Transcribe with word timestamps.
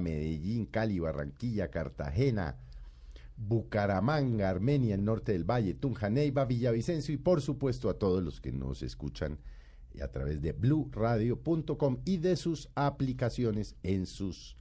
Medellín, 0.00 0.66
Cali, 0.66 0.98
Barranquilla, 0.98 1.68
Cartagena, 1.68 2.56
Bucaramanga, 3.36 4.50
Armenia, 4.50 4.94
el 4.94 5.04
norte 5.04 5.32
del 5.32 5.44
Valle, 5.44 5.74
Tunja, 5.74 6.10
Neiva, 6.10 6.44
Villavicencio 6.44 7.14
y 7.14 7.18
por 7.18 7.40
supuesto 7.40 7.88
a 7.88 7.94
todos 7.94 8.22
los 8.22 8.40
que 8.40 8.52
nos 8.52 8.82
escuchan 8.82 9.38
a 10.02 10.08
través 10.08 10.40
de 10.40 10.52
bluradio.com 10.52 11.98
y 12.04 12.18
de 12.18 12.36
sus 12.36 12.68
aplicaciones 12.74 13.76
en 13.82 14.06
sus 14.06 14.56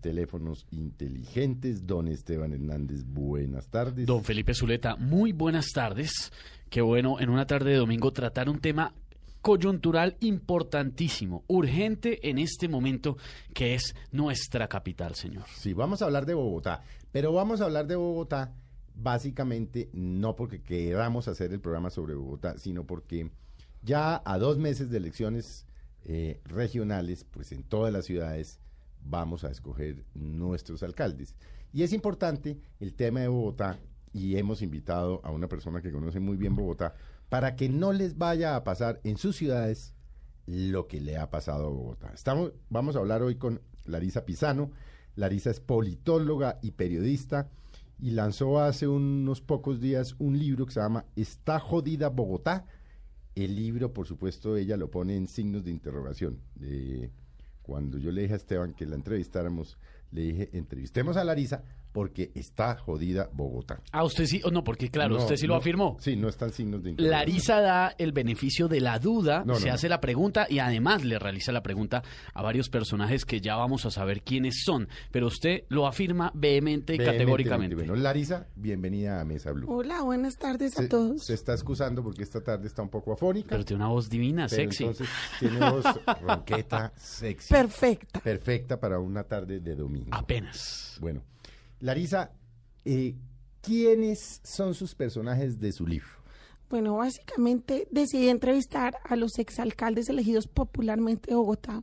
teléfonos 0.00 0.66
inteligentes. 0.70 1.86
Don 1.86 2.08
Esteban 2.08 2.52
Hernández, 2.52 3.04
buenas 3.04 3.68
tardes. 3.68 4.06
Don 4.06 4.24
Felipe 4.24 4.52
Zuleta, 4.52 4.96
muy 4.96 5.32
buenas 5.32 5.68
tardes. 5.72 6.32
Qué 6.68 6.82
bueno 6.82 7.20
en 7.20 7.30
una 7.30 7.46
tarde 7.46 7.70
de 7.70 7.76
domingo 7.76 8.12
tratar 8.12 8.48
un 8.48 8.58
tema 8.58 8.94
coyuntural 9.42 10.16
importantísimo, 10.20 11.44
urgente 11.48 12.28
en 12.30 12.38
este 12.38 12.68
momento, 12.68 13.18
que 13.52 13.74
es 13.74 13.94
nuestra 14.12 14.68
capital, 14.68 15.14
señor. 15.14 15.44
Sí, 15.54 15.74
vamos 15.74 16.00
a 16.00 16.06
hablar 16.06 16.24
de 16.24 16.34
Bogotá, 16.34 16.82
pero 17.10 17.32
vamos 17.32 17.60
a 17.60 17.64
hablar 17.64 17.86
de 17.86 17.96
Bogotá 17.96 18.54
básicamente 18.94 19.90
no 19.92 20.36
porque 20.36 20.62
queramos 20.62 21.28
hacer 21.28 21.52
el 21.52 21.60
programa 21.60 21.90
sobre 21.90 22.14
Bogotá, 22.14 22.58
sino 22.58 22.86
porque 22.86 23.30
ya 23.82 24.22
a 24.24 24.38
dos 24.38 24.58
meses 24.58 24.90
de 24.90 24.98
elecciones 24.98 25.66
eh, 26.04 26.40
regionales, 26.44 27.24
pues 27.24 27.52
en 27.52 27.62
todas 27.62 27.92
las 27.92 28.04
ciudades 28.04 28.60
vamos 29.04 29.44
a 29.44 29.50
escoger 29.50 30.04
nuestros 30.14 30.82
alcaldes. 30.82 31.34
Y 31.72 31.82
es 31.82 31.92
importante 31.92 32.58
el 32.80 32.94
tema 32.94 33.20
de 33.20 33.28
Bogotá 33.28 33.78
y 34.12 34.36
hemos 34.36 34.62
invitado 34.62 35.20
a 35.24 35.30
una 35.30 35.48
persona 35.48 35.80
que 35.80 35.90
conoce 35.90 36.20
muy 36.20 36.36
bien 36.36 36.54
Bogotá 36.54 36.94
para 37.32 37.56
que 37.56 37.70
no 37.70 37.94
les 37.94 38.18
vaya 38.18 38.56
a 38.56 38.62
pasar 38.62 39.00
en 39.04 39.16
sus 39.16 39.36
ciudades 39.36 39.94
lo 40.44 40.86
que 40.86 41.00
le 41.00 41.16
ha 41.16 41.30
pasado 41.30 41.64
a 41.64 41.70
Bogotá. 41.70 42.10
Estamos, 42.12 42.52
vamos 42.68 42.94
a 42.94 42.98
hablar 42.98 43.22
hoy 43.22 43.36
con 43.36 43.62
Larisa 43.86 44.26
Pisano. 44.26 44.70
Larisa 45.16 45.48
es 45.48 45.58
politóloga 45.58 46.58
y 46.60 46.72
periodista 46.72 47.48
y 47.98 48.10
lanzó 48.10 48.60
hace 48.60 48.86
unos 48.86 49.40
pocos 49.40 49.80
días 49.80 50.14
un 50.18 50.38
libro 50.38 50.66
que 50.66 50.74
se 50.74 50.80
llama 50.80 51.06
Está 51.16 51.58
jodida 51.58 52.10
Bogotá. 52.10 52.66
El 53.34 53.56
libro, 53.56 53.94
por 53.94 54.06
supuesto, 54.06 54.58
ella 54.58 54.76
lo 54.76 54.90
pone 54.90 55.16
en 55.16 55.26
signos 55.26 55.64
de 55.64 55.70
interrogación. 55.70 56.38
Cuando 57.62 57.96
yo 57.96 58.12
le 58.12 58.20
dije 58.20 58.34
a 58.34 58.36
Esteban 58.36 58.74
que 58.74 58.84
la 58.84 58.96
entrevistáramos, 58.96 59.78
le 60.10 60.20
dije, 60.20 60.50
entrevistemos 60.52 61.16
a 61.16 61.24
Larisa 61.24 61.64
porque 61.92 62.32
está 62.34 62.76
jodida 62.76 63.28
Bogotá. 63.32 63.80
Ah, 63.92 64.04
usted 64.04 64.24
sí, 64.26 64.40
o 64.44 64.50
no, 64.50 64.64
porque 64.64 64.88
claro, 64.88 65.16
No, 65.16 65.20
usted 65.22 65.36
sí 65.36 65.46
lo 65.46 65.54
no, 65.54 65.60
afirmó. 65.60 65.96
Sí, 66.00 66.16
no 66.16 66.28
están 66.28 66.50
signos 66.50 66.82
de 66.82 66.90
interrogación. 66.90 67.20
Larisa 67.28 67.60
da 67.60 67.94
el 67.98 68.12
beneficio 68.12 68.66
de 68.68 68.80
la 68.80 68.98
duda, 68.98 69.42
No, 69.46 69.56
se 69.56 69.68
no. 69.68 69.74
hace 69.74 69.88
la 69.88 70.00
pregunta 70.00 70.46
y 70.48 70.58
además 70.58 71.04
le 71.04 71.18
realiza 71.18 71.52
la 71.52 71.62
pregunta 71.62 72.02
a 72.32 72.42
varios 72.42 72.68
personajes 72.70 73.24
que 73.24 73.40
ya 73.40 73.56
vamos 73.56 73.84
a 73.86 73.90
saber 73.90 74.22
quiénes 74.22 74.62
son. 74.64 74.88
Pero 75.10 75.26
usted 75.26 75.64
lo 75.68 75.86
afirma 75.86 76.30
vehemente 76.34 76.94
y 76.94 76.98
Vehementemente. 76.98 77.04
categóricamente. 77.24 77.74
Bueno, 77.76 77.94
Larisa, 77.96 78.46
bienvenida 78.56 79.20
a 79.20 79.24
Mesa 79.24 79.52
Blue. 79.52 79.66
Hola, 79.70 80.02
buenas 80.02 80.36
tardes 80.38 80.76
a 80.78 80.82
Se, 80.82 80.88
todos. 80.88 81.24
se 81.24 81.34
está 81.34 81.52
excusando 81.52 82.02
porque 82.02 82.22
esta 82.22 82.40
tarde 82.42 82.66
está 82.68 82.82
un 82.82 82.88
poco 82.88 83.12
afónica. 83.12 83.48
Pero 83.50 83.64
tiene 83.64 83.82
una 83.84 83.92
voz 83.92 84.08
divina, 84.08 84.46
pero 84.48 84.62
sexy. 84.62 84.84
entonces 84.84 85.08
tiene 85.38 85.70
voz 85.70 85.84
ronqueta, 86.22 86.92
sexy. 86.96 87.52
Perfecta. 87.52 88.20
Perfecta 88.20 88.80
para 88.80 88.98
una 88.98 89.24
tarde 89.24 89.60
de 89.60 89.74
domingo. 89.76 90.08
Apenas. 90.12 90.96
Bueno, 91.00 91.22
Larisa, 91.82 92.30
eh, 92.84 93.16
¿quiénes 93.60 94.40
son 94.44 94.72
sus 94.74 94.94
personajes 94.94 95.58
de 95.58 95.72
su 95.72 95.84
libro? 95.84 96.06
Bueno, 96.70 96.96
básicamente 96.96 97.88
decidí 97.90 98.28
entrevistar 98.28 98.94
a 99.04 99.16
los 99.16 99.36
exalcaldes 99.38 100.08
elegidos 100.08 100.46
popularmente 100.46 101.30
de 101.30 101.36
Bogotá, 101.36 101.82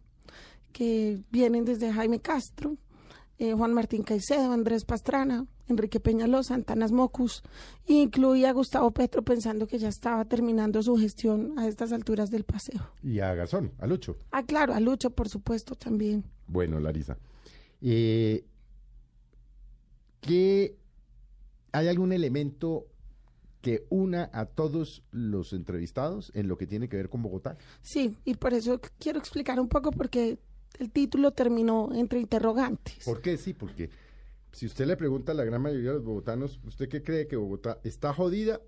que 0.72 1.22
vienen 1.32 1.66
desde 1.66 1.92
Jaime 1.92 2.22
Castro, 2.22 2.78
eh, 3.40 3.54
Juan 3.54 3.74
Martín 3.74 4.04
Caicedo, 4.04 4.54
Andrés 4.54 4.86
Pastrana, 4.86 5.46
Enrique 5.68 6.00
Peñalosa, 6.00 6.56
Antanas 6.56 6.94
Mocus, 6.94 7.44
e 7.86 7.96
incluí 7.96 8.46
a 8.46 8.54
Gustavo 8.54 8.92
Petro 8.92 9.22
pensando 9.22 9.68
que 9.68 9.80
ya 9.80 9.90
estaba 9.90 10.24
terminando 10.24 10.82
su 10.82 10.96
gestión 10.96 11.60
a 11.60 11.68
estas 11.68 11.92
alturas 11.92 12.32
del 12.32 12.46
paseo. 12.46 12.90
Y 13.04 13.20
a 13.20 13.36
Garzón, 13.36 13.74
a 13.80 13.86
Lucho. 13.86 14.16
Ah, 14.32 14.44
claro, 14.44 14.74
a 14.74 14.80
Lucho, 14.80 15.10
por 15.10 15.28
supuesto, 15.28 15.76
también. 15.76 16.24
Bueno, 16.48 16.80
Larisa. 16.80 17.18
Eh, 17.82 18.46
¿qué, 20.22 20.78
¿Hay 21.72 21.88
algún 21.88 22.12
elemento 22.12 22.88
que 23.62 23.86
una 23.90 24.30
a 24.34 24.46
todos 24.46 25.04
los 25.12 25.54
entrevistados 25.54 26.32
en 26.34 26.48
lo 26.48 26.58
que 26.58 26.66
tiene 26.66 26.88
que 26.90 26.98
ver 26.98 27.10
con 27.10 27.22
Bogotá? 27.22 27.58
Sí, 27.82 28.18
y 28.26 28.36
por 28.36 28.54
eso 28.54 28.80
quiero 29.00 29.20
explicar 29.20 29.60
un 29.60 29.68
poco 29.68 29.92
porque 29.92 30.40
el 30.80 30.92
título 30.92 31.32
terminó 31.32 31.90
entre 31.94 32.20
interrogantes. 32.20 33.04
¿Por 33.06 33.22
qué? 33.22 33.38
Sí, 33.38 33.54
porque 33.54 33.90
si 34.52 34.66
usted 34.66 34.86
le 34.88 34.98
pregunta 34.98 35.32
a 35.32 35.36
la 35.36 35.44
gran 35.44 35.62
mayoría 35.62 35.90
de 35.90 35.96
los 35.96 36.06
bogotanos, 36.06 36.60
¿usted 36.66 36.88
qué 36.88 37.04
cree 37.04 37.28
que 37.28 37.36
Bogotá 37.36 37.80
está 37.84 38.14
jodida 38.14 38.62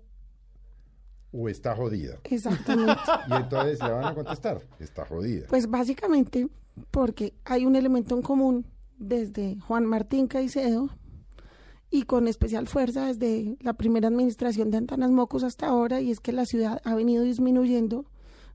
o 1.32 1.48
está 1.48 1.74
jodida? 1.74 2.20
Exactamente. 2.24 3.00
Y 3.28 3.32
entonces 3.32 3.78
le 3.80 3.90
van 3.90 4.04
a 4.04 4.14
contestar, 4.14 4.62
está 4.78 5.06
jodida. 5.06 5.46
Pues 5.48 5.68
básicamente 5.68 6.48
porque 6.90 7.34
hay 7.44 7.66
un 7.66 7.76
elemento 7.76 8.14
en 8.14 8.22
común 8.22 8.66
desde 8.98 9.58
Juan 9.60 9.86
Martín 9.86 10.26
Caicedo 10.26 10.90
y 11.92 12.04
con 12.04 12.26
especial 12.26 12.66
fuerza 12.66 13.06
desde 13.06 13.58
la 13.60 13.74
primera 13.74 14.08
administración 14.08 14.70
de 14.70 14.78
Antanas 14.78 15.10
Mocos 15.10 15.44
hasta 15.44 15.66
ahora 15.66 16.00
y 16.00 16.10
es 16.10 16.20
que 16.20 16.32
la 16.32 16.46
ciudad 16.46 16.80
ha 16.84 16.94
venido 16.94 17.22
disminuyendo 17.22 18.06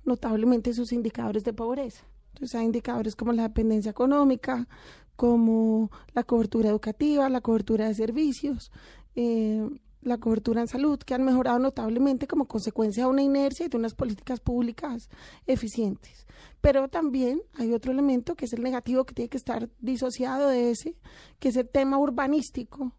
notablemente 0.05 0.73
sus 0.73 0.91
indicadores 0.91 1.43
de 1.43 1.53
pobreza. 1.53 2.03
Entonces 2.33 2.55
hay 2.55 2.65
indicadores 2.65 3.15
como 3.15 3.33
la 3.33 3.43
dependencia 3.43 3.91
económica, 3.91 4.67
como 5.15 5.91
la 6.13 6.23
cobertura 6.23 6.69
educativa, 6.69 7.29
la 7.29 7.41
cobertura 7.41 7.87
de 7.87 7.93
servicios, 7.93 8.71
eh, 9.15 9.69
la 10.01 10.17
cobertura 10.17 10.61
en 10.61 10.67
salud, 10.67 10.97
que 10.97 11.13
han 11.13 11.23
mejorado 11.23 11.59
notablemente 11.59 12.25
como 12.25 12.47
consecuencia 12.47 13.03
de 13.03 13.09
una 13.09 13.21
inercia 13.21 13.67
y 13.67 13.69
de 13.69 13.77
unas 13.77 13.93
políticas 13.93 14.39
públicas 14.39 15.09
eficientes. 15.45 16.25
Pero 16.59 16.87
también 16.87 17.41
hay 17.53 17.71
otro 17.73 17.91
elemento 17.91 18.33
que 18.33 18.45
es 18.45 18.53
el 18.53 18.63
negativo 18.63 19.05
que 19.05 19.13
tiene 19.13 19.29
que 19.29 19.37
estar 19.37 19.69
disociado 19.79 20.49
de 20.49 20.71
ese, 20.71 20.95
que 21.37 21.49
es 21.49 21.55
el 21.55 21.69
tema 21.69 21.99
urbanístico, 21.99 22.93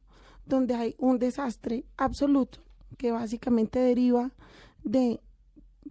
donde 0.49 0.75
hay 0.75 0.95
un 0.99 1.19
desastre 1.19 1.85
absoluto 1.97 2.61
que 2.97 3.13
básicamente 3.13 3.79
deriva 3.79 4.33
de 4.83 5.21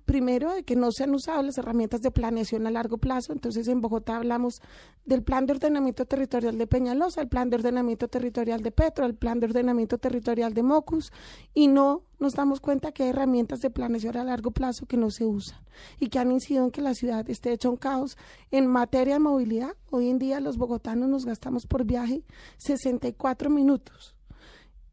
primero 0.08 0.54
de 0.54 0.64
que 0.64 0.76
no 0.76 0.92
se 0.92 1.04
han 1.04 1.14
usado 1.14 1.44
las 1.44 1.58
herramientas 1.58 2.02
de 2.02 2.12
planeación 2.12 2.66
a 2.66 2.72
largo 2.72 2.98
plazo. 2.98 3.34
Entonces, 3.34 3.68
en 3.68 3.82
Bogotá 3.82 4.16
hablamos 4.16 4.62
del 5.06 5.22
plan 5.22 5.46
de 5.46 5.54
ordenamiento 5.54 6.06
territorial 6.06 6.58
de 6.58 6.66
Peñalosa, 6.66 7.22
el 7.22 7.28
plan 7.28 7.50
de 7.50 7.58
ordenamiento 7.58 8.08
territorial 8.08 8.62
de 8.62 8.72
Petro, 8.72 9.06
el 9.06 9.16
plan 9.16 9.40
de 9.40 9.48
ordenamiento 9.48 9.98
territorial 9.98 10.54
de 10.54 10.64
Mocus, 10.64 11.12
y 11.54 11.68
no 11.68 12.04
nos 12.20 12.34
damos 12.34 12.62
cuenta 12.62 12.92
que 12.92 13.04
hay 13.04 13.10
herramientas 13.10 13.60
de 13.60 13.70
planeación 13.70 14.18
a 14.18 14.24
largo 14.24 14.52
plazo 14.52 14.86
que 14.86 14.98
no 14.98 15.12
se 15.12 15.26
usan 15.26 15.60
y 16.00 16.08
que 16.08 16.20
han 16.20 16.32
incidido 16.32 16.64
en 16.64 16.72
que 16.72 16.82
la 16.82 16.94
ciudad 16.94 17.30
esté 17.30 17.52
hecha 17.52 17.70
un 17.70 17.78
caos. 17.78 18.18
En 18.50 18.66
materia 18.68 19.16
de 19.16 19.20
movilidad, 19.20 19.76
hoy 19.92 20.10
en 20.10 20.20
día 20.20 20.40
los 20.40 20.58
bogotanos 20.58 21.10
nos 21.10 21.26
gastamos 21.26 21.68
por 21.68 21.84
viaje 21.84 22.24
64 22.58 23.50
minutos. 23.50 24.17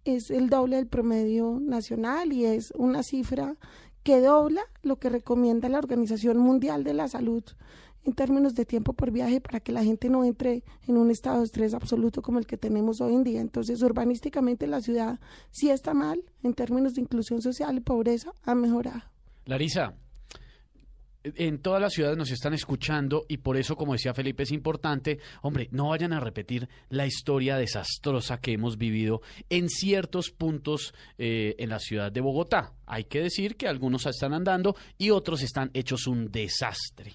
Es 0.04 0.30
el 0.30 0.50
doble 0.50 0.76
del 0.76 0.86
promedio 0.86 1.58
nacional 1.60 2.32
y 2.32 2.44
es 2.44 2.72
una 2.76 3.02
cifra 3.02 3.56
que 4.02 4.20
dobla 4.20 4.62
lo 4.82 4.96
que 4.96 5.08
recomienda 5.08 5.68
la 5.68 5.78
Organización 5.78 6.38
Mundial 6.38 6.84
de 6.84 6.94
la 6.94 7.08
Salud 7.08 7.42
en 8.04 8.12
términos 8.12 8.54
de 8.54 8.66
tiempo 8.66 8.92
por 8.92 9.10
viaje 9.10 9.40
para 9.40 9.60
que 9.60 9.72
la 9.72 9.82
gente 9.82 10.08
no 10.08 10.24
entre 10.24 10.62
en 10.86 10.96
un 10.96 11.10
estado 11.10 11.38
de 11.38 11.44
estrés 11.44 11.74
absoluto 11.74 12.22
como 12.22 12.38
el 12.38 12.46
que 12.46 12.58
tenemos 12.58 13.00
hoy 13.00 13.14
en 13.14 13.24
día. 13.24 13.40
Entonces, 13.40 13.82
urbanísticamente 13.82 14.66
la 14.66 14.80
ciudad 14.80 15.18
sí 15.50 15.70
está 15.70 15.94
mal, 15.94 16.22
en 16.42 16.54
términos 16.54 16.94
de 16.94 17.00
inclusión 17.00 17.40
social 17.40 17.76
y 17.76 17.80
pobreza 17.80 18.32
ha 18.44 18.54
mejorado. 18.54 19.02
Larisa, 19.46 19.94
en 21.24 21.58
todas 21.58 21.80
las 21.80 21.94
ciudades 21.94 22.18
nos 22.18 22.30
están 22.30 22.54
escuchando 22.54 23.24
y 23.28 23.38
por 23.38 23.56
eso, 23.56 23.76
como 23.76 23.94
decía 23.94 24.14
Felipe, 24.14 24.42
es 24.42 24.52
importante, 24.52 25.18
hombre, 25.42 25.68
no 25.70 25.88
vayan 25.88 26.12
a 26.12 26.20
repetir 26.20 26.68
la 26.90 27.06
historia 27.06 27.56
desastrosa 27.56 28.40
que 28.40 28.52
hemos 28.52 28.76
vivido 28.76 29.22
en 29.48 29.68
ciertos 29.68 30.30
puntos 30.30 30.94
eh, 31.18 31.54
en 31.58 31.70
la 31.70 31.78
ciudad 31.78 32.12
de 32.12 32.20
Bogotá. 32.20 32.74
Hay 32.86 33.04
que 33.04 33.20
decir 33.20 33.56
que 33.56 33.68
algunos 33.68 34.06
están 34.06 34.34
andando 34.34 34.76
y 34.98 35.10
otros 35.10 35.42
están 35.42 35.70
hechos 35.72 36.06
un 36.06 36.30
desastre. 36.30 37.14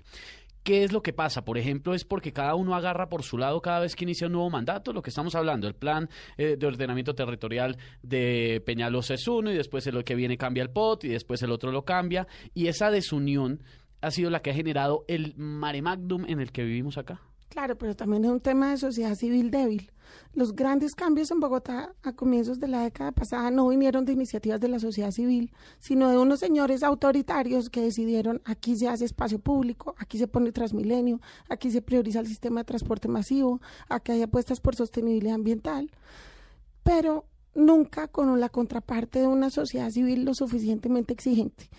¿Qué 0.63 0.83
es 0.83 0.91
lo 0.91 1.01
que 1.01 1.13
pasa? 1.13 1.45
Por 1.45 1.57
ejemplo, 1.57 1.93
es 1.93 2.03
porque 2.03 2.33
cada 2.33 2.53
uno 2.55 2.75
agarra 2.75 3.09
por 3.09 3.23
su 3.23 3.37
lado 3.37 3.61
cada 3.61 3.79
vez 3.79 3.95
que 3.95 4.03
inicia 4.03 4.27
un 4.27 4.33
nuevo 4.33 4.49
mandato, 4.49 4.91
lo 4.91 5.01
que 5.01 5.09
estamos 5.09 5.33
hablando, 5.35 5.67
el 5.67 5.73
plan 5.73 6.09
eh, 6.37 6.57
de 6.59 6.67
ordenamiento 6.67 7.15
territorial 7.15 7.77
de 8.03 8.61
Peñalosa 8.65 9.13
es 9.13 9.27
uno 9.27 9.51
y 9.51 9.55
después 9.55 9.87
el 9.87 10.03
que 10.03 10.15
viene 10.15 10.37
cambia 10.37 10.61
el 10.61 10.69
POT 10.69 11.05
y 11.05 11.09
después 11.09 11.41
el 11.43 11.51
otro 11.51 11.71
lo 11.71 11.85
cambia 11.85 12.27
y 12.53 12.67
esa 12.67 12.91
desunión 12.91 13.63
ha 14.01 14.11
sido 14.11 14.29
la 14.29 14.41
que 14.41 14.51
ha 14.51 14.53
generado 14.53 15.05
el 15.07 15.35
mare 15.37 15.81
magnum 15.81 16.25
en 16.27 16.39
el 16.39 16.51
que 16.51 16.63
vivimos 16.63 16.97
acá. 16.97 17.21
Claro, 17.49 17.77
pero 17.79 17.95
también 17.95 18.25
es 18.25 18.31
un 18.31 18.41
tema 18.41 18.69
de 18.69 18.77
sociedad 18.77 19.15
civil 19.15 19.49
débil. 19.49 19.91
Los 20.33 20.53
grandes 20.53 20.93
cambios 20.93 21.31
en 21.31 21.39
Bogotá 21.39 21.95
a 22.03 22.13
comienzos 22.13 22.59
de 22.59 22.67
la 22.67 22.83
década 22.83 23.11
pasada 23.11 23.49
no 23.49 23.67
vinieron 23.67 24.05
de 24.05 24.13
iniciativas 24.13 24.59
de 24.59 24.67
la 24.67 24.79
sociedad 24.79 25.09
civil, 25.09 25.51
sino 25.79 26.09
de 26.09 26.19
unos 26.19 26.39
señores 26.39 26.83
autoritarios 26.83 27.71
que 27.71 27.81
decidieron 27.81 28.41
aquí 28.45 28.75
se 28.75 28.87
hace 28.87 29.05
espacio 29.05 29.39
público, 29.39 29.95
aquí 29.97 30.19
se 30.19 30.27
pone 30.27 30.51
Transmilenio, 30.51 31.21
aquí 31.49 31.71
se 31.71 31.81
prioriza 31.81 32.19
el 32.19 32.27
sistema 32.27 32.61
de 32.61 32.65
transporte 32.65 33.07
masivo, 33.07 33.61
aquí 33.87 34.11
hay 34.11 34.21
apuestas 34.21 34.61
por 34.61 34.75
sostenibilidad 34.75 35.33
ambiental, 35.33 35.89
pero 36.83 37.25
nunca 37.55 38.07
con 38.07 38.39
la 38.39 38.49
contraparte 38.49 39.19
de 39.19 39.27
una 39.27 39.49
sociedad 39.49 39.89
civil 39.89 40.23
lo 40.23 40.35
suficientemente 40.35 41.13
exigente 41.13 41.69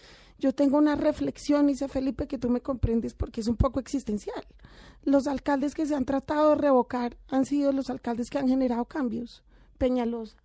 yo 0.40 0.54
tengo 0.54 0.78
una 0.78 0.96
reflexión, 0.96 1.72
sé 1.76 1.86
Felipe 1.86 2.26
que 2.26 2.38
tú 2.38 2.48
me 2.48 2.62
comprendes 2.62 3.12
porque 3.12 3.42
es 3.42 3.46
un 3.46 3.56
poco 3.56 3.78
existencial. 3.78 4.42
Los 5.04 5.26
alcaldes 5.26 5.74
que 5.74 5.84
se 5.84 5.94
han 5.94 6.06
tratado 6.06 6.50
de 6.50 6.54
revocar 6.56 7.18
han 7.28 7.44
sido 7.44 7.72
los 7.72 7.90
alcaldes 7.90 8.30
que 8.30 8.38
han 8.38 8.48
generado 8.48 8.86
cambios. 8.86 9.44
Peñalosa, 9.76 10.38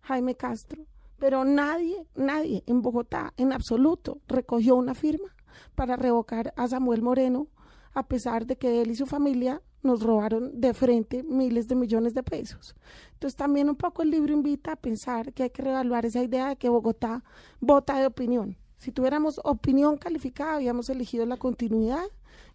Jaime 0.00 0.34
Castro, 0.34 0.86
pero 1.18 1.44
nadie, 1.44 2.06
nadie 2.14 2.64
en 2.66 2.80
Bogotá 2.80 3.34
en 3.36 3.52
absoluto 3.52 4.18
recogió 4.28 4.76
una 4.76 4.94
firma 4.94 5.28
para 5.74 5.96
revocar 5.96 6.54
a 6.56 6.66
Samuel 6.66 7.02
Moreno, 7.02 7.48
a 7.92 8.08
pesar 8.08 8.46
de 8.46 8.56
que 8.56 8.80
él 8.80 8.92
y 8.92 8.96
su 8.96 9.04
familia 9.04 9.60
nos 9.82 10.02
robaron 10.02 10.58
de 10.58 10.72
frente 10.72 11.22
miles 11.22 11.68
de 11.68 11.74
millones 11.74 12.14
de 12.14 12.22
pesos. 12.22 12.74
Entonces 13.12 13.36
también 13.36 13.68
un 13.68 13.76
poco 13.76 14.02
el 14.02 14.10
libro 14.10 14.32
invita 14.32 14.72
a 14.72 14.76
pensar 14.76 15.34
que 15.34 15.42
hay 15.42 15.50
que 15.50 15.62
reevaluar 15.62 16.06
esa 16.06 16.22
idea 16.22 16.48
de 16.48 16.56
que 16.56 16.70
Bogotá 16.70 17.22
vota 17.60 17.98
de 17.98 18.06
opinión 18.06 18.56
si 18.84 18.92
tuviéramos 18.92 19.40
opinión 19.44 19.96
calificada, 19.96 20.52
habríamos 20.52 20.90
elegido 20.90 21.24
la 21.24 21.38
continuidad 21.38 22.04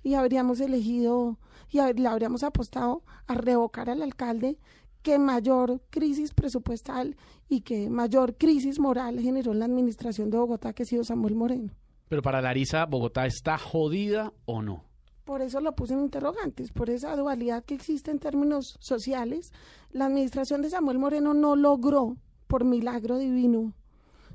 y 0.04 0.14
habríamos 0.14 0.60
elegido 0.60 1.40
y 1.72 1.80
le 1.80 2.08
habríamos 2.08 2.44
apostado 2.44 3.02
a 3.26 3.34
revocar 3.34 3.90
al 3.90 4.04
alcalde 4.04 4.60
que 5.02 5.18
mayor 5.18 5.82
crisis 5.90 6.36
presupuestal 6.36 7.16
y 7.48 7.62
que 7.62 7.90
mayor 7.90 8.36
crisis 8.36 8.78
moral 8.80 9.20
generó 9.20 9.54
en 9.54 9.60
la 9.60 9.66
administración 9.66 10.30
de 10.30 10.38
Bogotá, 10.38 10.72
que 10.74 10.84
ha 10.84 10.86
sido 10.86 11.04
Samuel 11.04 11.34
Moreno. 11.34 11.74
Pero 12.08 12.22
para 12.22 12.44
Larisa, 12.44 12.86
¿Bogotá 12.86 13.26
está 13.26 13.58
jodida 13.58 14.32
o 14.46 14.62
no? 14.62 14.84
Por 15.24 15.42
eso 15.42 15.62
lo 15.62 15.74
puse 15.74 15.96
en 15.96 16.02
interrogantes, 16.02 16.72
por 16.72 16.92
esa 16.92 17.16
dualidad 17.16 17.64
que 17.64 17.74
existe 17.74 18.12
en 18.12 18.20
términos 18.20 18.78
sociales. 18.80 19.52
La 19.92 20.06
administración 20.06 20.62
de 20.62 20.70
Samuel 20.70 21.00
Moreno 21.00 21.34
no 21.34 21.56
logró, 21.56 22.18
por 22.46 22.66
milagro 22.66 23.18
divino, 23.18 23.74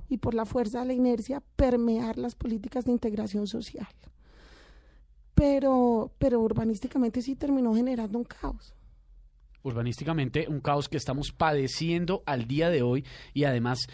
y 0.08 0.18
por 0.18 0.34
la 0.34 0.44
fuerza 0.44 0.80
de 0.80 0.86
la 0.86 0.92
inercia 0.92 1.42
permear 1.56 2.18
las 2.18 2.34
políticas 2.34 2.84
de 2.84 2.92
integración 2.92 3.46
social. 3.46 3.88
Pero, 5.34 6.12
pero 6.18 6.40
urbanísticamente 6.40 7.22
sí 7.22 7.34
terminó 7.34 7.74
generando 7.74 8.18
un 8.18 8.24
caos. 8.24 8.74
Urbanísticamente 9.62 10.46
un 10.48 10.60
caos 10.60 10.88
que 10.88 10.96
estamos 10.96 11.32
padeciendo 11.32 12.22
al 12.26 12.46
día 12.46 12.68
de 12.68 12.82
hoy 12.82 13.04
y 13.32 13.44
además 13.44 13.86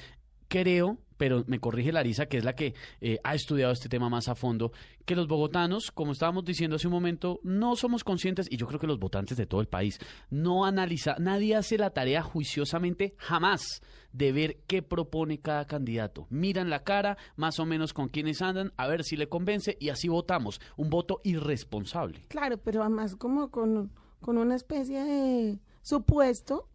creo 0.48 0.98
pero 1.20 1.44
me 1.46 1.60
corrige 1.60 1.92
Larisa, 1.92 2.24
que 2.24 2.38
es 2.38 2.44
la 2.44 2.54
que 2.54 2.72
eh, 3.02 3.18
ha 3.22 3.34
estudiado 3.34 3.74
este 3.74 3.90
tema 3.90 4.08
más 4.08 4.28
a 4.28 4.34
fondo, 4.34 4.72
que 5.04 5.14
los 5.14 5.28
bogotanos, 5.28 5.90
como 5.90 6.12
estábamos 6.12 6.46
diciendo 6.46 6.76
hace 6.76 6.86
un 6.86 6.94
momento, 6.94 7.40
no 7.42 7.76
somos 7.76 8.04
conscientes, 8.04 8.50
y 8.50 8.56
yo 8.56 8.66
creo 8.66 8.80
que 8.80 8.86
los 8.86 8.98
votantes 8.98 9.36
de 9.36 9.44
todo 9.44 9.60
el 9.60 9.68
país, 9.68 9.98
no 10.30 10.64
analiza, 10.64 11.16
nadie 11.18 11.56
hace 11.56 11.76
la 11.76 11.90
tarea 11.90 12.22
juiciosamente 12.22 13.12
jamás 13.18 13.82
de 14.14 14.32
ver 14.32 14.60
qué 14.66 14.80
propone 14.80 15.40
cada 15.40 15.66
candidato. 15.66 16.26
Miran 16.30 16.70
la 16.70 16.84
cara, 16.84 17.18
más 17.36 17.60
o 17.60 17.66
menos 17.66 17.92
con 17.92 18.08
quienes 18.08 18.40
andan, 18.40 18.72
a 18.78 18.88
ver 18.88 19.04
si 19.04 19.18
le 19.18 19.28
convence, 19.28 19.76
y 19.78 19.90
así 19.90 20.08
votamos. 20.08 20.58
Un 20.78 20.88
voto 20.88 21.20
irresponsable. 21.22 22.22
Claro, 22.28 22.56
pero 22.56 22.80
además 22.80 23.14
como 23.14 23.50
con, 23.50 23.92
con 24.22 24.38
una 24.38 24.56
especie 24.56 25.04
de 25.04 25.58
supuesto 25.82 26.69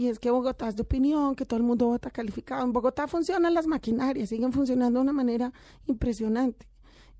y 0.00 0.08
es 0.08 0.18
que 0.18 0.30
Bogotá 0.30 0.66
es 0.66 0.76
de 0.76 0.80
opinión, 0.80 1.34
que 1.34 1.44
todo 1.44 1.58
el 1.58 1.62
mundo 1.62 1.84
vota 1.84 2.10
calificado. 2.10 2.64
En 2.64 2.72
Bogotá 2.72 3.06
funcionan 3.06 3.52
las 3.52 3.66
maquinarias, 3.66 4.30
siguen 4.30 4.50
funcionando 4.50 4.98
de 4.98 5.02
una 5.02 5.12
manera 5.12 5.52
impresionante. 5.84 6.66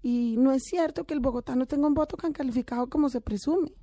Y 0.02 0.36
no 0.38 0.50
es 0.50 0.62
cierto 0.64 1.04
que 1.04 1.12
el 1.12 1.20
Bogotá 1.20 1.54
no 1.54 1.66
tenga 1.66 1.86
un 1.86 1.92
voto 1.92 2.16
tan 2.16 2.32
calificado 2.32 2.88
como 2.88 3.10
se 3.10 3.20
presume. 3.20 3.74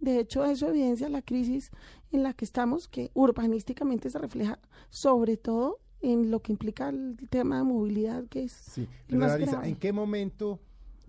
De 0.00 0.18
hecho, 0.20 0.42
eso 0.46 0.68
evidencia 0.68 1.10
la 1.10 1.20
crisis 1.20 1.70
en 2.12 2.22
la 2.22 2.32
que 2.32 2.46
estamos, 2.46 2.88
que 2.88 3.10
urbanísticamente 3.12 4.08
se 4.08 4.18
refleja 4.18 4.58
sobre 4.88 5.36
todo 5.36 5.80
en 6.00 6.30
lo 6.30 6.40
que 6.40 6.52
implica 6.52 6.88
el 6.88 7.28
tema 7.28 7.58
de 7.58 7.64
movilidad, 7.64 8.24
que 8.24 8.44
es 8.44 8.52
sí. 8.52 8.88
¿En 9.10 9.76
qué 9.76 9.92
momento, 9.92 10.60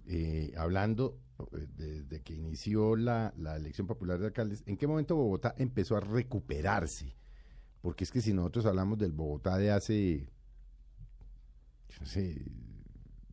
eh, 0.06 0.52
hablando 0.58 1.18
desde 1.78 2.18
eh, 2.18 2.22
que 2.26 2.34
inició 2.34 2.98
la, 2.98 3.34
la 3.38 3.56
elección 3.56 3.88
popular 3.88 4.20
de 4.20 4.26
alcaldes, 4.26 4.64
en 4.66 4.76
qué 4.76 4.86
momento 4.86 5.16
Bogotá 5.16 5.56
empezó 5.58 5.96
a 5.96 6.02
recuperarse? 6.02 7.16
Porque 7.88 8.04
es 8.04 8.12
que 8.12 8.19
si 8.19 8.34
nosotros 8.34 8.66
hablamos 8.66 8.98
del 8.98 9.13
Bogotá 9.13 9.56
de 9.56 9.72
hace, 9.72 10.28
no 12.01 12.06
sé, 12.06 12.36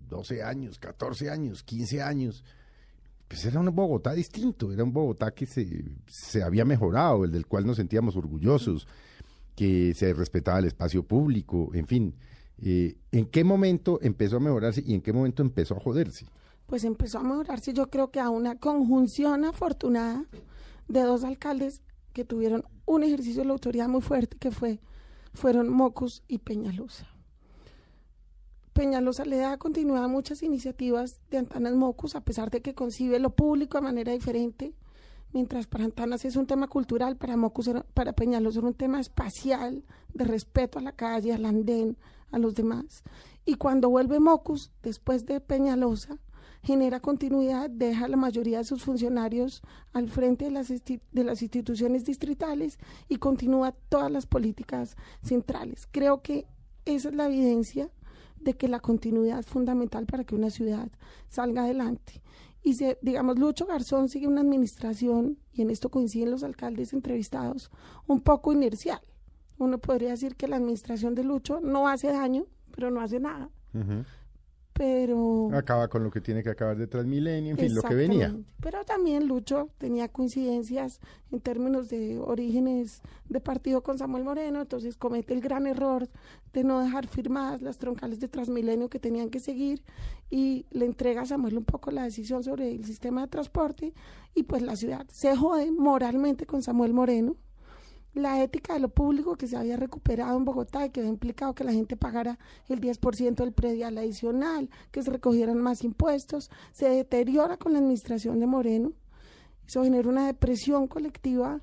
12 0.08 0.44
años, 0.44 0.78
14 0.78 1.28
años, 1.28 1.64
15 1.64 2.02
años, 2.02 2.44
pues 3.26 3.44
era 3.46 3.58
un 3.58 3.74
Bogotá 3.74 4.12
distinto, 4.12 4.70
era 4.70 4.84
un 4.84 4.92
Bogotá 4.92 5.32
que 5.32 5.46
se, 5.46 5.96
se 6.06 6.44
había 6.44 6.64
mejorado, 6.64 7.24
el 7.24 7.32
del 7.32 7.48
cual 7.48 7.66
nos 7.66 7.78
sentíamos 7.78 8.14
orgullosos, 8.14 8.86
que 9.56 9.92
se 9.92 10.14
respetaba 10.14 10.60
el 10.60 10.66
espacio 10.66 11.02
público, 11.02 11.72
en 11.74 11.88
fin. 11.88 12.14
Eh, 12.58 12.96
¿En 13.10 13.26
qué 13.26 13.42
momento 13.42 13.98
empezó 14.02 14.36
a 14.36 14.40
mejorarse 14.40 14.84
y 14.86 14.94
en 14.94 15.00
qué 15.00 15.12
momento 15.12 15.42
empezó 15.42 15.76
a 15.76 15.80
joderse? 15.80 16.26
Pues 16.66 16.84
empezó 16.84 17.18
a 17.18 17.24
mejorarse, 17.24 17.72
yo 17.72 17.90
creo 17.90 18.12
que 18.12 18.20
a 18.20 18.30
una 18.30 18.56
conjunción 18.60 19.46
afortunada 19.46 20.26
de 20.86 21.00
dos 21.00 21.24
alcaldes 21.24 21.82
que 22.14 22.24
tuvieron 22.24 22.64
un 22.86 23.02
ejercicio 23.02 23.42
de 23.42 23.48
la 23.48 23.52
autoridad 23.52 23.88
muy 23.88 24.00
fuerte 24.00 24.38
que 24.38 24.50
fue, 24.50 24.80
fueron 25.34 25.68
Mocus 25.68 26.22
y 26.28 26.38
Peñalosa. 26.38 27.06
Peñalosa 28.72 29.24
le 29.24 29.36
da 29.36 29.58
continuidad 29.58 30.04
a 30.04 30.08
muchas 30.08 30.42
iniciativas 30.42 31.20
de 31.30 31.38
Antanas 31.38 31.74
Mocus, 31.74 32.14
a 32.14 32.22
pesar 32.22 32.50
de 32.50 32.62
que 32.62 32.74
concibe 32.74 33.18
lo 33.18 33.30
público 33.30 33.76
de 33.78 33.82
manera 33.82 34.12
diferente, 34.12 34.74
mientras 35.32 35.66
para 35.66 35.84
Antanas 35.84 36.24
es 36.24 36.36
un 36.36 36.46
tema 36.46 36.68
cultural, 36.68 37.16
para 37.16 37.36
Mocus, 37.36 37.70
para 37.92 38.14
Peñalosa 38.14 38.60
era 38.60 38.68
un 38.68 38.74
tema 38.74 39.00
espacial, 39.00 39.84
de 40.12 40.24
respeto 40.24 40.78
a 40.78 40.82
la 40.82 40.92
calle, 40.92 41.34
al 41.34 41.44
andén, 41.44 41.96
a 42.30 42.38
los 42.38 42.54
demás. 42.54 43.02
Y 43.44 43.54
cuando 43.54 43.90
vuelve 43.90 44.20
Mocus, 44.20 44.70
después 44.82 45.26
de 45.26 45.40
Peñalosa, 45.40 46.18
genera 46.64 47.00
continuidad, 47.00 47.68
deja 47.68 48.08
la 48.08 48.16
mayoría 48.16 48.58
de 48.58 48.64
sus 48.64 48.82
funcionarios 48.82 49.62
al 49.92 50.08
frente 50.08 50.46
de 50.46 50.50
las, 50.50 50.68
de 50.68 51.24
las 51.24 51.42
instituciones 51.42 52.04
distritales 52.04 52.78
y 53.08 53.16
continúa 53.16 53.72
todas 53.88 54.10
las 54.10 54.26
políticas 54.26 54.96
centrales. 55.22 55.86
Creo 55.90 56.22
que 56.22 56.46
esa 56.86 57.10
es 57.10 57.14
la 57.14 57.26
evidencia 57.26 57.90
de 58.40 58.54
que 58.54 58.68
la 58.68 58.80
continuidad 58.80 59.38
es 59.38 59.46
fundamental 59.46 60.06
para 60.06 60.24
que 60.24 60.34
una 60.34 60.50
ciudad 60.50 60.88
salga 61.28 61.64
adelante. 61.64 62.22
Y 62.62 62.78
digamos, 63.02 63.38
Lucho 63.38 63.66
Garzón 63.66 64.08
sigue 64.08 64.26
una 64.26 64.40
administración, 64.40 65.38
y 65.52 65.62
en 65.62 65.70
esto 65.70 65.90
coinciden 65.90 66.30
los 66.30 66.44
alcaldes 66.44 66.94
entrevistados, 66.94 67.70
un 68.06 68.22
poco 68.22 68.52
inercial. 68.52 69.00
Uno 69.58 69.78
podría 69.78 70.10
decir 70.10 70.34
que 70.34 70.48
la 70.48 70.56
administración 70.56 71.14
de 71.14 71.24
Lucho 71.24 71.60
no 71.60 71.88
hace 71.88 72.08
daño, 72.08 72.46
pero 72.70 72.90
no 72.90 73.02
hace 73.02 73.20
nada 73.20 73.50
pero... 74.74 75.50
Acaba 75.54 75.86
con 75.88 76.02
lo 76.02 76.10
que 76.10 76.20
tiene 76.20 76.42
que 76.42 76.50
acabar 76.50 76.76
de 76.76 76.88
Transmilenio, 76.88 77.52
en 77.52 77.58
fin, 77.58 77.74
lo 77.74 77.82
que 77.82 77.94
venía. 77.94 78.34
Pero 78.60 78.84
también 78.84 79.28
Lucho 79.28 79.70
tenía 79.78 80.08
coincidencias 80.08 81.00
en 81.30 81.40
términos 81.40 81.88
de 81.88 82.18
orígenes 82.18 83.00
de 83.28 83.40
partido 83.40 83.82
con 83.82 83.98
Samuel 83.98 84.24
Moreno, 84.24 84.60
entonces 84.60 84.96
comete 84.96 85.32
el 85.32 85.40
gran 85.40 85.68
error 85.68 86.08
de 86.52 86.64
no 86.64 86.80
dejar 86.80 87.06
firmadas 87.06 87.62
las 87.62 87.78
troncales 87.78 88.18
de 88.18 88.26
Transmilenio 88.26 88.88
que 88.88 88.98
tenían 88.98 89.30
que 89.30 89.38
seguir 89.38 89.84
y 90.28 90.66
le 90.72 90.86
entrega 90.86 91.22
a 91.22 91.26
Samuel 91.26 91.56
un 91.58 91.64
poco 91.64 91.92
la 91.92 92.02
decisión 92.02 92.42
sobre 92.42 92.72
el 92.72 92.84
sistema 92.84 93.22
de 93.22 93.28
transporte 93.28 93.94
y 94.34 94.42
pues 94.42 94.62
la 94.62 94.74
ciudad 94.74 95.06
se 95.08 95.36
jode 95.36 95.70
moralmente 95.70 96.46
con 96.46 96.62
Samuel 96.62 96.92
Moreno 96.92 97.36
la 98.14 98.42
ética 98.42 98.74
de 98.74 98.80
lo 98.80 98.88
público 98.88 99.36
que 99.36 99.46
se 99.46 99.56
había 99.56 99.76
recuperado 99.76 100.36
en 100.36 100.44
Bogotá 100.44 100.86
y 100.86 100.90
que 100.90 101.00
había 101.00 101.10
implicado 101.10 101.54
que 101.54 101.64
la 101.64 101.72
gente 101.72 101.96
pagara 101.96 102.38
el 102.68 102.80
10% 102.80 103.34
del 103.34 103.52
predial 103.52 103.98
adicional, 103.98 104.70
que 104.90 105.02
se 105.02 105.10
recogieran 105.10 105.58
más 105.58 105.82
impuestos, 105.82 106.50
se 106.72 106.88
deteriora 106.88 107.56
con 107.56 107.72
la 107.72 107.80
administración 107.80 108.38
de 108.40 108.46
Moreno. 108.46 108.92
Eso 109.66 109.82
genera 109.82 110.08
una 110.08 110.26
depresión 110.26 110.86
colectiva 110.86 111.60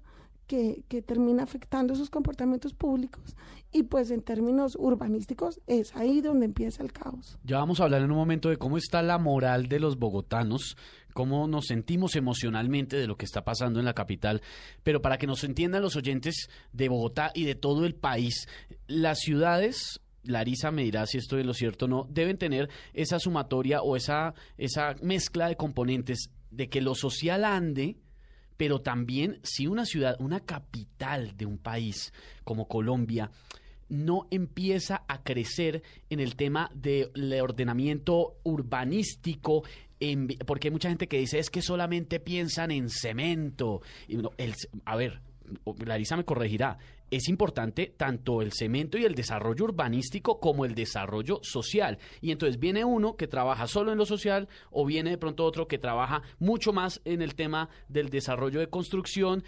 que, 0.51 1.01
termina 1.01 1.43
afectando 1.43 1.95
sus 1.95 2.09
comportamientos 2.09 2.73
públicos 2.73 3.37
y 3.71 3.83
pues 3.83 4.11
en 4.11 4.21
términos 4.21 4.75
urbanísticos 4.77 5.61
es 5.65 5.95
ahí 5.95 6.19
donde 6.19 6.45
empieza 6.45 6.83
el 6.83 6.91
caos. 6.91 7.37
Ya 7.43 7.57
vamos 7.57 7.79
a 7.79 7.85
hablar 7.85 8.01
en 8.01 8.11
un 8.11 8.17
momento 8.17 8.49
de 8.49 8.57
cómo 8.57 8.77
está 8.77 9.01
la 9.01 9.17
moral 9.17 9.67
de 9.67 9.79
los 9.79 9.97
bogotanos, 9.97 10.75
cómo 11.13 11.47
nos 11.47 11.67
sentimos 11.67 12.17
emocionalmente 12.17 12.97
de 12.97 13.07
lo 13.07 13.15
que 13.15 13.23
está 13.23 13.45
pasando 13.45 13.79
en 13.79 13.85
la 13.85 13.93
capital, 13.93 14.41
pero 14.83 15.01
para 15.01 15.17
que 15.17 15.25
nos 15.25 15.43
entiendan 15.45 15.81
los 15.81 15.95
oyentes 15.95 16.49
de 16.73 16.89
Bogotá 16.89 17.31
y 17.33 17.45
de 17.45 17.55
todo 17.55 17.85
el 17.85 17.95
país, 17.95 18.47
las 18.87 19.19
ciudades 19.19 20.01
Larisa 20.23 20.69
me 20.69 20.83
dirá 20.83 21.07
si 21.07 21.17
esto 21.17 21.39
es 21.39 21.45
lo 21.45 21.53
cierto 21.53 21.85
o 21.85 21.87
no, 21.87 22.07
deben 22.09 22.37
tener 22.37 22.69
esa 22.93 23.19
sumatoria 23.19 23.81
o 23.81 23.95
esa, 23.95 24.35
esa 24.57 24.95
mezcla 25.01 25.47
de 25.47 25.55
componentes 25.55 26.29
de 26.51 26.69
que 26.69 26.81
lo 26.81 26.93
social 26.93 27.43
ande, 27.43 27.97
pero 28.61 28.79
también 28.79 29.39
si 29.41 29.65
una 29.65 29.87
ciudad, 29.87 30.17
una 30.19 30.41
capital 30.41 31.35
de 31.35 31.47
un 31.47 31.57
país 31.57 32.13
como 32.43 32.67
Colombia, 32.67 33.31
no 33.89 34.27
empieza 34.29 35.03
a 35.07 35.23
crecer 35.23 35.81
en 36.11 36.19
el 36.19 36.35
tema 36.35 36.69
del 36.75 37.09
ordenamiento 37.41 38.35
urbanístico, 38.43 39.63
porque 40.45 40.67
hay 40.67 40.71
mucha 40.71 40.89
gente 40.89 41.07
que 41.07 41.17
dice 41.17 41.39
es 41.39 41.49
que 41.49 41.63
solamente 41.63 42.19
piensan 42.19 42.69
en 42.69 42.91
cemento. 42.91 43.81
Y 44.07 44.17
el- 44.37 44.53
a 44.85 44.95
ver, 44.95 45.21
Larisa 45.83 46.15
me 46.15 46.23
corregirá. 46.23 46.77
Es 47.11 47.27
importante 47.27 47.93
tanto 47.97 48.41
el 48.41 48.53
cemento 48.53 48.97
y 48.97 49.03
el 49.05 49.13
desarrollo 49.15 49.65
urbanístico 49.65 50.39
como 50.39 50.65
el 50.65 50.73
desarrollo 50.73 51.39
social. 51.43 51.97
Y 52.21 52.31
entonces 52.31 52.57
viene 52.57 52.85
uno 52.85 53.15
que 53.17 53.27
trabaja 53.27 53.67
solo 53.67 53.91
en 53.91 53.97
lo 53.97 54.05
social 54.05 54.47
o 54.71 54.85
viene 54.85 55.09
de 55.11 55.17
pronto 55.17 55.45
otro 55.45 55.67
que 55.67 55.77
trabaja 55.77 56.21
mucho 56.39 56.71
más 56.71 57.01
en 57.05 57.21
el 57.21 57.35
tema 57.35 57.69
del 57.89 58.09
desarrollo 58.09 58.61
de 58.61 58.69
construcción 58.69 59.43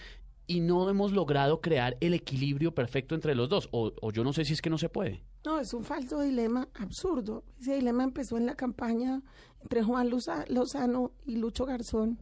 y 0.46 0.60
no 0.60 0.90
hemos 0.90 1.14
logrado 1.14 1.62
crear 1.62 1.96
el 2.02 2.14
equilibrio 2.14 2.76
perfecto 2.76 3.16
entre 3.16 3.34
los 3.34 3.48
dos. 3.48 3.70
O, 3.72 3.94
yo 4.12 4.26
no 4.26 4.34
sé 4.34 4.44
si 4.44 4.52
es 4.52 4.62
que 4.62 4.70
no 4.70 4.78
se 4.78 4.90
puede. 4.90 5.24
No, 5.46 5.58
es 5.58 5.74
un 5.74 5.86
falso 5.86 6.20
dilema 6.20 6.68
absurdo. 6.76 7.46
Ese 7.62 7.76
dilema 7.76 8.04
empezó 8.04 8.36
en 8.38 8.46
la 8.46 8.56
campaña 8.56 9.22
entre 9.62 9.84
Juan 9.84 10.10
Luza- 10.10 10.46
Lozano 10.50 11.14
y 11.26 11.38
Lucho 11.38 11.66
Garzón, 11.66 12.20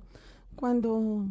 cuando, 0.55 1.25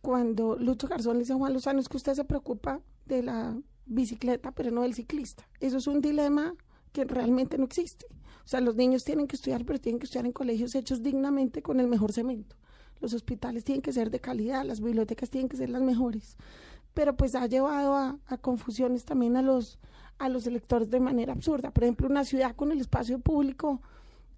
cuando 0.00 0.56
Lucho 0.56 0.88
Garzón 0.88 1.14
le 1.14 1.20
dice 1.20 1.34
a 1.34 1.36
Juan 1.36 1.52
Lozano, 1.52 1.80
es 1.80 1.88
que 1.90 1.96
usted 1.98 2.14
se 2.14 2.24
preocupa 2.24 2.80
de 3.08 3.22
la 3.22 3.58
bicicleta, 3.86 4.52
pero 4.52 4.70
no 4.70 4.82
del 4.82 4.94
ciclista. 4.94 5.48
Eso 5.60 5.78
es 5.78 5.86
un 5.86 6.00
dilema 6.00 6.54
que 6.92 7.04
realmente 7.04 7.58
no 7.58 7.64
existe. 7.64 8.06
O 8.44 8.48
sea, 8.48 8.60
los 8.60 8.76
niños 8.76 9.04
tienen 9.04 9.26
que 9.26 9.36
estudiar, 9.36 9.64
pero 9.64 9.78
tienen 9.78 9.98
que 9.98 10.04
estudiar 10.04 10.26
en 10.26 10.32
colegios 10.32 10.74
hechos 10.74 11.02
dignamente 11.02 11.62
con 11.62 11.80
el 11.80 11.86
mejor 11.86 12.12
cemento. 12.12 12.56
Los 13.00 13.12
hospitales 13.12 13.64
tienen 13.64 13.82
que 13.82 13.92
ser 13.92 14.10
de 14.10 14.20
calidad, 14.20 14.64
las 14.64 14.80
bibliotecas 14.80 15.30
tienen 15.30 15.48
que 15.48 15.56
ser 15.56 15.70
las 15.70 15.82
mejores. 15.82 16.36
Pero 16.94 17.16
pues 17.16 17.34
ha 17.34 17.46
llevado 17.46 17.94
a, 17.94 18.18
confusiones 18.40 19.04
también 19.04 19.36
a 19.36 19.42
los, 19.42 19.78
a 20.18 20.28
los 20.28 20.46
electores 20.46 20.90
de 20.90 21.00
manera 21.00 21.32
absurda. 21.32 21.70
Por 21.70 21.84
ejemplo, 21.84 22.08
una 22.08 22.24
ciudad 22.24 22.56
con 22.56 22.72
el 22.72 22.80
espacio 22.80 23.18
público 23.20 23.82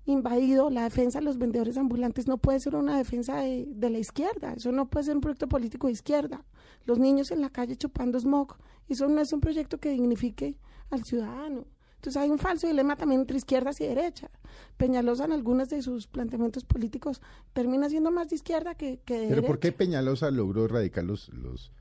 invadido, 0.06 0.70
la 0.70 0.84
defensa 0.84 1.20
de 1.20 1.24
los 1.24 1.38
vendedores 1.38 1.76
ambulantes 1.76 2.26
no 2.26 2.38
puede 2.38 2.60
ser 2.60 2.74
una 2.74 2.98
defensa 2.98 3.36
de, 3.36 3.66
de 3.68 3.90
la 3.90 3.98
izquierda, 3.98 4.54
eso 4.54 4.72
no 4.72 4.88
puede 4.88 5.04
ser 5.04 5.14
un 5.14 5.20
proyecto 5.20 5.48
político 5.48 5.86
de 5.86 5.92
izquierda. 5.92 6.44
Los 6.84 6.98
niños 6.98 7.30
en 7.30 7.40
la 7.40 7.50
calle 7.50 7.76
chupando 7.76 8.18
smog, 8.18 8.56
eso 8.88 9.08
no 9.08 9.20
es 9.20 9.32
un 9.32 9.40
proyecto 9.40 9.78
que 9.78 9.90
dignifique 9.90 10.56
al 10.90 11.04
ciudadano. 11.04 11.66
Entonces 11.96 12.22
hay 12.22 12.30
un 12.30 12.38
falso 12.38 12.66
dilema 12.66 12.96
también 12.96 13.20
entre 13.20 13.36
izquierdas 13.36 13.78
y 13.82 13.86
derecha. 13.86 14.30
Peñalosa 14.78 15.26
en 15.26 15.32
algunos 15.32 15.68
de 15.68 15.82
sus 15.82 16.06
planteamientos 16.06 16.64
políticos 16.64 17.20
termina 17.52 17.90
siendo 17.90 18.10
más 18.10 18.30
de 18.30 18.36
izquierda 18.36 18.74
que, 18.74 19.00
que 19.04 19.18
de 19.18 19.28
Pero 19.28 19.42
¿por 19.42 19.58
qué. 19.58 19.70
Peñalosa 19.70 20.30
logró 20.30 20.64
erradicar 20.64 21.04
los, 21.04 21.28
los, 21.28 21.72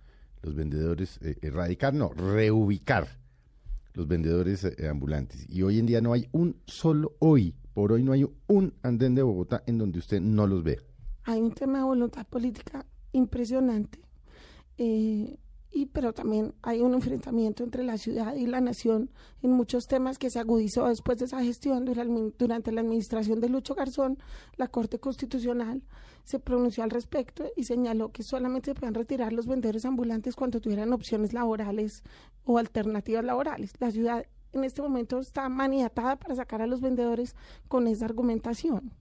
los 0.41 0.55
vendedores, 0.55 1.19
eh, 1.21 1.37
erradicar, 1.41 1.93
no, 1.93 2.09
reubicar 2.09 3.07
los 3.93 4.09
vendedores 4.09 4.65
eh, 4.65 4.89
ambulantes? 4.89 5.49
Y 5.49 5.61
hoy 5.61 5.79
en 5.79 5.85
día 5.85 6.01
no 6.01 6.11
hay 6.11 6.27
un 6.33 6.57
solo, 6.65 7.15
hoy, 7.19 7.55
por 7.73 7.93
hoy 7.93 8.03
no 8.03 8.11
hay 8.11 8.27
un 8.47 8.73
andén 8.83 9.15
de 9.15 9.23
Bogotá 9.23 9.63
en 9.67 9.77
donde 9.77 9.99
usted 9.99 10.19
no 10.19 10.47
los 10.47 10.63
ve. 10.63 10.81
hay 11.23 11.39
un 11.39 11.53
tema 11.53 11.77
de 11.77 11.85
voluntad 11.85 12.27
política 12.27 12.85
impresionante, 13.13 14.01
eh, 14.79 15.37
y 15.71 15.85
pero 15.87 16.13
también 16.13 16.55
hay 16.63 16.81
un 16.81 16.93
enfrentamiento 16.93 17.63
entre 17.63 17.83
la 17.83 17.97
ciudad 17.97 18.33
y 18.33 18.47
la 18.47 18.59
nación 18.59 19.11
en 19.43 19.51
muchos 19.51 19.87
temas 19.87 20.17
que 20.17 20.29
se 20.29 20.39
agudizó 20.39 20.87
después 20.87 21.19
de 21.19 21.25
esa 21.25 21.43
gestión 21.43 21.85
durante, 21.85 22.71
la 22.71 22.81
administración 22.81 23.39
de 23.39 23.49
Lucho 23.49 23.75
Garzón. 23.75 24.17
La 24.57 24.67
Corte 24.67 24.99
Constitucional 24.99 25.83
se 26.23 26.39
pronunció 26.39 26.83
al 26.83 26.89
respecto 26.89 27.45
y 27.55 27.65
señaló 27.65 28.11
que 28.11 28.23
solamente 28.23 28.71
se 28.71 28.75
podían 28.75 28.95
retirar 28.95 29.31
los 29.31 29.45
vendedores 29.45 29.85
ambulantes 29.85 30.35
cuando 30.35 30.59
tuvieran 30.59 30.91
opciones 30.91 31.33
laborales 31.33 32.03
o 32.45 32.57
alternativas 32.57 33.23
laborales. 33.23 33.73
La 33.79 33.91
ciudad 33.91 34.25
en 34.53 34.63
este 34.63 34.81
momento 34.81 35.19
está 35.19 35.49
maniatada 35.49 36.15
para 36.15 36.35
sacar 36.35 36.61
a 36.61 36.67
los 36.67 36.81
vendedores 36.81 37.35
con 37.67 37.87
esa 37.87 38.05
argumentación. 38.05 38.91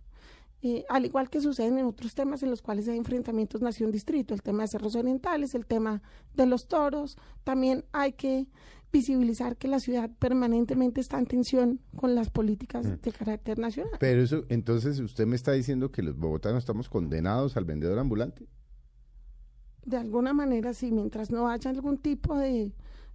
Eh, 0.60 0.84
al 0.88 1.06
igual 1.06 1.30
que 1.30 1.40
suceden 1.40 1.78
en 1.78 1.86
otros 1.86 2.14
temas 2.14 2.42
en 2.42 2.50
los 2.50 2.62
cuales 2.62 2.88
hay 2.88 2.98
enfrentamientos 2.98 3.62
nación-distrito, 3.62 4.34
el 4.34 4.42
tema 4.42 4.62
de 4.62 4.68
cerros 4.68 4.96
orientales, 4.96 5.54
el 5.54 5.66
tema 5.66 6.02
de 6.34 6.46
los 6.46 6.66
toros, 6.66 7.16
también 7.44 7.84
hay 7.92 8.12
que 8.12 8.48
visibilizar 8.90 9.56
que 9.56 9.68
la 9.68 9.78
ciudad 9.78 10.10
permanentemente 10.18 11.00
está 11.00 11.18
en 11.18 11.26
tensión 11.26 11.80
con 11.94 12.14
las 12.14 12.30
políticas 12.30 13.00
de 13.00 13.12
carácter 13.12 13.58
nacional. 13.58 13.98
Pero 14.00 14.22
eso, 14.22 14.44
entonces 14.48 14.98
usted 14.98 15.26
me 15.26 15.36
está 15.36 15.52
diciendo 15.52 15.92
que 15.92 16.02
los 16.02 16.16
bogotanos 16.16 16.58
estamos 16.58 16.88
condenados 16.88 17.56
al 17.56 17.64
vendedor 17.64 17.98
ambulante. 17.98 18.48
De 19.84 19.96
alguna 19.96 20.32
manera, 20.32 20.74
sí, 20.74 20.90
mientras 20.90 21.30
no 21.30 21.48
haya 21.48 21.70
algún 21.70 21.98
tipo 21.98 22.36
de, 22.36 22.72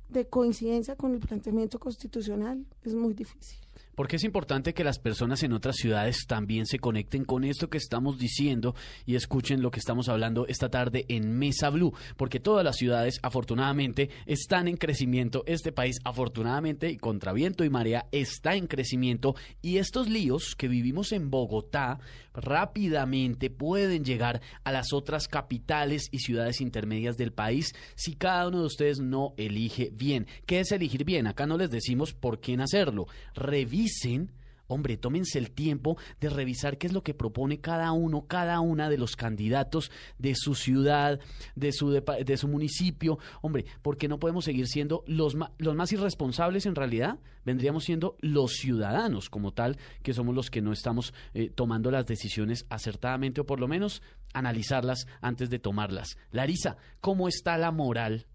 de 0.10 0.28
coincidencia 0.28 0.96
con 0.96 1.14
el 1.14 1.20
planteamiento 1.20 1.80
constitucional, 1.80 2.66
es 2.84 2.96
muy 2.96 3.14
difícil. 3.14 3.62
Porque 3.96 4.16
es 4.16 4.24
importante 4.24 4.74
que 4.74 4.84
las 4.84 5.00
personas 5.00 5.44
en 5.44 5.54
otras 5.54 5.76
ciudades 5.76 6.26
también 6.28 6.66
se 6.66 6.80
conecten 6.80 7.26
con 7.26 7.44
esto 7.44 7.70
que 7.70 7.78
estamos 7.78 8.18
diciendo 8.18 8.76
y 9.06 9.16
escuchen 9.16 9.62
lo 9.62 9.72
que 9.72 9.80
estamos 9.80 10.10
hablando 10.10 10.48
esta 10.48 10.70
tarde 10.70 11.06
en 11.10 11.38
Mesa 11.38 11.70
Blue, 11.70 11.94
porque 12.18 12.40
todas 12.40 12.66
las 12.66 12.78
ciudades 12.78 13.20
afortunadamente 13.22 14.10
están 14.26 14.68
en 14.68 14.78
crecimiento, 14.78 15.44
este 15.46 15.72
país 15.72 15.98
afortunadamente 16.04 16.90
y 16.90 16.98
contra 16.98 17.34
viento 17.34 17.64
y 17.64 17.70
marea 17.70 18.08
está 18.12 18.56
en 18.56 18.68
crecimiento. 18.68 19.36
Y 19.62 19.78
estos 19.78 20.10
líos 20.10 20.56
que 20.58 20.68
vivimos 20.68 21.12
en 21.12 21.30
Bogotá 21.30 22.00
rápidamente 22.34 23.50
pueden 23.50 24.04
llegar 24.04 24.42
a 24.63 24.72
las 24.72 24.94
otras 24.94 25.28
capitales 25.28 26.10
y 26.12 26.20
ciudades 26.20 26.62
intermedias 26.62 27.18
del 27.18 27.32
país 27.32 27.74
si 27.96 28.16
cada 28.16 28.48
uno 28.48 28.60
de 28.60 28.66
ustedes 28.66 29.00
no 29.00 29.34
elige 29.38 29.92
bien. 29.94 30.28
¿Qué 30.46 30.60
es 30.60 30.72
elegir 30.72 31.06
bien? 31.06 31.28
Acá 31.28 31.46
no 31.46 31.58
les 31.58 31.70
decimos 31.70 32.13
por 32.13 32.40
quién 32.40 32.62
hacerlo. 32.62 33.08
Revisen, 33.34 34.32
hombre, 34.67 34.98
tómense 34.98 35.39
el 35.39 35.51
tiempo 35.51 35.98
de 36.20 36.29
revisar 36.29 36.77
qué 36.77 36.88
es 36.88 36.93
lo 36.93 37.03
que 37.03 37.13
propone 37.13 37.60
cada 37.60 37.91
uno, 37.91 38.27
cada 38.27 38.60
una 38.60 38.89
de 38.89 38.98
los 38.98 39.15
candidatos 39.15 39.91
de 40.17 40.36
su 40.36 40.55
ciudad, 40.55 41.20
de 41.55 41.72
su, 41.72 41.91
de 41.91 42.38
su 42.38 42.48
municipio. 42.48 43.20
Hombre, 43.41 43.65
porque 43.82 44.08
no 44.08 44.20
podemos 44.20 44.46
seguir 44.46 44.67
siendo 44.67 45.03
los 45.08 45.36
más 45.36 45.91
irresponsables 45.91 46.65
en 46.65 46.75
realidad? 46.75 47.20
Vendríamos 47.46 47.84
siendo 47.84 48.15
los 48.20 48.53
ciudadanos 48.53 49.29
como 49.29 49.51
tal, 49.51 49.77
que 50.01 50.13
somos 50.13 50.34
los 50.34 50.50
que 50.50 50.62
no 50.62 50.72
estamos 50.72 51.13
eh, 51.34 51.50
tomando 51.50 51.91
las 51.91 52.05
decisiones 52.05 52.65
acertadamente 52.70 53.41
o 53.41 53.46
por 53.46 53.60
lo 53.60 53.67
menos 53.67 54.01
analizarlas 54.34 55.08
antes 55.22 55.50
de 55.50 55.60
tomarlas. 55.60 56.17
Larisa, 56.32 56.77
¿cómo 57.01 57.27
está 57.27 57.58
la 57.58 57.72
moral 57.72 58.27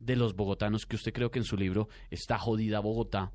de 0.00 0.16
los 0.16 0.34
bogotanos 0.34 0.86
que 0.86 0.96
usted 0.96 1.12
creo 1.12 1.30
que 1.30 1.40
en 1.40 1.44
su 1.44 1.56
libro 1.56 1.88
está 2.10 2.38
jodida 2.38 2.80
Bogotá? 2.80 3.32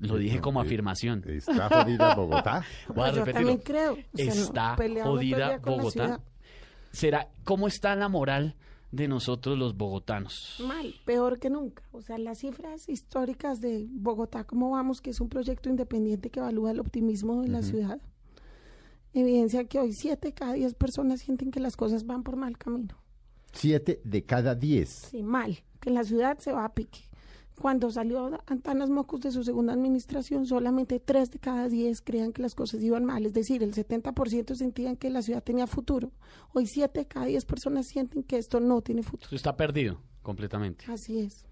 Lo 0.00 0.16
dije 0.18 0.40
como 0.40 0.60
afirmación. 0.60 1.22
Está 1.28 1.68
jodida 1.68 2.14
Bogotá. 2.14 2.64
Voy 2.88 3.08
a 3.08 3.12
Pues 3.12 3.14
yo 3.14 3.24
repetirlo. 3.24 3.32
también 3.32 3.58
creo. 3.58 3.92
o 3.92 4.16
sea, 4.16 4.34
no, 4.34 4.42
Está 4.42 4.76
peleamos 4.76 5.14
jodida 5.14 5.48
día 5.48 5.58
con 5.60 5.72
la 5.72 5.78
Bogotá. 5.78 6.04
ciudad. 6.04 6.20
¿Será 6.90 7.28
cómo 7.44 7.66
está 7.68 7.94
la 7.96 8.08
moral 8.08 8.56
de 8.92 9.08
nosotros 9.08 9.58
los 9.58 9.76
bogotanos? 9.76 10.62
Mal, 10.66 10.94
peor 11.04 11.38
que 11.40 11.50
nunca. 11.50 11.82
O 11.92 12.00
sea, 12.02 12.18
las 12.18 12.38
cifras 12.38 12.88
históricas 12.88 13.60
de 13.60 13.86
Bogotá, 13.90 14.44
¿cómo 14.44 14.70
vamos? 14.70 15.00
Que 15.00 15.10
es 15.10 15.20
un 15.20 15.28
proyecto 15.28 15.68
independiente 15.68 16.30
que 16.30 16.40
evalúa 16.40 16.70
el 16.72 16.80
optimismo 16.80 17.42
de 17.42 17.48
la 17.48 17.62
ciudad. 17.62 18.00
Evidencia 19.12 19.64
que 19.64 19.78
hoy 19.78 19.92
siete 19.92 20.28
de 20.28 20.34
cada 20.34 20.54
diez 20.54 20.74
personas 20.74 21.20
sienten 21.20 21.50
que 21.52 21.60
las 21.60 21.76
cosas 21.76 22.04
van 22.04 22.22
por 22.24 22.36
mal 22.36 22.58
camino. 22.58 22.96
Siete 23.52 24.00
de 24.04 24.24
cada 24.24 24.56
diez. 24.56 24.88
Sí, 25.10 25.22
mal, 25.22 25.58
que 25.80 25.90
la 25.90 26.02
ciudad 26.02 26.38
se 26.38 26.52
va 26.52 26.64
a 26.64 26.74
pique. 26.74 27.00
Cuando 27.60 27.90
salió 27.90 28.40
Antanas 28.46 28.90
Mocus 28.90 29.20
de 29.20 29.30
su 29.30 29.44
segunda 29.44 29.72
administración, 29.72 30.44
solamente 30.44 30.98
tres 30.98 31.30
de 31.30 31.38
cada 31.38 31.68
diez 31.68 32.00
creían 32.02 32.32
que 32.32 32.42
las 32.42 32.54
cosas 32.54 32.82
iban 32.82 33.04
mal, 33.04 33.24
es 33.24 33.32
decir, 33.32 33.62
el 33.62 33.72
70% 33.72 34.54
sentían 34.54 34.96
que 34.96 35.08
la 35.10 35.22
ciudad 35.22 35.42
tenía 35.42 35.66
futuro. 35.66 36.10
Hoy 36.52 36.66
siete 36.66 37.00
de 37.00 37.06
cada 37.06 37.26
diez 37.26 37.44
personas 37.44 37.86
sienten 37.86 38.22
que 38.24 38.38
esto 38.38 38.60
no 38.60 38.82
tiene 38.82 39.02
futuro. 39.02 39.34
Está 39.34 39.56
perdido. 39.56 40.00
completamente. 40.22 40.86
Así 40.88 41.20
es. 41.20 41.44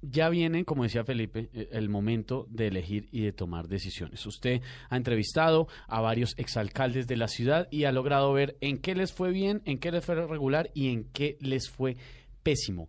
Ya 0.00 0.28
viene, 0.28 0.64
como 0.64 0.84
decía 0.84 1.04
Felipe, 1.04 1.50
eh, 1.52 1.68
el 1.72 1.88
momento 1.88 2.46
de 2.50 2.68
elegir 2.68 3.08
y 3.10 3.22
de 3.22 3.32
tomar 3.32 3.68
decisiones. 3.68 4.24
Usted 4.26 4.62
ha 4.88 4.96
entrevistado 4.96 5.66
a 5.88 6.00
varios 6.00 6.34
exalcaldes 6.38 7.06
de 7.06 7.16
la 7.16 7.28
ciudad 7.28 7.68
y 7.70 7.84
ha 7.84 7.92
logrado 7.92 8.32
ver 8.32 8.56
en 8.60 8.78
qué 8.78 8.94
les 8.94 9.12
fue 9.12 9.32
bien, 9.32 9.60
en 9.64 9.78
qué 9.78 9.90
les 9.90 10.04
fue 10.04 10.14
regular 10.14 10.70
y 10.72 10.92
en 10.92 11.04
qué 11.04 11.36
les 11.40 11.68
fue 11.68 11.96
pésimo. 12.42 12.88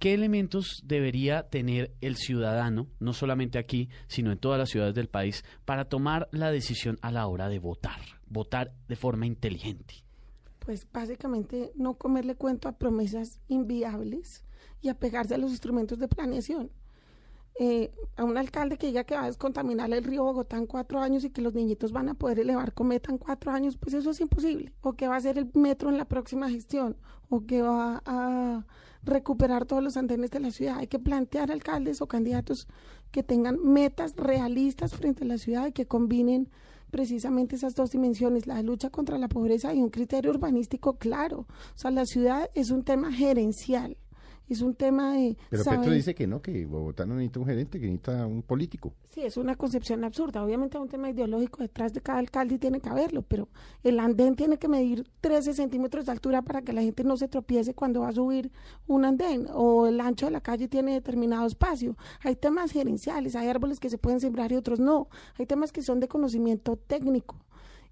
¿Qué 0.00 0.14
elementos 0.14 0.82
debería 0.86 1.50
tener 1.50 1.94
el 2.00 2.16
ciudadano, 2.16 2.86
no 3.00 3.12
solamente 3.12 3.58
aquí, 3.58 3.90
sino 4.08 4.32
en 4.32 4.38
todas 4.38 4.58
las 4.58 4.70
ciudades 4.70 4.94
del 4.94 5.10
país, 5.10 5.44
para 5.66 5.90
tomar 5.90 6.26
la 6.32 6.50
decisión 6.50 6.98
a 7.02 7.12
la 7.12 7.26
hora 7.26 7.50
de 7.50 7.58
votar? 7.58 8.00
Votar 8.26 8.72
de 8.88 8.96
forma 8.96 9.26
inteligente. 9.26 9.96
Pues 10.60 10.86
básicamente 10.90 11.72
no 11.74 11.98
comerle 11.98 12.34
cuento 12.34 12.66
a 12.66 12.78
promesas 12.78 13.40
inviables 13.48 14.42
y 14.80 14.88
apegarse 14.88 15.34
a 15.34 15.38
los 15.38 15.50
instrumentos 15.50 15.98
de 15.98 16.08
planeación. 16.08 16.70
Eh, 17.58 17.92
a 18.16 18.24
un 18.24 18.38
alcalde 18.38 18.78
que 18.78 18.86
diga 18.86 19.04
que 19.04 19.16
va 19.16 19.24
a 19.24 19.26
descontaminar 19.26 19.92
el 19.92 20.02
río 20.02 20.24
Bogotá 20.24 20.56
en 20.56 20.64
cuatro 20.64 21.00
años 21.00 21.24
y 21.24 21.30
que 21.30 21.42
los 21.42 21.52
niñitos 21.52 21.92
van 21.92 22.08
a 22.08 22.14
poder 22.14 22.38
elevar 22.38 22.72
cometa 22.72 23.12
en 23.12 23.18
cuatro 23.18 23.52
años, 23.52 23.76
pues 23.76 23.92
eso 23.92 24.12
es 24.12 24.20
imposible. 24.22 24.72
O 24.80 24.94
que 24.94 25.08
va 25.08 25.16
a 25.16 25.18
hacer 25.18 25.36
el 25.36 25.50
metro 25.52 25.90
en 25.90 25.98
la 25.98 26.06
próxima 26.06 26.48
gestión, 26.48 26.96
o 27.28 27.44
que 27.44 27.60
va 27.60 28.02
a 28.06 28.64
recuperar 29.02 29.66
todos 29.66 29.82
los 29.82 29.96
andenes 29.96 30.30
de 30.30 30.40
la 30.40 30.50
ciudad. 30.50 30.78
Hay 30.78 30.86
que 30.86 30.98
plantear 30.98 31.50
alcaldes 31.50 32.00
o 32.02 32.06
candidatos 32.06 32.66
que 33.10 33.22
tengan 33.22 33.58
metas 33.62 34.14
realistas 34.16 34.94
frente 34.94 35.24
a 35.24 35.26
la 35.26 35.38
ciudad 35.38 35.66
y 35.66 35.72
que 35.72 35.86
combinen 35.86 36.48
precisamente 36.90 37.56
esas 37.56 37.74
dos 37.74 37.90
dimensiones, 37.90 38.46
la 38.46 38.62
lucha 38.62 38.90
contra 38.90 39.18
la 39.18 39.28
pobreza 39.28 39.72
y 39.72 39.80
un 39.80 39.90
criterio 39.90 40.30
urbanístico 40.30 40.94
claro. 40.94 41.46
O 41.74 41.78
sea, 41.78 41.90
la 41.90 42.04
ciudad 42.04 42.50
es 42.54 42.70
un 42.70 42.82
tema 42.82 43.12
gerencial 43.12 43.96
es 44.54 44.62
un 44.62 44.74
tema 44.74 45.14
de... 45.14 45.36
Pero 45.48 45.62
¿saben? 45.62 45.80
Petro 45.80 45.94
dice 45.94 46.14
que 46.14 46.26
no, 46.26 46.42
que 46.42 46.66
Bogotá 46.66 47.06
no 47.06 47.14
necesita 47.14 47.40
un 47.40 47.46
gerente, 47.46 47.80
que 47.80 47.86
necesita 47.86 48.26
un 48.26 48.42
político. 48.42 48.94
Sí, 49.08 49.22
es 49.22 49.36
una 49.36 49.56
concepción 49.56 50.04
absurda. 50.04 50.42
Obviamente 50.42 50.76
hay 50.76 50.82
un 50.82 50.88
tema 50.88 51.10
ideológico 51.10 51.62
detrás 51.62 51.92
de 51.92 52.00
cada 52.00 52.18
alcalde 52.18 52.56
y 52.56 52.58
tiene 52.58 52.80
que 52.80 52.88
haberlo, 52.88 53.22
pero 53.22 53.48
el 53.82 54.00
andén 54.00 54.36
tiene 54.36 54.58
que 54.58 54.68
medir 54.68 55.06
13 55.20 55.54
centímetros 55.54 56.06
de 56.06 56.12
altura 56.12 56.42
para 56.42 56.62
que 56.62 56.72
la 56.72 56.82
gente 56.82 57.04
no 57.04 57.16
se 57.16 57.28
tropiece 57.28 57.74
cuando 57.74 58.00
va 58.00 58.08
a 58.08 58.12
subir 58.12 58.50
un 58.86 59.04
andén, 59.04 59.46
o 59.52 59.86
el 59.86 60.00
ancho 60.00 60.26
de 60.26 60.32
la 60.32 60.40
calle 60.40 60.68
tiene 60.68 60.94
determinado 60.94 61.46
espacio. 61.46 61.96
Hay 62.22 62.36
temas 62.36 62.72
gerenciales, 62.72 63.36
hay 63.36 63.48
árboles 63.48 63.80
que 63.80 63.90
se 63.90 63.98
pueden 63.98 64.20
sembrar 64.20 64.52
y 64.52 64.56
otros 64.56 64.80
no. 64.80 65.08
Hay 65.38 65.46
temas 65.46 65.72
que 65.72 65.82
son 65.82 66.00
de 66.00 66.08
conocimiento 66.08 66.76
técnico. 66.76 67.36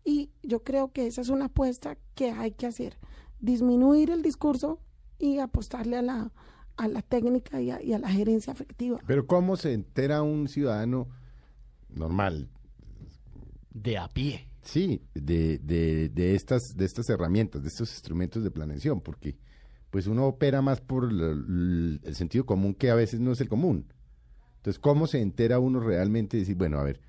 Y 0.05 0.31
yo 0.43 0.63
creo 0.63 0.93
que 0.93 1.07
esa 1.07 1.21
es 1.21 1.29
una 1.29 1.47
apuesta 1.47 1.99
que 2.15 2.31
hay 2.31 2.53
que 2.53 2.67
hacer. 2.67 2.99
Disminuir 3.41 4.11
el 4.11 4.23
discurso 4.23 4.81
y 5.19 5.39
apostarle 5.39 5.97
a 5.97 6.03
la, 6.03 6.33
a 6.77 6.89
la 6.89 7.03
técnica 7.03 7.61
y 7.61 7.71
a, 7.71 7.83
y 7.83 7.93
a 7.93 7.99
la 7.99 8.09
gerencia 8.11 8.53
afectiva. 8.53 9.01
Pero 9.07 9.27
¿cómo 9.27 9.57
se 9.57 9.73
entera 9.73 10.23
un 10.23 10.49
ciudadano 10.49 11.09
normal, 11.89 12.49
De 13.73 13.97
a 13.99 14.09
pie. 14.09 14.49
sí, 14.63 15.03
de, 15.15 15.59
de, 15.59 16.09
de, 16.09 16.35
estas, 16.35 16.77
de 16.77 16.85
estas 16.85 17.09
herramientas, 17.11 17.63
de 17.63 17.69
estos 17.69 17.91
instrumentos 17.93 18.43
de 18.43 18.51
planeación? 18.51 19.01
Porque 19.01 19.37
pues 19.91 20.07
uno 20.07 20.27
opera 20.27 20.61
más 20.61 20.81
por 20.81 21.05
el, 21.11 21.21
el- 21.21 22.01
el 22.05 22.15
sentido 22.15 22.45
común 22.45 22.75
que 22.75 22.91
a 22.91 22.95
veces 22.95 23.21
no 23.21 23.33
es 23.33 23.41
el 23.41 23.49
común. 23.49 23.87
Entonces, 24.57 24.79
¿cómo 24.79 25.07
se 25.07 25.21
entera 25.23 25.59
uno 25.61 25.81
realmente 25.81 26.37
de 26.37 26.43
decir, 26.43 26.57
bueno, 26.57 26.79
a 26.79 26.83
ver, 26.85 27.01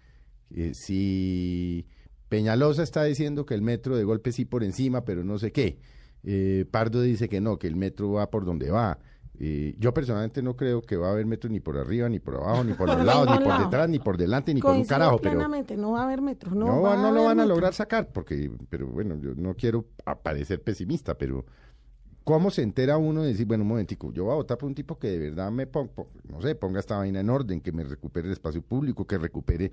eh, 0.51 0.73
si 0.73 1.87
Peñalosa 2.29 2.83
está 2.83 3.03
diciendo 3.03 3.45
que 3.45 3.55
el 3.55 3.61
metro 3.61 3.97
de 3.97 4.03
golpe 4.03 4.31
sí 4.31 4.45
por 4.45 4.63
encima, 4.63 5.03
pero 5.03 5.23
no 5.23 5.37
sé 5.39 5.51
qué. 5.51 5.79
Eh, 6.23 6.65
Pardo 6.69 7.01
dice 7.01 7.29
que 7.29 7.41
no, 7.41 7.57
que 7.57 7.67
el 7.67 7.75
metro 7.75 8.11
va 8.13 8.29
por 8.29 8.45
donde 8.45 8.71
va. 8.71 8.97
Eh, 9.41 9.73
yo 9.79 9.93
personalmente 9.93 10.41
no 10.41 10.57
creo 10.57 10.81
que 10.81 10.97
va 10.97 11.07
a 11.07 11.11
haber 11.11 11.25
metro 11.25 11.49
ni 11.49 11.61
por 11.61 11.77
arriba, 11.77 12.09
ni 12.09 12.19
por 12.19 12.35
abajo, 12.35 12.63
ni 12.65 12.73
por 12.73 12.89
los 12.89 13.05
lados, 13.05 13.25
ni 13.39 13.45
por 13.45 13.57
detrás, 13.57 13.89
ni 13.89 13.99
por 13.99 14.17
delante, 14.17 14.53
ni 14.53 14.59
por 14.61 14.71
un 14.71 14.75
Coincido 14.77 14.97
carajo. 14.97 15.17
Pero 15.19 15.31
plenamente, 15.31 15.77
no 15.77 15.91
va 15.93 16.01
a 16.01 16.03
haber 16.03 16.21
metro, 16.21 16.51
no, 16.53 16.65
no, 16.65 16.81
va 16.81 16.97
no 16.97 17.07
a 17.07 17.11
lo 17.11 17.23
van 17.23 17.31
a 17.39 17.43
metro. 17.43 17.47
lograr 17.55 17.73
sacar, 17.73 18.09
porque, 18.11 18.51
pero 18.69 18.87
bueno, 18.87 19.15
yo 19.21 19.33
no 19.35 19.53
quiero 19.55 19.85
a- 20.05 20.19
parecer 20.19 20.61
pesimista, 20.61 21.17
pero 21.17 21.45
¿cómo 22.25 22.51
se 22.51 22.63
entera 22.63 22.97
uno 22.97 23.21
de 23.21 23.29
decir, 23.29 23.45
bueno, 23.47 23.63
un 23.63 23.69
momentico, 23.69 24.11
yo 24.11 24.25
voy 24.25 24.33
a 24.33 24.35
votar 24.35 24.57
por 24.57 24.67
un 24.67 24.75
tipo 24.75 24.99
que 24.99 25.07
de 25.07 25.19
verdad 25.19 25.51
me 25.51 25.67
ponga, 25.67 25.91
no 26.27 26.41
sé, 26.41 26.53
ponga 26.55 26.81
esta 26.81 26.97
vaina 26.97 27.21
en 27.21 27.29
orden, 27.29 27.61
que 27.61 27.71
me 27.71 27.85
recupere 27.85 28.27
el 28.27 28.33
espacio 28.33 28.61
público, 28.61 29.07
que 29.07 29.17
recupere 29.17 29.71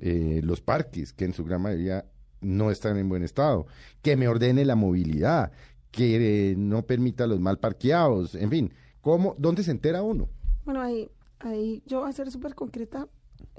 eh, 0.00 0.42
los 0.44 0.60
parques, 0.60 1.14
que 1.14 1.24
en 1.24 1.32
su 1.32 1.44
gran 1.44 1.62
mayoría 1.62 2.04
no 2.42 2.70
están 2.70 2.98
en 2.98 3.08
buen 3.08 3.22
estado, 3.24 3.66
que 4.02 4.16
me 4.16 4.28
ordene 4.28 4.66
la 4.66 4.76
movilidad, 4.76 5.50
que 5.90 6.50
eh, 6.50 6.54
no 6.56 6.82
permita 6.82 7.26
los 7.26 7.40
mal 7.40 7.58
parqueados, 7.58 8.34
en 8.34 8.50
fin, 8.50 8.72
¿cómo, 9.00 9.34
dónde 9.38 9.62
se 9.62 9.70
entera 9.70 10.02
uno? 10.02 10.28
Bueno, 10.64 10.82
ahí, 10.82 11.08
ahí 11.40 11.82
yo 11.86 12.00
voy 12.00 12.10
a 12.10 12.12
ser 12.12 12.30
súper 12.30 12.54
concreta 12.54 13.08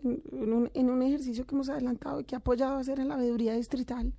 en, 0.04 0.90
un 0.90 1.02
ejercicio 1.02 1.46
que 1.46 1.56
hemos 1.56 1.70
adelantado 1.70 2.20
y 2.20 2.24
que 2.24 2.36
ha 2.36 2.40
apoyado 2.40 2.76
a 2.76 2.80
hacer 2.80 3.00
en 3.00 3.10
la 3.10 3.18
veeduría 3.18 3.54
distrital. 3.54 4.14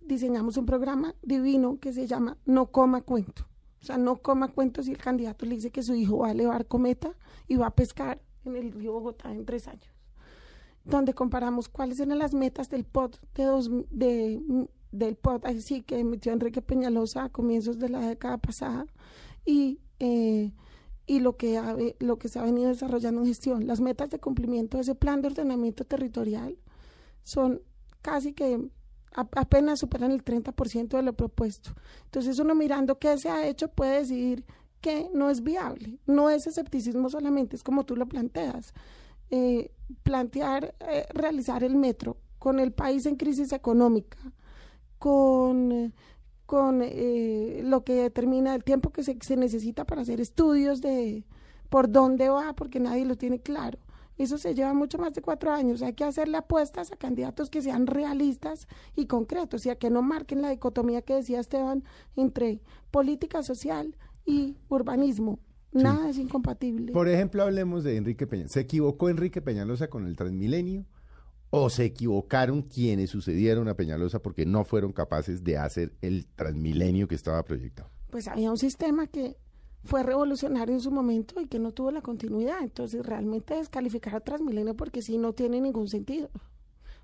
Diseñamos 0.00 0.56
un 0.56 0.66
programa 0.66 1.14
divino 1.22 1.78
que 1.80 1.92
se 1.92 2.06
llama 2.06 2.36
No 2.44 2.66
coma 2.66 3.02
cuento. 3.02 3.46
O 3.80 3.84
sea, 3.84 3.98
no 3.98 4.16
coma 4.16 4.48
cuento 4.48 4.82
si 4.82 4.92
el 4.92 4.98
candidato 4.98 5.46
le 5.46 5.56
dice 5.56 5.70
que 5.70 5.82
su 5.82 5.94
hijo 5.94 6.18
va 6.18 6.28
a 6.28 6.32
elevar 6.32 6.66
cometa 6.66 7.12
y 7.46 7.56
va 7.56 7.68
a 7.68 7.74
pescar 7.74 8.20
en 8.44 8.56
el 8.56 8.72
río 8.72 8.92
Bogotá 8.92 9.32
en 9.32 9.44
tres 9.44 9.68
años. 9.68 9.92
Donde 10.84 11.14
comparamos 11.14 11.68
cuáles 11.68 11.98
eran 11.98 12.18
las 12.18 12.32
metas 12.32 12.68
del 12.68 12.84
POT 12.84 13.18
de 13.34 13.44
dos, 13.44 13.70
de, 13.90 14.68
del 14.98 15.18
así 15.44 15.82
que 15.82 15.98
emitió 15.98 16.32
Enrique 16.32 16.62
Peñalosa 16.62 17.24
a 17.24 17.28
comienzos 17.28 17.78
de 17.78 17.88
la 17.88 18.00
década 18.00 18.38
pasada 18.38 18.86
y 19.44 19.80
eh, 19.98 20.52
y 21.06 21.20
lo 21.20 21.36
que, 21.36 21.56
ha 21.56 21.76
lo 22.00 22.18
que 22.18 22.28
se 22.28 22.38
ha 22.38 22.42
venido 22.42 22.68
desarrollando 22.68 23.20
en 23.20 23.28
gestión. 23.28 23.66
Las 23.66 23.80
metas 23.80 24.10
de 24.10 24.18
cumplimiento 24.18 24.76
de 24.76 24.82
ese 24.82 24.94
plan 24.94 25.22
de 25.22 25.28
ordenamiento 25.28 25.84
territorial 25.84 26.58
son 27.22 27.62
casi 28.02 28.32
que 28.32 28.68
apenas 29.12 29.78
superan 29.78 30.10
el 30.10 30.24
30% 30.24 30.88
de 30.88 31.02
lo 31.02 31.12
propuesto. 31.12 31.70
Entonces 32.04 32.38
uno 32.38 32.54
mirando 32.54 32.98
qué 32.98 33.16
se 33.18 33.30
ha 33.30 33.46
hecho 33.46 33.68
puede 33.68 34.00
decidir 34.00 34.44
que 34.80 35.08
no 35.14 35.30
es 35.30 35.42
viable. 35.42 35.98
No 36.06 36.28
es 36.28 36.46
escepticismo 36.46 37.08
solamente, 37.08 37.56
es 37.56 37.62
como 37.62 37.84
tú 37.84 37.96
lo 37.96 38.06
planteas. 38.06 38.74
Eh, 39.30 39.70
plantear 40.02 40.74
eh, 40.80 41.06
realizar 41.12 41.64
el 41.64 41.76
metro 41.76 42.16
con 42.38 42.60
el 42.60 42.72
país 42.72 43.06
en 43.06 43.16
crisis 43.16 43.52
económica, 43.52 44.18
con... 44.98 45.92
con 46.46 46.80
eh, 46.82 47.62
lo 47.64 47.82
que 47.82 47.94
determina 47.94 48.54
el 48.54 48.62
tiempo 48.62 48.90
que 48.90 49.02
se, 49.02 49.16
se 49.20 49.36
necesita 49.36 49.84
para 49.84 50.02
hacer 50.02 50.20
estudios 50.20 50.80
de 50.80 51.24
por 51.68 51.90
dónde 51.90 52.28
va, 52.28 52.54
porque 52.54 52.78
nadie 52.78 53.04
lo 53.04 53.16
tiene 53.16 53.40
claro. 53.40 53.78
Eso 54.18 54.38
se 54.38 54.54
lleva 54.54 54.72
mucho 54.72 54.96
más 54.98 55.12
de 55.12 55.20
cuatro 55.20 55.52
años. 55.52 55.82
Hay 55.82 55.92
que 55.92 56.04
hacerle 56.04 56.38
apuestas 56.38 56.90
a 56.90 56.96
candidatos 56.96 57.50
que 57.50 57.60
sean 57.60 57.86
realistas 57.86 58.66
y 58.94 59.06
concretos 59.06 59.66
y 59.66 59.70
a 59.70 59.76
que 59.76 59.90
no 59.90 60.00
marquen 60.00 60.40
la 60.40 60.50
dicotomía 60.50 61.02
que 61.02 61.14
decía 61.14 61.40
Esteban 61.40 61.84
entre 62.14 62.62
política 62.90 63.42
social 63.42 63.96
y 64.24 64.56
urbanismo. 64.68 65.38
Nada 65.72 66.08
es 66.08 66.16
incompatible. 66.16 66.92
Por 66.92 67.08
ejemplo, 67.08 67.42
hablemos 67.42 67.84
de 67.84 67.96
Enrique 67.96 68.26
Peñalosa. 68.26 68.54
¿Se 68.54 68.60
equivocó 68.60 69.10
Enrique 69.10 69.42
Peñalosa 69.42 69.88
con 69.88 70.06
el 70.06 70.16
Transmilenio? 70.16 70.86
¿O 71.50 71.70
se 71.70 71.84
equivocaron 71.84 72.62
quienes 72.62 73.10
sucedieron 73.10 73.68
a 73.68 73.74
Peñalosa 73.74 74.20
porque 74.20 74.44
no 74.46 74.64
fueron 74.64 74.92
capaces 74.92 75.44
de 75.44 75.56
hacer 75.58 75.92
el 76.02 76.26
Transmilenio 76.26 77.08
que 77.08 77.14
estaba 77.14 77.42
proyectado? 77.44 77.90
pues 78.10 78.28
había 78.28 78.50
un 78.50 78.56
sistema 78.56 79.06
que 79.08 79.36
fue 79.84 80.02
revolucionario 80.02 80.74
en 80.74 80.80
su 80.80 80.90
momento 80.90 81.40
y 81.40 81.46
que 81.46 81.58
no 81.58 81.72
tuvo 81.72 81.90
la 81.90 82.00
continuidad. 82.00 82.62
Entonces, 82.62 83.04
realmente 83.04 83.54
descalificar 83.54 84.14
a 84.16 84.20
Transmilenio 84.20 84.74
porque 84.74 85.02
sí 85.02 85.18
no 85.18 85.32
tiene 85.34 85.60
ningún 85.60 85.88
sentido. 85.88 86.30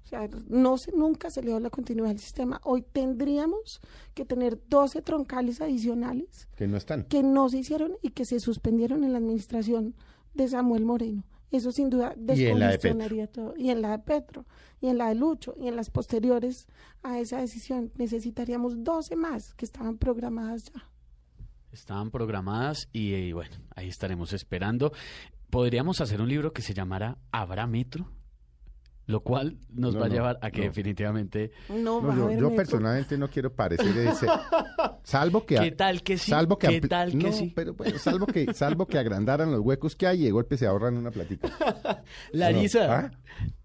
O 0.04 0.08
sea, 0.08 0.28
no 0.48 0.78
se, 0.78 0.90
nunca 0.92 1.30
se 1.30 1.42
le 1.42 1.48
dio 1.48 1.60
la 1.60 1.70
continuidad 1.70 2.10
al 2.12 2.18
sistema. 2.18 2.60
Hoy 2.64 2.82
tendríamos 2.82 3.80
que 4.14 4.24
tener 4.24 4.58
12 4.68 5.02
troncales 5.02 5.60
adicionales 5.60 6.48
Que 6.56 6.66
no 6.66 6.76
están. 6.76 7.04
que 7.04 7.22
no 7.22 7.48
se 7.48 7.58
hicieron 7.58 7.92
y 8.00 8.10
que 8.10 8.24
se 8.24 8.40
suspendieron 8.40 9.04
en 9.04 9.12
la 9.12 9.18
administración 9.18 9.94
de 10.34 10.48
Samuel 10.48 10.84
Moreno. 10.84 11.24
Eso 11.52 11.70
sin 11.70 11.90
duda 11.90 12.14
Y 12.16 12.24
descongestionaría 12.24 13.26
todo. 13.26 13.54
Y 13.56 13.70
en 13.70 13.82
la 13.82 13.90
de 13.90 13.98
Petro, 13.98 14.46
y 14.80 14.88
en 14.88 14.96
la 14.98 15.10
de 15.10 15.14
Lucho, 15.14 15.54
y 15.58 15.68
en 15.68 15.76
las 15.76 15.90
posteriores 15.90 16.66
a 17.02 17.18
esa 17.18 17.40
decisión. 17.40 17.92
Necesitaríamos 17.96 18.82
12 18.82 19.14
más 19.16 19.54
que 19.54 19.66
estaban 19.66 19.98
programadas 19.98 20.72
ya. 20.72 20.88
Estaban 21.70 22.10
programadas 22.10 22.88
y, 22.92 23.14
eh, 23.14 23.32
bueno, 23.32 23.54
ahí 23.76 23.88
estaremos 23.88 24.32
esperando. 24.32 24.92
Podríamos 25.50 26.00
hacer 26.00 26.20
un 26.20 26.28
libro 26.28 26.52
que 26.52 26.62
se 26.62 26.74
llamara 26.74 27.18
Habrá 27.30 27.66
Metro, 27.66 28.10
lo 29.06 29.20
cual 29.20 29.58
nos 29.72 29.94
No, 29.94 30.00
va 30.00 30.06
a 30.06 30.08
llevar 30.08 30.38
a 30.42 30.50
que 30.50 30.60
no. 30.60 30.64
definitivamente... 30.66 31.50
No, 31.68 32.00
No, 32.00 32.06
va 32.06 32.14
a 32.14 32.16
yo, 32.16 32.30
yo 32.40 32.54
personalmente 32.54 33.18
no 33.18 33.28
quiero 33.28 33.52
parecer 33.52 33.96
ese. 33.98 34.26
Salvo 35.02 35.44
que. 35.44 35.56
¿Qué 35.60 35.72
tal 35.72 36.02
que 36.02 36.16
sí? 36.18 36.30
Salvo 36.30 36.56
que 36.58 36.68
¿Qué 36.68 36.80
ampli- 36.82 36.88
tal 36.88 37.10
que 37.10 37.16
no, 37.16 37.32
sí? 37.32 37.52
pero 37.54 37.74
bueno, 37.74 37.98
salvo 37.98 38.26
que 38.26 38.52
salvo 38.54 38.86
que 38.86 38.98
agrandaran 38.98 39.50
los 39.50 39.60
huecos 39.60 39.96
que 39.96 40.06
hay 40.06 40.22
y 40.22 40.24
de 40.24 40.30
golpe 40.30 40.56
se 40.56 40.66
ahorran 40.66 40.96
una 40.96 41.10
platica. 41.10 41.50
Larisa, 42.32 42.96
¿Ah? 42.96 43.10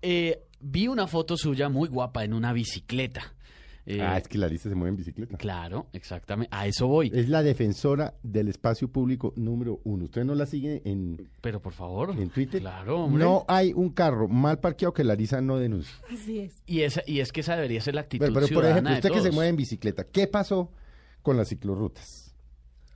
eh, 0.01 0.43
vi 0.59 0.87
una 0.87 1.07
foto 1.07 1.37
suya 1.37 1.69
muy 1.69 1.87
guapa 1.89 2.23
en 2.23 2.33
una 2.33 2.51
bicicleta. 2.53 3.33
Eh, 3.89 4.01
ah, 4.01 4.17
es 4.17 4.27
que 4.27 4.37
Larisa 4.37 4.67
se 4.67 4.75
mueve 4.75 4.89
en 4.89 4.97
bicicleta. 4.97 5.37
Claro, 5.37 5.87
exactamente. 5.93 6.53
A 6.53 6.67
eso 6.67 6.87
voy. 6.87 7.09
Es 7.13 7.29
la 7.29 7.41
defensora 7.41 8.15
del 8.21 8.49
espacio 8.49 8.91
público 8.91 9.33
número 9.37 9.79
uno. 9.85 10.03
¿Usted 10.05 10.25
no 10.25 10.35
la 10.35 10.45
sigue 10.45 10.81
en, 10.83 11.29
Pero 11.39 11.61
por 11.61 11.71
favor. 11.71 12.11
en 12.19 12.29
Twitter? 12.29 12.59
Claro, 12.59 13.05
hombre. 13.05 13.23
No 13.23 13.45
hay 13.47 13.71
un 13.73 13.89
carro 13.91 14.27
mal 14.27 14.59
parqueado 14.59 14.93
que 14.93 15.05
Larisa 15.05 15.39
no 15.39 15.57
denuncie. 15.57 15.95
Así 16.13 16.39
es. 16.39 16.61
Y, 16.65 16.81
esa, 16.81 17.01
y 17.07 17.21
es 17.21 17.31
que 17.31 17.39
esa 17.39 17.55
debería 17.55 17.79
ser 17.79 17.95
la 17.95 18.01
actitud 18.01 18.25
Pero, 18.25 18.33
pero, 18.33 18.47
por 18.53 18.65
ejemplo, 18.65 18.93
usted 18.93 19.09
que 19.09 19.21
se 19.21 19.31
mueve 19.31 19.49
en 19.51 19.55
bicicleta, 19.55 20.03
¿qué 20.03 20.27
pasó 20.27 20.69
con 21.21 21.37
las 21.37 21.47
ciclorrutas? 21.47 22.25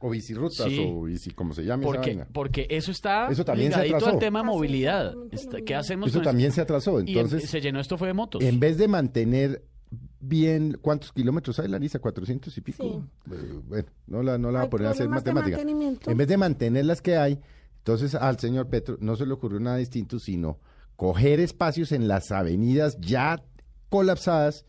O 0.04 0.10
bicirrutas, 0.10 0.68
Sí. 0.68 0.84
o 0.92 1.04
bici, 1.04 1.30
como 1.30 1.54
se 1.54 1.64
llame 1.64 1.84
esa 1.86 1.94
Porque, 1.94 2.10
vaina. 2.10 2.28
porque 2.34 2.68
eso 2.72 2.90
está 2.92 3.28
Eso 3.30 3.46
también 3.46 3.72
se 3.72 3.82
atrasó. 3.82 4.08
al 4.10 4.20
tema 4.20 4.42
movilidad. 4.42 5.14
¿Qué 5.66 5.76
hacemos 5.76 6.10
Eso 6.10 6.18
con 6.18 6.26
también 6.26 6.52
se 6.52 6.60
atrasó. 6.60 7.00
Y 7.02 7.12
en- 7.14 7.20
Entonces, 7.20 7.48
se 7.50 7.62
llenó 7.62 7.80
esto 7.80 7.98
fue 8.00 8.08
de 8.08 8.16
motos. 8.16 8.42
en 8.44 8.60
vez 8.60 8.78
de 8.80 8.88
mantener 8.88 9.64
bien, 10.20 10.78
¿cuántos 10.82 11.12
kilómetros 11.12 11.60
hay, 11.60 11.68
Larisa? 11.68 12.00
¿400 12.02 12.56
y 12.58 12.62
pico? 12.62 12.84
Sí. 12.84 13.34
Eh, 13.34 13.60
Bueno, 13.68 13.90
no 14.08 14.24
la, 14.24 14.38
no 14.38 14.52
la 14.52 14.60
voy 14.60 14.68
a 14.68 14.70
poner 14.70 14.88
a 14.88 14.92
hacer 14.92 15.08
matemática. 15.10 15.58
En 16.12 16.18
vez 16.18 16.28
de 16.28 16.38
mantener 16.38 16.86
las 16.86 17.02
que 17.02 17.18
hay, 17.18 17.40
entonces 17.78 18.16
al 18.16 18.40
señor 18.40 18.68
Petro 18.70 18.98
no 19.00 19.16
se 19.16 19.26
le 19.26 19.34
ocurrió 19.34 19.60
nada 19.60 19.78
distinto, 19.78 20.20
sino 20.20 20.60
coger 20.96 21.40
espacios 21.40 21.92
en 21.92 22.08
las 22.08 22.32
avenidas 22.32 22.98
ya 23.00 23.44
colapsadas 23.90 24.66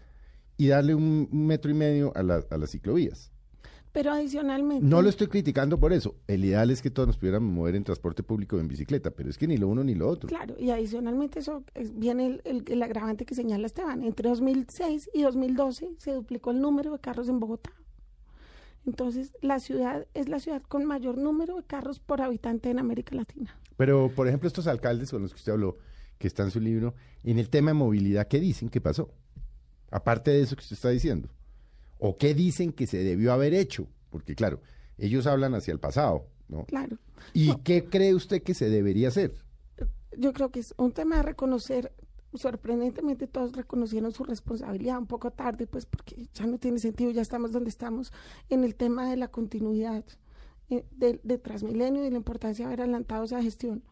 y 0.57 0.69
darle 0.69 0.95
un, 0.95 1.29
un 1.31 1.47
metro 1.47 1.71
y 1.71 1.75
medio 1.75 2.13
a, 2.17 2.23
la- 2.23 2.45
a 2.51 2.57
las 2.57 2.71
ciclovías. 2.71 3.32
Pero 3.92 4.11
adicionalmente. 4.12 4.87
No 4.87 5.02
lo 5.02 5.11
estoy 5.11 5.26
criticando 5.26 5.78
por 5.78 5.92
eso. 5.92 6.14
El 6.26 6.44
ideal 6.46 6.70
es 6.70 6.81
que 6.81 6.90
todos 6.90 7.07
nos 7.07 7.18
pudiéramos 7.18 7.52
mover 7.52 7.76
en 7.76 7.85
transporte 7.85 8.22
público 8.22 8.57
o 8.57 8.61
en 8.61 8.66
bicicleta, 8.66 9.11
pero 9.11 9.28
es 9.28 9.37
que 9.37 9.46
ni 9.46 9.59
lo 9.59 9.68
uno 9.68 9.85
ni 9.85 9.94
lo 9.94 10.09
otro. 10.09 10.28
Claro, 10.28 10.55
y 10.59 10.70
adicionalmente 10.70 11.40
eso 11.40 11.62
es- 11.74 11.96
viene 11.98 12.26
el, 12.26 12.40
el- 12.44 12.64
el 12.66 12.83
agravante 12.83 13.26
que 13.26 13.35
señala 13.35 13.66
Esteban. 13.66 14.02
Entre 14.02 14.28
2006 14.31 15.11
y 15.12 15.22
2012 15.22 15.90
se 15.98 16.12
duplicó 16.12 16.52
el 16.52 16.61
número 16.62 16.92
de 16.92 17.00
carros 17.00 17.28
en 17.28 17.38
Bogotá. 17.38 17.70
Entonces, 18.87 19.33
la 19.42 19.61
ciudad 19.61 20.07
es 20.14 20.28
la 20.28 20.40
ciudad 20.40 20.62
con 20.62 20.85
mayor 20.87 21.16
número 21.18 21.57
de 21.57 21.62
carros 21.64 22.00
por 22.00 22.20
habitante 22.20 22.70
en 22.70 22.78
América 22.78 23.14
Latina. 23.14 23.57
Pero, 23.76 24.11
por 24.14 24.26
ejemplo, 24.26 24.46
estos 24.48 24.66
alcaldes 24.66 25.11
con 25.11 25.22
los 25.22 25.33
que 25.33 25.37
usted 25.38 25.52
habló, 25.52 25.76
que 26.18 26.26
está 26.26 26.42
en 26.42 26.50
su 26.50 26.61
libro, 26.61 26.94
en 27.22 27.38
el 27.38 27.48
tema 27.48 27.70
de 27.70 27.74
movilidad, 27.74 28.26
¿qué 28.26 28.40
dicen 28.40 28.68
que 28.70 28.81
pasó? 28.81 29.11
Aparte 29.90 30.31
de 30.33 30.40
eso 30.40 30.57
que 30.57 30.62
usted 30.62 30.74
está 30.74 30.88
diciendo. 30.88 31.28
¿O 32.05 32.19
qué 32.19 32.35
dicen 32.35 32.73
que 32.73 32.88
se 32.88 33.05
debió 33.05 33.33
haber 33.33 33.55
hecho? 33.55 33.87
Porque, 34.11 34.35
claro, 34.35 34.61
ellos 34.99 35.29
hablan 35.29 35.55
hacia 35.55 35.71
el 35.71 35.79
pasado, 35.79 36.27
¿no? 36.49 36.65
Claro. 36.65 36.99
¿Y 37.33 37.55
qué 37.59 37.85
cree 37.85 38.12
usted 38.12 38.43
que 38.43 38.55
se 38.55 38.69
debería 38.69 39.07
hacer? 39.07 39.33
Yo 40.19 40.33
creo 40.33 40.51
que 40.51 40.59
es 40.59 40.75
un 40.79 40.91
tema 40.91 41.19
de 41.19 41.23
reconocer, 41.23 41.93
sorprendentemente 42.35 43.29
todos 43.29 43.53
reconocieron 43.53 44.11
su 44.11 44.25
responsabilidad 44.25 44.99
un 44.99 45.07
poco 45.07 45.31
tarde, 45.31 45.69
pues 45.69 45.87
porque 45.87 46.27
ya 46.35 46.45
no 46.45 46.59
tiene 46.59 46.81
sentido, 46.81 47.12
ya 47.12 47.23
estamos 47.23 47.53
donde 47.53 47.71
estamos, 47.71 48.12
en 48.51 48.65
el 48.65 48.75
tema 48.75 49.09
de 49.09 49.17
la 49.17 49.29
continuidad 49.29 50.05
eh, 50.71 50.85
de, 50.91 51.21
de 51.23 51.38
Transmilenio 51.38 52.05
y 52.05 52.11
la 52.11 52.17
importancia 52.17 52.65
de 52.65 52.67
haber 52.67 52.81
adelantado 52.81 53.23
esa 53.23 53.41
gestión. 53.41 53.85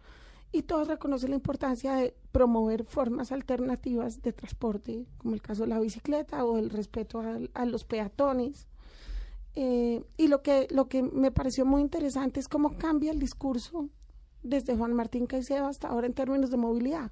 Y 0.53 0.63
todos 0.63 0.89
reconocen 0.89 1.31
la 1.31 1.37
importancia 1.37 1.95
de 1.95 2.15
promover 2.33 2.85
formas 2.85 3.31
alternativas 3.31 4.21
de 4.23 4.33
transporte, 4.33 5.07
como 5.19 5.35
el 5.35 5.43
caso 5.43 5.63
de 5.63 5.69
la 5.69 5.79
bicicleta 5.79 6.45
o 6.45 6.59
el 6.59 6.71
respeto 6.71 7.21
al- 7.21 7.51
a, 7.55 7.65
los 7.67 7.85
peatones. 7.85 8.67
Eh, 9.55 10.03
y 10.17 10.29
lo 10.29 10.43
que, 10.43 10.67
lo 10.71 10.89
que 10.89 11.03
me 11.03 11.31
pareció 11.31 11.65
muy 11.65 11.81
interesante 11.83 12.41
es 12.41 12.49
cómo 12.49 12.77
cambia 12.79 13.13
el 13.13 13.19
discurso 13.21 13.89
desde 14.43 14.77
Juan 14.77 14.95
Martín 14.95 15.27
Caicedo 15.27 15.67
hasta 15.67 15.89
ahora 15.89 16.07
en 16.07 16.15
términos 16.15 16.51
de 16.51 16.57
movilidad. 16.57 17.11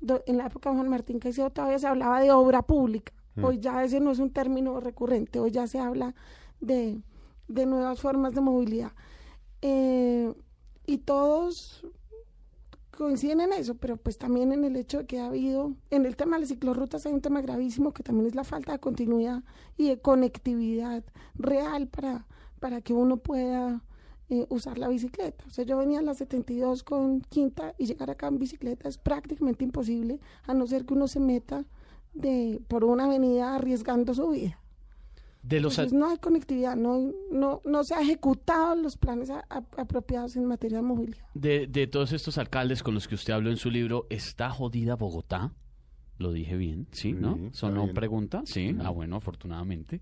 Do- 0.00 0.22
en 0.26 0.36
la 0.38 0.46
época 0.46 0.70
de 0.70 0.76
Juan 0.76 0.88
Martín 0.88 1.18
Caicedo 1.20 1.50
todavía 1.50 1.78
se 1.78 1.86
hablaba 1.86 2.20
de 2.20 2.32
obra 2.32 2.62
pública. 2.62 3.12
Hoy 3.42 3.58
ya 3.58 3.82
ese 3.82 3.98
no 3.98 4.12
es 4.12 4.20
un 4.20 4.30
término 4.30 4.78
recurrente, 4.78 5.40
hoy 5.40 5.50
ya 5.50 5.66
se 5.66 5.80
habla 5.80 6.14
de, 6.60 7.02
de 7.48 7.66
nuevas 7.66 8.00
formas 8.00 8.32
de 8.34 8.40
movilidad. 8.40 8.92
Eh, 9.60 10.32
y 10.86 10.98
todos 10.98 11.84
coinciden 12.94 13.40
en 13.40 13.52
eso, 13.52 13.74
pero 13.74 13.96
pues 13.96 14.18
también 14.18 14.52
en 14.52 14.64
el 14.64 14.76
hecho 14.76 14.98
de 14.98 15.06
que 15.06 15.20
ha 15.20 15.26
habido, 15.26 15.72
en 15.90 16.06
el 16.06 16.16
tema 16.16 16.36
de 16.36 16.40
las 16.40 16.48
ciclorrutas 16.48 17.06
hay 17.06 17.12
un 17.12 17.20
tema 17.20 17.42
gravísimo 17.42 17.92
que 17.92 18.02
también 18.02 18.26
es 18.26 18.34
la 18.34 18.44
falta 18.44 18.72
de 18.72 18.78
continuidad 18.78 19.42
y 19.76 19.88
de 19.88 19.98
conectividad 19.98 21.04
real 21.34 21.88
para, 21.88 22.26
para 22.60 22.80
que 22.80 22.92
uno 22.92 23.18
pueda 23.18 23.82
eh, 24.30 24.46
usar 24.48 24.78
la 24.78 24.88
bicicleta. 24.88 25.44
O 25.46 25.50
sea, 25.50 25.64
yo 25.64 25.76
venía 25.76 25.98
a 25.98 26.02
las 26.02 26.18
72 26.18 26.82
con 26.82 27.20
quinta 27.20 27.74
y 27.78 27.86
llegar 27.86 28.10
acá 28.10 28.28
en 28.28 28.38
bicicleta 28.38 28.88
es 28.88 28.98
prácticamente 28.98 29.64
imposible, 29.64 30.18
a 30.46 30.54
no 30.54 30.66
ser 30.66 30.86
que 30.86 30.94
uno 30.94 31.08
se 31.08 31.20
meta 31.20 31.64
de, 32.14 32.60
por 32.68 32.84
una 32.84 33.04
avenida 33.04 33.54
arriesgando 33.54 34.14
su 34.14 34.30
vida. 34.30 34.58
De 35.46 35.60
los 35.60 35.74
Entonces, 35.78 35.92
no 35.98 36.08
hay 36.08 36.16
conectividad, 36.16 36.74
no, 36.74 37.12
no, 37.30 37.60
no 37.66 37.84
se 37.84 37.94
han 37.94 38.02
ejecutado 38.04 38.74
los 38.76 38.96
planes 38.96 39.28
a- 39.28 39.44
a- 39.50 39.62
apropiados 39.76 40.36
en 40.36 40.46
materia 40.46 40.78
de 40.78 40.82
movilidad. 40.84 41.26
de, 41.34 41.66
de 41.66 41.86
todos 41.86 42.12
estos 42.12 42.38
alcaldes 42.38 42.82
con 42.82 42.94
los 42.94 43.06
que 43.06 43.14
usted 43.14 43.34
habló 43.34 43.50
en 43.50 43.58
su 43.58 43.70
libro, 43.70 44.06
¿está 44.08 44.48
jodida 44.50 44.96
Bogotá? 44.96 45.52
Lo 46.16 46.32
dije 46.32 46.56
bien, 46.56 46.86
¿sí? 46.92 47.12
¿No? 47.12 47.34
Sí, 47.34 47.48
¿Sonó 47.52 47.82
bien. 47.82 47.94
pregunta? 47.94 48.42
Sí. 48.46 48.74
Ah, 48.80 48.88
bueno, 48.90 49.16
afortunadamente. 49.16 50.00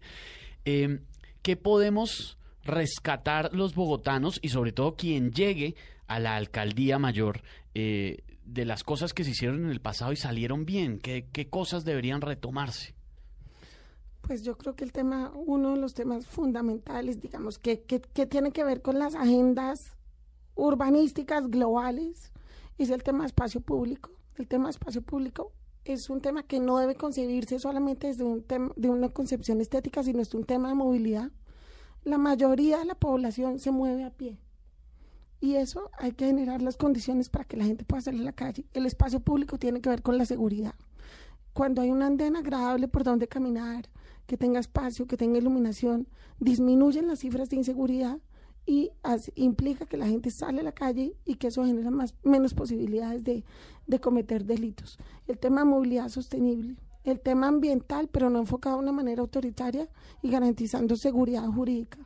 Eh, 0.65 1.01
¿Qué 1.43 1.57
podemos 1.57 2.39
rescatar 2.63 3.53
los 3.53 3.75
bogotanos 3.75 4.39
y 4.43 4.51
sobre 4.51 4.71
todo 4.73 4.95
quien 4.95 5.33
llegue 5.33 5.75
a 6.07 6.21
la 6.21 6.37
alcaldía 6.37 6.99
mayor 7.01 7.43
eh, 7.75 8.19
de 8.45 8.65
las 8.65 8.85
cosas 8.85 9.13
que 9.13 9.25
se 9.25 9.31
hicieron 9.31 9.65
en 9.65 9.71
el 9.71 9.81
pasado 9.81 10.13
y 10.13 10.17
salieron 10.17 10.65
bien? 10.67 10.99
¿Qué, 10.99 11.27
qué 11.33 11.49
cosas 11.49 11.85
deberían 11.85 12.21
retomarse? 12.21 12.95
Pues 14.33 14.45
yo 14.45 14.57
creo 14.57 14.75
que 14.75 14.85
el 14.85 14.93
tema, 14.93 15.31
uno 15.35 15.73
de 15.73 15.77
los 15.77 15.93
temas 15.93 16.27
fundamentales, 16.27 17.21
digamos, 17.21 17.59
que, 17.59 17.83
que, 17.83 18.01
que 18.01 18.25
tiene 18.25 18.51
que 18.51 18.65
ver 18.65 18.81
con 18.81 18.99
las 18.99 19.15
agendas 19.15 19.95
urbanísticas 20.55 21.51
globales, 21.51 22.33
es 22.79 22.89
el 22.89 23.03
tema 23.03 23.27
espacio 23.27 23.61
público. 23.61 24.11
El 24.37 24.49
tema 24.49 24.71
espacio 24.71 25.03
público 25.03 25.53
es 25.85 26.09
un 26.09 26.23
tema 26.23 26.45
que 26.45 26.61
no 26.61 26.79
debe 26.79 26.95
concebirse 26.95 27.59
solamente 27.59 28.07
desde 28.07 28.25
un 28.25 28.43
de 28.75 28.89
una 28.89 29.11
concepción 29.11 29.61
estética, 29.61 30.03
sino 30.03 30.23
es 30.23 30.33
un 30.33 30.45
tema 30.45 30.71
de 30.71 30.77
movilidad. 30.77 31.31
La 32.03 32.17
mayoría 32.17 32.79
de 32.79 32.87
la 32.87 32.95
población 32.95 33.59
se 33.59 33.71
mueve 33.71 34.03
a 34.03 34.11
pie. 34.13 34.39
Y 35.43 35.57
eso 35.57 35.91
hay 35.99 36.13
que 36.13 36.25
generar 36.25 36.63
las 36.63 36.79
condiciones 36.79 37.29
para 37.29 37.45
que 37.45 37.59
la 37.59 37.67
gente 37.67 37.85
pueda 37.85 38.01
salir 38.01 38.23
a 38.23 38.25
la 38.25 38.33
calle. 38.33 38.65
El 38.73 38.87
espacio 38.87 39.21
público 39.21 39.59
tiene 39.59 39.83
que 39.83 39.91
ver 39.91 40.01
con 40.01 40.17
la 40.17 40.25
seguridad. 40.25 40.75
Cuando 41.53 41.83
hay 41.83 41.91
un 41.91 42.03
andén 42.03 42.35
agradable 42.35 42.89
por 42.89 43.05
donde 43.05 43.29
caminar, 43.29 43.91
que 44.27 44.37
tenga 44.37 44.61
espacio, 44.61 45.07
que 45.07 45.17
tenga 45.17 45.39
iluminación, 45.39 46.09
disminuyen 46.39 47.09
las 47.09 47.21
cifras 47.21 47.51
de 47.51 47.57
inseguridad 47.57 48.19
y 48.65 48.91
implica 49.35 49.87
que 49.87 49.97
la 49.97 50.07
gente 50.07 50.31
sale 50.31 50.61
a 50.61 50.65
la 50.65 50.73
calle 50.73 51.17
y 51.25 51.35
que 51.35 51.49
eso 51.49 51.65
genera 51.65 51.91
más, 51.91 52.15
menos 52.23 52.55
posibilidades 52.55 53.25
de, 53.25 53.45
de 53.87 54.01
cometer 54.01 54.45
delitos. 54.45 54.99
El 55.27 55.39
tema 55.39 55.63
de 55.63 55.67
movilidad 55.67 56.09
sostenible, 56.09 56.77
el 57.05 57.21
tema 57.21 57.49
ambiental, 57.49 58.09
pero 58.09 58.31
no 58.31 58.39
enfocado 58.39 58.77
de 58.77 58.83
una 58.83 58.93
manera 58.93 59.23
autoritaria 59.23 59.89
y 60.23 60.31
garantizando 60.31 60.97
seguridad 60.97 61.47
jurídica. 61.49 61.99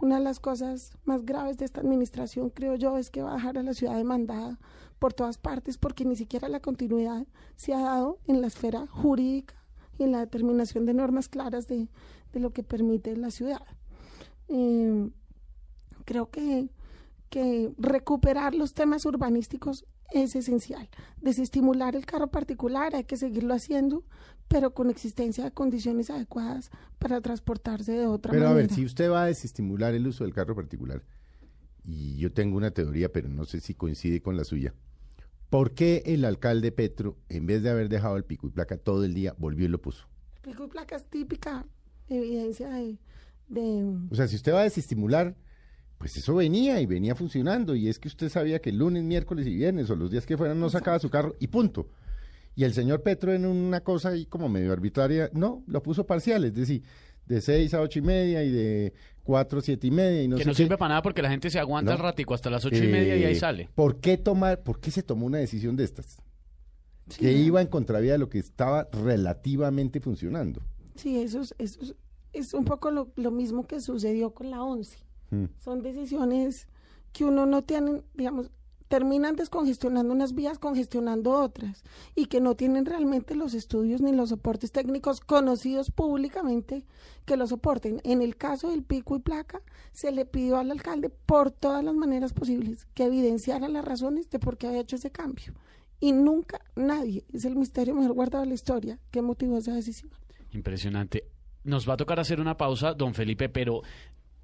Una 0.00 0.18
de 0.18 0.24
las 0.24 0.40
cosas 0.40 0.98
más 1.04 1.24
graves 1.24 1.58
de 1.58 1.64
esta 1.64 1.80
administración, 1.80 2.50
creo 2.50 2.74
yo, 2.74 2.98
es 2.98 3.08
que 3.10 3.22
va 3.22 3.32
a 3.32 3.36
dejar 3.36 3.56
a 3.56 3.62
la 3.62 3.72
ciudad 3.72 3.96
demandada 3.96 4.58
por 4.98 5.14
todas 5.14 5.38
partes 5.38 5.78
porque 5.78 6.04
ni 6.04 6.16
siquiera 6.16 6.48
la 6.48 6.60
continuidad 6.60 7.26
se 7.56 7.72
ha 7.72 7.80
dado 7.80 8.18
en 8.26 8.40
la 8.40 8.48
esfera 8.48 8.86
jurídica 8.86 9.61
y 10.06 10.10
la 10.10 10.20
determinación 10.20 10.86
de 10.86 10.94
normas 10.94 11.28
claras 11.28 11.66
de, 11.68 11.88
de 12.32 12.40
lo 12.40 12.50
que 12.50 12.62
permite 12.62 13.16
la 13.16 13.30
ciudad. 13.30 13.62
Eh, 14.48 15.10
creo 16.04 16.30
que, 16.30 16.68
que 17.30 17.72
recuperar 17.78 18.54
los 18.54 18.74
temas 18.74 19.04
urbanísticos 19.06 19.84
es 20.12 20.36
esencial. 20.36 20.88
Desestimular 21.20 21.96
el 21.96 22.04
carro 22.04 22.28
particular 22.30 22.94
hay 22.94 23.04
que 23.04 23.16
seguirlo 23.16 23.54
haciendo, 23.54 24.04
pero 24.48 24.74
con 24.74 24.90
existencia 24.90 25.44
de 25.44 25.52
condiciones 25.52 26.10
adecuadas 26.10 26.70
para 26.98 27.20
transportarse 27.20 27.92
de 27.92 28.06
otra 28.06 28.32
Pero 28.32 28.46
a 28.46 28.50
manera. 28.50 28.68
ver, 28.68 28.74
si 28.74 28.84
usted 28.84 29.10
va 29.10 29.22
a 29.22 29.26
desestimular 29.26 29.94
el 29.94 30.06
uso 30.06 30.24
del 30.24 30.34
carro 30.34 30.54
particular, 30.54 31.02
y 31.84 32.16
yo 32.18 32.32
tengo 32.32 32.56
una 32.56 32.70
teoría, 32.70 33.10
pero 33.10 33.28
no 33.28 33.44
sé 33.44 33.60
si 33.60 33.74
coincide 33.74 34.20
con 34.20 34.36
la 34.36 34.44
suya, 34.44 34.74
¿por 35.52 35.74
qué 35.74 36.02
el 36.06 36.24
alcalde 36.24 36.72
Petro, 36.72 37.18
en 37.28 37.44
vez 37.44 37.62
de 37.62 37.68
haber 37.68 37.90
dejado 37.90 38.16
el 38.16 38.24
pico 38.24 38.46
y 38.46 38.50
placa 38.50 38.78
todo 38.78 39.04
el 39.04 39.12
día, 39.12 39.34
volvió 39.36 39.66
y 39.66 39.68
lo 39.68 39.82
puso? 39.82 40.08
Pico 40.40 40.64
y 40.64 40.68
placa 40.68 40.96
es 40.96 41.04
típica 41.04 41.66
evidencia 42.08 42.70
de, 42.70 42.96
de 43.48 43.98
O 44.10 44.14
sea, 44.14 44.26
si 44.28 44.36
usted 44.36 44.54
va 44.54 44.60
a 44.60 44.64
desestimular, 44.64 45.36
pues 45.98 46.16
eso 46.16 46.34
venía 46.34 46.80
y 46.80 46.86
venía 46.86 47.14
funcionando, 47.14 47.74
y 47.74 47.88
es 47.88 47.98
que 47.98 48.08
usted 48.08 48.30
sabía 48.30 48.62
que 48.62 48.70
el 48.70 48.78
lunes, 48.78 49.02
miércoles 49.02 49.46
y 49.46 49.54
viernes, 49.54 49.90
o 49.90 49.94
los 49.94 50.10
días 50.10 50.24
que 50.24 50.38
fueran, 50.38 50.58
no 50.58 50.70
sacaba 50.70 50.98
su 50.98 51.10
carro, 51.10 51.36
y 51.38 51.48
punto. 51.48 51.90
Y 52.54 52.64
el 52.64 52.72
señor 52.72 53.02
Petro 53.02 53.34
en 53.34 53.44
una 53.44 53.82
cosa 53.82 54.08
ahí 54.08 54.24
como 54.24 54.48
medio 54.48 54.72
arbitraria, 54.72 55.28
no, 55.34 55.64
lo 55.66 55.82
puso 55.82 56.06
parcial, 56.06 56.44
es 56.46 56.54
decir, 56.54 56.82
de 57.26 57.42
6 57.42 57.74
a 57.74 57.82
ocho 57.82 57.98
y 57.98 58.02
media 58.02 58.42
y 58.42 58.50
de 58.50 58.94
4 59.24 59.58
a 59.58 59.62
siete 59.62 59.86
y 59.86 59.90
media 59.90 60.22
y 60.22 60.28
no 60.28 60.36
que 60.36 60.42
sé 60.44 60.48
no 60.48 60.52
qué. 60.52 60.56
sirve 60.62 60.76
para 60.78 60.90
nada 60.90 61.02
porque 61.02 61.22
la 61.22 61.30
gente 61.30 61.48
se 61.50 61.58
aguanta 61.58 61.92
No. 61.92 61.96
el 61.96 62.02
ratico 62.02 62.34
hasta 62.34 62.50
las 62.50 62.64
ocho 62.64 62.82
y 62.82 62.88
media 62.88 63.16
y 63.16 63.24
ahí 63.24 63.32
Eh, 63.32 63.38
sale. 63.38 63.68
¿Por 63.74 64.00
qué 64.00 64.16
tomar, 64.18 64.62
por 64.62 64.80
qué 64.80 64.90
se 64.90 65.02
tomó 65.02 65.26
una 65.26 65.38
decisión 65.38 65.76
de 65.76 65.84
estas? 65.84 66.16
Sí, 67.08 67.20
que 67.20 67.32
iba 67.32 67.60
en 67.60 67.66
contravía 67.68 68.12
de 68.12 68.18
lo 68.18 68.28
que 68.28 68.38
estaba 68.38 68.88
relativamente 68.92 70.00
funcionando. 70.00 70.62
Sí, 70.94 71.18
eso 71.18 71.40
es, 71.40 71.54
eso 71.58 71.80
es, 71.82 71.94
es 72.32 72.54
un 72.54 72.64
poco 72.64 72.90
lo, 72.90 73.12
lo 73.16 73.30
mismo 73.30 73.66
que 73.66 73.80
sucedió 73.80 74.32
con 74.34 74.50
la 74.50 74.62
ONCE. 74.62 74.98
Mm. 75.30 75.44
Son 75.58 75.82
decisiones 75.82 76.68
que 77.12 77.24
uno 77.24 77.44
no 77.46 77.62
tiene, 77.62 78.02
digamos, 78.14 78.50
terminan 78.92 79.36
descongestionando 79.36 80.12
unas 80.12 80.34
vías, 80.34 80.58
congestionando 80.58 81.30
otras, 81.30 81.82
y 82.14 82.26
que 82.26 82.42
no 82.42 82.56
tienen 82.56 82.84
realmente 82.84 83.34
los 83.34 83.54
estudios 83.54 84.02
ni 84.02 84.12
los 84.12 84.28
soportes 84.28 84.70
técnicos 84.70 85.20
conocidos 85.20 85.90
públicamente 85.90 86.84
que 87.24 87.38
lo 87.38 87.46
soporten. 87.46 88.02
En 88.04 88.20
el 88.20 88.36
caso 88.36 88.68
del 88.68 88.82
pico 88.82 89.16
y 89.16 89.20
placa, 89.20 89.62
se 89.92 90.12
le 90.12 90.26
pidió 90.26 90.58
al 90.58 90.70
alcalde 90.70 91.08
por 91.08 91.50
todas 91.50 91.82
las 91.82 91.94
maneras 91.94 92.34
posibles 92.34 92.86
que 92.92 93.04
evidenciara 93.04 93.66
las 93.70 93.82
razones 93.82 94.28
de 94.28 94.38
por 94.38 94.58
qué 94.58 94.66
había 94.66 94.80
hecho 94.80 94.96
ese 94.96 95.10
cambio. 95.10 95.54
Y 95.98 96.12
nunca 96.12 96.60
nadie, 96.76 97.24
es 97.32 97.46
el 97.46 97.56
misterio 97.56 97.94
mejor 97.94 98.12
guardado 98.12 98.44
de 98.44 98.48
la 98.48 98.54
historia, 98.54 98.98
que 99.10 99.22
motivó 99.22 99.56
esa 99.56 99.72
decisión. 99.72 100.10
Impresionante. 100.50 101.24
Nos 101.64 101.88
va 101.88 101.94
a 101.94 101.96
tocar 101.96 102.20
hacer 102.20 102.40
una 102.42 102.58
pausa, 102.58 102.92
don 102.92 103.14
Felipe, 103.14 103.48
pero 103.48 103.80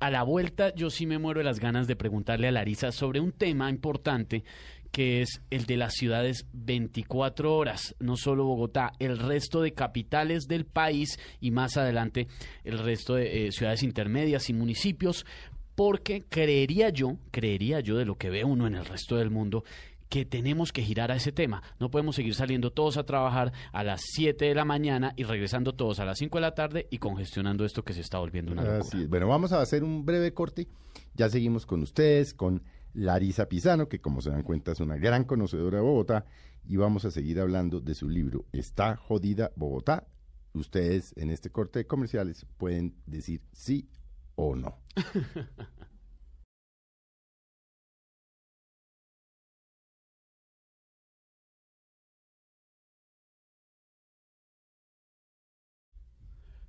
a 0.00 0.10
la 0.10 0.22
vuelta 0.22 0.74
yo 0.74 0.90
sí 0.90 1.06
me 1.06 1.18
muero 1.18 1.40
de 1.40 1.44
las 1.44 1.60
ganas 1.60 1.86
de 1.86 1.96
preguntarle 1.96 2.48
a 2.48 2.52
Larisa 2.52 2.92
sobre 2.92 3.20
un 3.20 3.32
tema 3.32 3.70
importante 3.70 4.44
que 4.92 5.20
es 5.20 5.42
el 5.50 5.66
de 5.66 5.76
las 5.76 5.94
ciudades 5.94 6.46
24 6.52 7.54
horas, 7.54 7.94
no 8.00 8.16
solo 8.16 8.44
Bogotá, 8.44 8.92
el 8.98 9.18
resto 9.18 9.60
de 9.60 9.72
capitales 9.72 10.46
del 10.48 10.64
país 10.64 11.18
y 11.40 11.50
más 11.50 11.76
adelante 11.76 12.26
el 12.64 12.78
resto 12.78 13.14
de 13.14 13.48
eh, 13.48 13.52
ciudades 13.52 13.82
intermedias 13.82 14.48
y 14.48 14.54
municipios, 14.54 15.26
porque 15.74 16.24
creería 16.28 16.88
yo, 16.88 17.18
creería 17.30 17.80
yo 17.80 17.96
de 17.96 18.06
lo 18.06 18.16
que 18.16 18.30
ve 18.30 18.44
uno 18.44 18.66
en 18.66 18.74
el 18.74 18.84
resto 18.84 19.16
del 19.16 19.30
mundo, 19.30 19.62
que 20.08 20.24
tenemos 20.24 20.72
que 20.72 20.82
girar 20.82 21.10
a 21.10 21.16
ese 21.16 21.32
tema. 21.32 21.62
No 21.78 21.90
podemos 21.90 22.16
seguir 22.16 22.34
saliendo 22.34 22.72
todos 22.72 22.96
a 22.96 23.04
trabajar 23.04 23.52
a 23.72 23.84
las 23.84 24.00
7 24.14 24.44
de 24.44 24.54
la 24.54 24.64
mañana 24.64 25.12
y 25.16 25.24
regresando 25.24 25.74
todos 25.74 26.00
a 26.00 26.04
las 26.04 26.18
5 26.18 26.38
de 26.38 26.42
la 26.42 26.54
tarde 26.54 26.86
y 26.90 26.98
congestionando 26.98 27.64
esto 27.64 27.84
que 27.84 27.92
se 27.92 28.00
está 28.00 28.18
volviendo 28.18 28.52
una 28.52 28.62
locura. 28.62 28.80
Así 28.80 29.02
es. 29.02 29.08
Bueno, 29.08 29.28
vamos 29.28 29.52
a 29.52 29.60
hacer 29.60 29.84
un 29.84 30.04
breve 30.04 30.32
corte. 30.32 30.68
Ya 31.14 31.28
seguimos 31.28 31.66
con 31.66 31.82
ustedes, 31.82 32.34
con 32.34 32.62
Larisa 32.94 33.48
Pisano, 33.48 33.88
que 33.88 34.00
como 34.00 34.20
se 34.20 34.30
dan 34.30 34.42
cuenta 34.42 34.72
es 34.72 34.80
una 34.80 34.96
gran 34.96 35.24
conocedora 35.24 35.78
de 35.78 35.84
Bogotá, 35.84 36.24
y 36.64 36.76
vamos 36.76 37.04
a 37.04 37.10
seguir 37.10 37.40
hablando 37.40 37.80
de 37.80 37.94
su 37.94 38.08
libro 38.08 38.44
Está 38.52 38.96
jodida 38.96 39.52
Bogotá. 39.56 40.06
Ustedes 40.52 41.14
en 41.16 41.30
este 41.30 41.50
corte 41.50 41.80
de 41.80 41.86
comerciales 41.86 42.46
pueden 42.56 42.94
decir 43.06 43.42
sí 43.52 43.88
o 44.34 44.56
no. 44.56 44.78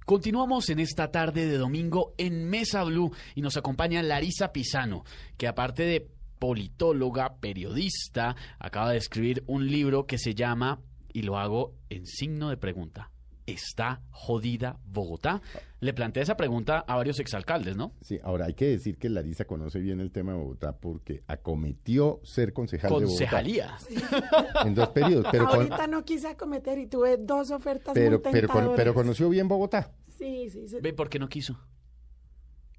Continuamos 0.09 0.67
en 0.71 0.79
esta 0.79 1.11
tarde 1.11 1.45
de 1.45 1.59
domingo 1.59 2.15
en 2.17 2.49
Mesa 2.49 2.83
Blue 2.83 3.11
y 3.35 3.43
nos 3.43 3.57
acompaña 3.57 4.01
Larisa 4.01 4.51
Pisano, 4.51 5.03
que 5.37 5.47
aparte 5.47 5.83
de 5.83 6.09
politóloga, 6.39 7.35
periodista, 7.35 8.35
acaba 8.57 8.89
de 8.89 8.97
escribir 8.97 9.43
un 9.45 9.67
libro 9.67 10.07
que 10.07 10.17
se 10.17 10.33
llama, 10.33 10.81
y 11.13 11.21
lo 11.21 11.37
hago 11.37 11.75
en 11.91 12.07
signo 12.07 12.49
de 12.49 12.57
pregunta, 12.57 13.11
¿está 13.45 14.01
jodida 14.09 14.79
Bogotá? 14.83 15.43
Le 15.79 15.93
planteé 15.93 16.23
esa 16.23 16.35
pregunta 16.35 16.83
a 16.87 16.95
varios 16.95 17.19
exalcaldes, 17.19 17.77
¿no? 17.77 17.93
Sí, 18.01 18.19
ahora 18.23 18.47
hay 18.47 18.55
que 18.55 18.65
decir 18.65 18.97
que 18.97 19.09
Larisa 19.09 19.45
conoce 19.45 19.79
bien 19.79 19.99
el 19.99 20.11
tema 20.11 20.31
de 20.33 20.39
Bogotá 20.39 20.75
porque 20.75 21.21
acometió 21.27 22.19
ser 22.23 22.51
concejal 22.51 22.89
Concejalía. 22.89 23.77
de 23.87 23.99
Bogotá 23.99 24.61
en 24.65 24.73
dos 24.73 24.89
periodos, 24.89 25.27
pero, 25.31 25.45
con- 25.45 25.55
Ahorita 25.57 25.85
no 25.85 26.03
quise 26.03 26.29
acometer 26.29 26.79
y 26.79 26.87
tuve 26.87 27.17
dos 27.17 27.51
ofertas 27.51 27.93
pero, 27.93 28.19
muy 28.19 28.31
pero, 28.31 28.73
pero 28.75 28.93
conoció 28.95 29.29
bien 29.29 29.47
Bogotá. 29.47 29.91
Sí, 30.19 30.49
sí, 30.49 30.67
sí. 30.67 30.77
¿Ve 30.81 30.91
por 30.91 31.09
qué 31.09 31.17
no 31.17 31.29
quiso? 31.29 31.57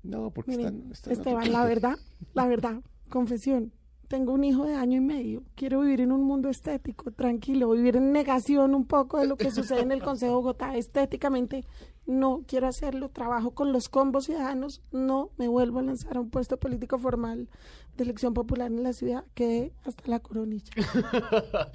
No, 0.03 0.31
porque 0.31 0.51
Miren, 0.51 0.91
están, 0.93 0.93
están 0.93 1.13
Esteban, 1.13 1.53
la 1.53 1.65
verdad, 1.65 1.99
la 2.35 2.47
verdad, 2.47 2.83
confesión. 3.09 3.73
Tengo 4.09 4.33
un 4.33 4.45
hijo 4.45 4.65
de 4.65 4.75
año 4.75 4.99
y 4.99 5.01
medio. 5.01 5.43
Quiero 5.55 5.81
vivir 5.81 6.03
en 6.03 6.13
un 6.13 6.23
mundo 6.23 6.51
estético, 6.51 7.13
tranquilo, 7.13 7.71
vivir 7.71 7.97
en 7.97 8.13
negación 8.13 8.75
un 8.75 8.85
poco 8.87 9.19
de 9.19 9.27
lo 9.27 9.37
que 9.37 9.51
sucede 9.51 9.81
en 9.81 9.93
el 9.93 10.03
Consejo 10.03 10.33
de 10.33 10.37
Bogotá. 10.37 10.77
Estéticamente, 10.77 11.65
no 12.07 12.43
quiero 12.47 12.67
hacerlo. 12.67 13.09
Trabajo 13.09 13.53
con 13.53 13.73
los 13.73 13.89
combos 13.89 14.25
ciudadanos. 14.25 14.83
No 14.91 15.31
me 15.39 15.49
vuelvo 15.49 15.79
a 15.79 15.83
lanzar 15.83 16.17
a 16.17 16.21
un 16.21 16.29
puesto 16.29 16.59
político 16.59 16.99
formal 16.99 17.49
de 17.97 18.05
elección 18.05 18.35
popular 18.35 18.67
en 18.67 18.83
la 18.83 18.93
ciudad. 18.93 19.25
Quedé 19.35 19.73
hasta 19.85 20.03
la 20.09 20.19
coronilla. 20.19 20.73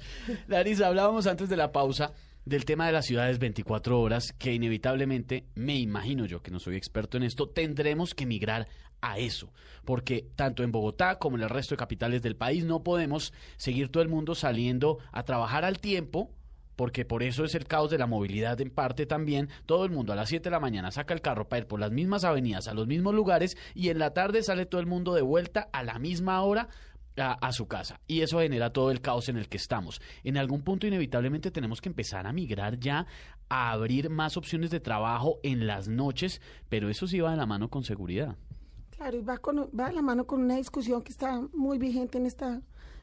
Larisa, 0.46 0.88
hablábamos 0.88 1.26
antes 1.26 1.48
de 1.48 1.56
la 1.56 1.72
pausa 1.72 2.12
del 2.46 2.64
tema 2.64 2.86
de 2.86 2.92
las 2.92 3.06
ciudades 3.06 3.40
24 3.40 4.00
horas, 4.00 4.32
que 4.38 4.54
inevitablemente, 4.54 5.46
me 5.56 5.76
imagino 5.76 6.26
yo 6.26 6.42
que 6.42 6.52
no 6.52 6.60
soy 6.60 6.76
experto 6.76 7.16
en 7.16 7.24
esto, 7.24 7.48
tendremos 7.48 8.14
que 8.14 8.24
migrar 8.24 8.68
a 9.00 9.18
eso, 9.18 9.52
porque 9.84 10.28
tanto 10.36 10.62
en 10.62 10.70
Bogotá 10.70 11.18
como 11.18 11.36
en 11.36 11.42
el 11.42 11.50
resto 11.50 11.74
de 11.74 11.78
capitales 11.78 12.22
del 12.22 12.36
país 12.36 12.64
no 12.64 12.84
podemos 12.84 13.32
seguir 13.56 13.88
todo 13.90 14.02
el 14.02 14.08
mundo 14.08 14.36
saliendo 14.36 14.98
a 15.10 15.24
trabajar 15.24 15.64
al 15.64 15.80
tiempo, 15.80 16.30
porque 16.76 17.04
por 17.04 17.24
eso 17.24 17.44
es 17.44 17.56
el 17.56 17.66
caos 17.66 17.90
de 17.90 17.98
la 17.98 18.06
movilidad 18.06 18.60
en 18.60 18.70
parte 18.70 19.06
también. 19.06 19.48
Todo 19.64 19.84
el 19.84 19.90
mundo 19.90 20.12
a 20.12 20.16
las 20.16 20.28
7 20.28 20.44
de 20.44 20.50
la 20.50 20.60
mañana 20.60 20.90
saca 20.92 21.14
el 21.14 21.22
carro 21.22 21.48
para 21.48 21.62
ir 21.62 21.66
por 21.66 21.80
las 21.80 21.90
mismas 21.90 22.22
avenidas, 22.22 22.68
a 22.68 22.74
los 22.74 22.86
mismos 22.86 23.14
lugares, 23.14 23.56
y 23.74 23.88
en 23.88 23.98
la 23.98 24.12
tarde 24.12 24.42
sale 24.42 24.66
todo 24.66 24.80
el 24.80 24.86
mundo 24.86 25.14
de 25.14 25.22
vuelta 25.22 25.68
a 25.72 25.82
la 25.82 25.98
misma 25.98 26.40
hora 26.42 26.68
a, 27.16 27.32
a 27.32 27.52
su 27.52 27.66
casa. 27.66 28.00
Y 28.06 28.20
eso 28.20 28.40
genera 28.40 28.72
todo 28.72 28.90
el 28.90 29.00
caos 29.00 29.28
en 29.28 29.36
el 29.36 29.48
que 29.48 29.56
estamos. 29.56 30.00
En 30.24 30.36
algún 30.36 30.62
punto 30.62 30.86
inevitablemente 30.86 31.50
tenemos 31.50 31.80
que 31.80 31.88
empezar 31.88 32.26
a 32.26 32.32
migrar 32.32 32.78
ya 32.78 33.06
a 33.48 33.72
abrir 33.72 34.10
más 34.10 34.36
opciones 34.36 34.70
de 34.70 34.80
trabajo 34.80 35.38
en 35.42 35.66
las 35.66 35.88
noches, 35.88 36.40
pero 36.68 36.88
eso 36.88 37.06
sí 37.06 37.20
va 37.20 37.30
de 37.30 37.36
la 37.36 37.46
mano 37.46 37.70
con 37.70 37.84
seguridad. 37.84 38.36
Claro, 38.90 39.18
y 39.18 39.22
va, 39.22 39.38
con, 39.38 39.68
va 39.78 39.88
de 39.88 39.92
la 39.92 40.02
mano 40.02 40.26
con 40.26 40.40
una 40.42 40.56
discusión 40.56 41.02
que 41.02 41.12
está 41.12 41.42
muy 41.52 41.78
vigente 41.78 42.16
en 42.18 42.26
esta, 42.26 42.62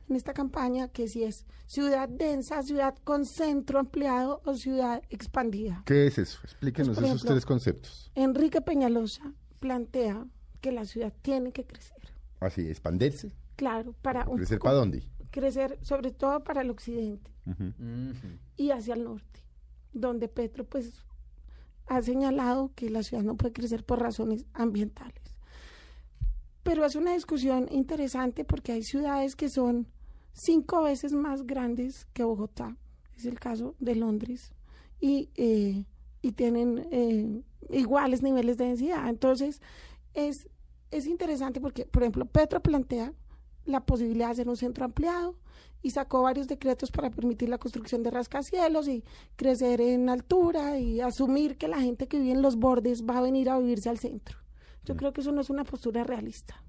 en 0.09 0.15
esta 0.15 0.33
campaña, 0.33 0.87
que 0.87 1.07
si 1.07 1.23
es 1.23 1.45
ciudad 1.67 2.09
densa, 2.09 2.63
ciudad 2.63 2.95
con 3.03 3.25
centro 3.25 3.79
ampliado 3.79 4.41
o 4.43 4.55
ciudad 4.55 5.03
expandida. 5.09 5.83
¿Qué 5.85 6.07
es 6.07 6.17
eso? 6.17 6.39
Explíquenos 6.43 6.97
Pues, 6.97 7.07
esos 7.07 7.17
ejemplo, 7.17 7.31
tres 7.35 7.45
conceptos. 7.45 8.11
Enrique 8.15 8.59
Peñalosa 8.61 9.33
plantea 9.59 10.25
que 10.61 10.71
la 10.71 10.85
ciudad 10.85 11.13
tiene 11.21 11.51
que 11.51 11.63
crecer. 11.65 11.97
Así, 12.39 12.67
expandirse. 12.67 13.31
Claro, 13.55 13.93
para 14.01 14.27
un 14.27 14.37
¿Crecer 14.37 14.57
poco- 14.59 14.65
para 14.65 14.77
dónde? 14.77 15.03
crecer 15.31 15.79
sobre 15.81 16.11
todo 16.11 16.43
para 16.43 16.61
el 16.61 16.69
occidente 16.69 17.31
y 18.55 18.69
hacia 18.71 18.93
el 18.93 19.03
norte, 19.03 19.39
donde 19.91 20.27
Petro 20.27 20.63
pues 20.63 21.03
ha 21.87 22.01
señalado 22.03 22.71
que 22.75 22.89
la 22.91 23.01
ciudad 23.03 23.23
no 23.23 23.35
puede 23.35 23.51
crecer 23.53 23.83
por 23.83 23.99
razones 23.99 24.45
ambientales. 24.53 25.23
Pero 26.63 26.85
es 26.85 26.95
una 26.95 27.13
discusión 27.13 27.67
interesante 27.71 28.45
porque 28.45 28.71
hay 28.71 28.83
ciudades 28.83 29.35
que 29.35 29.49
son 29.49 29.87
cinco 30.33 30.83
veces 30.83 31.13
más 31.13 31.45
grandes 31.45 32.05
que 32.13 32.23
Bogotá, 32.23 32.77
es 33.17 33.25
el 33.25 33.39
caso 33.39 33.75
de 33.79 33.95
Londres, 33.95 34.51
y, 35.01 35.29
eh, 35.35 35.83
y 36.21 36.31
tienen 36.31 36.87
eh, 36.91 37.41
iguales 37.71 38.21
niveles 38.23 38.57
de 38.57 38.65
densidad. 38.65 39.09
Entonces, 39.09 39.61
es, 40.13 40.47
es 40.91 41.05
interesante 41.07 41.59
porque, 41.59 41.85
por 41.85 42.03
ejemplo, 42.03 42.25
Petro 42.25 42.61
plantea 42.61 43.13
la 43.65 43.81
posibilidad 43.85 44.27
de 44.27 44.31
hacer 44.33 44.49
un 44.49 44.57
centro 44.57 44.85
ampliado 44.85 45.35
y 45.81 45.91
sacó 45.91 46.21
varios 46.21 46.47
decretos 46.47 46.91
para 46.91 47.09
permitir 47.09 47.49
la 47.49 47.57
construcción 47.57 48.03
de 48.03 48.11
rascacielos 48.11 48.87
y 48.87 49.03
crecer 49.35 49.81
en 49.81 50.09
altura 50.09 50.79
y 50.79 51.01
asumir 51.01 51.57
que 51.57 51.67
la 51.67 51.81
gente 51.81 52.07
que 52.07 52.19
vive 52.19 52.31
en 52.31 52.41
los 52.41 52.55
bordes 52.55 53.03
va 53.03 53.17
a 53.17 53.21
venir 53.21 53.49
a 53.49 53.59
vivirse 53.59 53.89
al 53.89 53.99
centro. 53.99 54.37
Yo 54.85 54.95
creo 54.95 55.13
que 55.13 55.21
eso 55.21 55.31
no 55.31 55.41
es 55.41 55.49
una 55.49 55.63
postura 55.65 56.03
realista. 56.03 56.63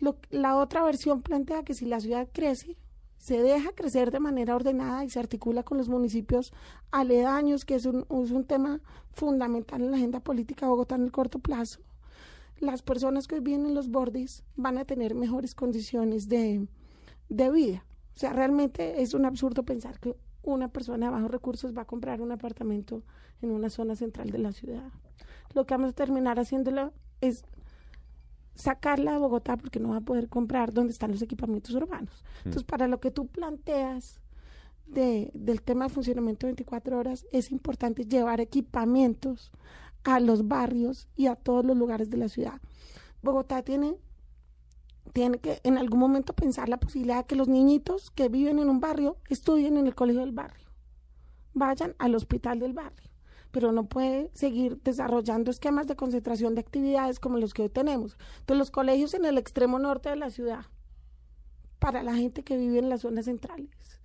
Lo- 0.00 0.16
la 0.30 0.56
otra 0.56 0.82
versión 0.84 1.22
plantea 1.22 1.62
que 1.62 1.74
si 1.74 1.84
la 1.86 2.00
ciudad 2.00 2.28
crece, 2.32 2.76
se 3.18 3.40
deja 3.40 3.72
crecer 3.72 4.10
de 4.10 4.20
manera 4.20 4.54
ordenada 4.54 5.04
y 5.04 5.10
se 5.10 5.18
articula 5.18 5.62
con 5.62 5.78
los 5.78 5.88
municipios 5.88 6.52
aledaños, 6.90 7.64
que 7.64 7.76
es 7.76 7.86
un, 7.86 8.00
es 8.22 8.30
un 8.32 8.44
tema 8.44 8.80
fundamental 9.12 9.80
en 9.82 9.90
la 9.92 9.96
agenda 9.96 10.20
política 10.20 10.66
de 10.66 10.70
Bogotá 10.70 10.96
en 10.96 11.04
el 11.04 11.12
corto 11.12 11.38
plazo. 11.38 11.80
Las 12.60 12.82
personas 12.82 13.26
que 13.26 13.40
viven 13.40 13.66
en 13.66 13.74
los 13.74 13.88
bordes 13.88 14.44
van 14.56 14.78
a 14.78 14.84
tener 14.84 15.14
mejores 15.14 15.54
condiciones 15.54 16.28
de, 16.28 16.66
de 17.28 17.50
vida. 17.50 17.84
O 18.14 18.18
sea, 18.18 18.32
realmente 18.32 19.02
es 19.02 19.14
un 19.14 19.24
absurdo 19.24 19.64
pensar 19.64 19.98
que 19.98 20.16
una 20.42 20.68
persona 20.68 21.06
de 21.06 21.12
bajos 21.12 21.30
recursos 21.30 21.76
va 21.76 21.82
a 21.82 21.86
comprar 21.86 22.20
un 22.20 22.32
apartamento 22.32 23.02
en 23.42 23.50
una 23.50 23.70
zona 23.70 23.96
central 23.96 24.30
de 24.30 24.38
la 24.38 24.52
ciudad. 24.52 24.92
Lo 25.54 25.66
que 25.66 25.74
vamos 25.74 25.90
a 25.90 25.94
terminar 25.94 26.38
haciéndolo 26.38 26.92
es 27.20 27.44
sacarla 28.54 29.12
de 29.12 29.18
Bogotá 29.18 29.56
porque 29.56 29.80
no 29.80 29.90
va 29.90 29.96
a 29.96 30.00
poder 30.00 30.28
comprar 30.28 30.72
donde 30.72 30.92
están 30.92 31.10
los 31.10 31.22
equipamientos 31.22 31.74
urbanos. 31.74 32.24
Entonces, 32.38 32.64
para 32.64 32.86
lo 32.88 33.00
que 33.00 33.10
tú 33.10 33.26
planteas 33.26 34.20
de, 34.86 35.30
del 35.34 35.62
tema 35.62 35.86
de 35.86 35.94
funcionamiento 35.94 36.46
24 36.46 36.98
horas, 36.98 37.26
es 37.32 37.50
importante 37.50 38.04
llevar 38.04 38.40
equipamientos 38.40 39.50
a 40.04 40.20
los 40.20 40.46
barrios 40.48 41.08
y 41.16 41.26
a 41.26 41.34
todos 41.34 41.64
los 41.64 41.76
lugares 41.76 42.10
de 42.10 42.18
la 42.18 42.28
ciudad. 42.28 42.60
Bogotá 43.22 43.62
tiene, 43.62 43.96
tiene 45.12 45.38
que 45.38 45.60
en 45.64 45.78
algún 45.78 45.98
momento 45.98 46.34
pensar 46.34 46.68
la 46.68 46.78
posibilidad 46.78 47.18
de 47.18 47.26
que 47.26 47.36
los 47.36 47.48
niñitos 47.48 48.10
que 48.10 48.28
viven 48.28 48.58
en 48.58 48.68
un 48.68 48.80
barrio 48.80 49.16
estudien 49.28 49.76
en 49.76 49.86
el 49.86 49.94
colegio 49.94 50.20
del 50.20 50.32
barrio, 50.32 50.68
vayan 51.54 51.94
al 51.98 52.14
hospital 52.14 52.58
del 52.60 52.74
barrio. 52.74 53.10
pero 53.50 53.70
no 53.70 53.84
puede 53.84 54.32
seguir 54.34 54.80
desarrollando 54.82 55.48
esquemas 55.52 55.86
de 55.86 55.94
concentración 55.94 56.56
de 56.56 56.60
actividades 56.60 57.20
como 57.20 57.38
los 57.38 57.54
que 57.54 57.62
hoy 57.62 57.68
tenemos. 57.68 58.18
Entonces, 58.40 58.58
los 58.58 58.72
colegios 58.72 59.14
en 59.14 59.24
el 59.24 59.38
extremo 59.38 59.78
norte 59.78 60.08
de 60.08 60.16
la 60.16 60.30
ciudad, 60.30 60.66
para 61.78 62.02
la 62.02 62.14
gente 62.16 62.42
que 62.42 62.56
vive 62.56 62.80
en 62.80 62.88
las 62.88 63.02
zonas 63.02 63.26
centrales. 63.26 64.00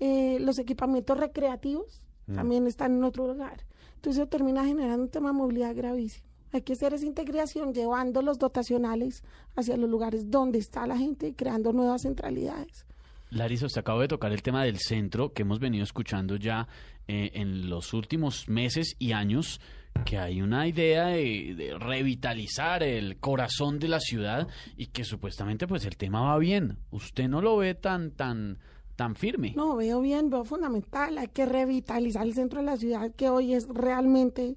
Eh, 0.00 0.38
los 0.40 0.58
equipamientos 0.58 1.16
recreativos 1.16 2.04
también 2.34 2.66
están 2.66 2.94
en 2.94 3.04
otro 3.04 3.26
lugar. 3.26 3.64
Entonces, 4.00 4.30
termina 4.30 4.64
generando 4.64 5.04
un 5.04 5.10
tema 5.10 5.28
de 5.28 5.34
movilidad 5.34 5.76
gravísimo. 5.76 6.24
Hay 6.52 6.62
que 6.62 6.72
hacer 6.72 6.94
esa 6.94 7.04
integración 7.04 7.74
llevando 7.74 8.22
los 8.22 8.38
dotacionales 8.38 9.22
hacia 9.56 9.76
los 9.76 9.90
lugares 9.90 10.30
donde 10.30 10.58
está 10.58 10.86
la 10.86 10.96
gente 10.96 11.28
y 11.28 11.32
creando 11.34 11.74
nuevas 11.74 12.02
centralidades. 12.02 12.86
Larisa, 13.28 13.66
usted 13.66 13.82
acaba 13.82 14.00
de 14.00 14.08
tocar 14.08 14.32
el 14.32 14.42
tema 14.42 14.64
del 14.64 14.78
centro 14.78 15.34
que 15.34 15.42
hemos 15.42 15.60
venido 15.60 15.84
escuchando 15.84 16.36
ya 16.36 16.66
eh, 17.06 17.30
en 17.34 17.68
los 17.68 17.92
últimos 17.92 18.48
meses 18.48 18.96
y 18.98 19.12
años, 19.12 19.60
que 20.06 20.16
hay 20.16 20.40
una 20.40 20.66
idea 20.66 21.08
de, 21.08 21.54
de 21.54 21.78
revitalizar 21.78 22.82
el 22.82 23.18
corazón 23.18 23.78
de 23.78 23.88
la 23.88 24.00
ciudad 24.00 24.48
y 24.78 24.86
que 24.86 25.04
supuestamente 25.04 25.66
pues 25.66 25.84
el 25.84 25.98
tema 25.98 26.22
va 26.22 26.38
bien. 26.38 26.78
¿Usted 26.90 27.28
no 27.28 27.42
lo 27.42 27.58
ve 27.58 27.74
tan, 27.74 28.12
tan, 28.12 28.58
tan 29.00 29.14
firme? 29.14 29.54
No, 29.56 29.76
veo 29.76 30.02
bien, 30.02 30.28
veo 30.28 30.44
fundamental. 30.44 31.16
Hay 31.16 31.28
que 31.28 31.46
revitalizar 31.46 32.22
el 32.22 32.34
centro 32.34 32.60
de 32.60 32.66
la 32.66 32.76
ciudad, 32.76 33.10
que 33.14 33.30
hoy 33.30 33.54
es 33.54 33.66
realmente 33.66 34.56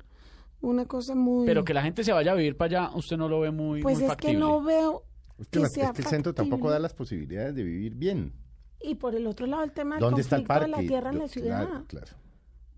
una 0.60 0.86
cosa 0.86 1.15
muy... 1.15 1.45
Pero 1.45 1.63
que 1.63 1.73
la 1.73 1.82
gente 1.82 2.03
se 2.03 2.12
vaya 2.12 2.34
a 2.34 2.36
vivir 2.36 2.58
para 2.58 2.88
allá, 2.89 2.95
usted 2.97 3.15
no 3.15 3.29
lo 3.29 3.39
ve 3.39 3.51
muy, 3.51 3.82
pues 3.82 3.99
muy 3.99 4.03
es 4.03 4.10
factible. 4.10 4.34
que 4.34 4.39
no 4.41 4.62
veo 4.62 5.03
Es 5.39 5.47
que, 5.47 5.62
que 5.62 5.69
sea 5.69 5.86
es 5.86 5.91
que 5.93 6.01
el 6.01 6.08
centro 6.10 6.34
tampoco 6.34 6.69
da 6.69 6.77
las 6.77 6.93
posibilidades 6.93 7.56
de 7.56 7.63
vivir 7.63 7.95
bien. 7.95 8.34
Y 8.82 8.95
por 8.95 9.15
el 9.15 9.27
otro 9.27 9.45
lado, 9.47 9.63
el 9.63 9.71
tema 9.71 9.95
del 9.95 10.01
¿Dónde 10.01 10.19
está 10.19 10.36
el 10.36 10.45
conflicto 10.45 10.60
parque? 10.60 10.75
de 10.75 10.84
la 10.84 10.88
tierra 10.89 11.10
en 11.12 11.19
la 11.19 11.27
ciudad. 11.29 11.65
Claro, 11.65 11.86
claro. 11.88 12.12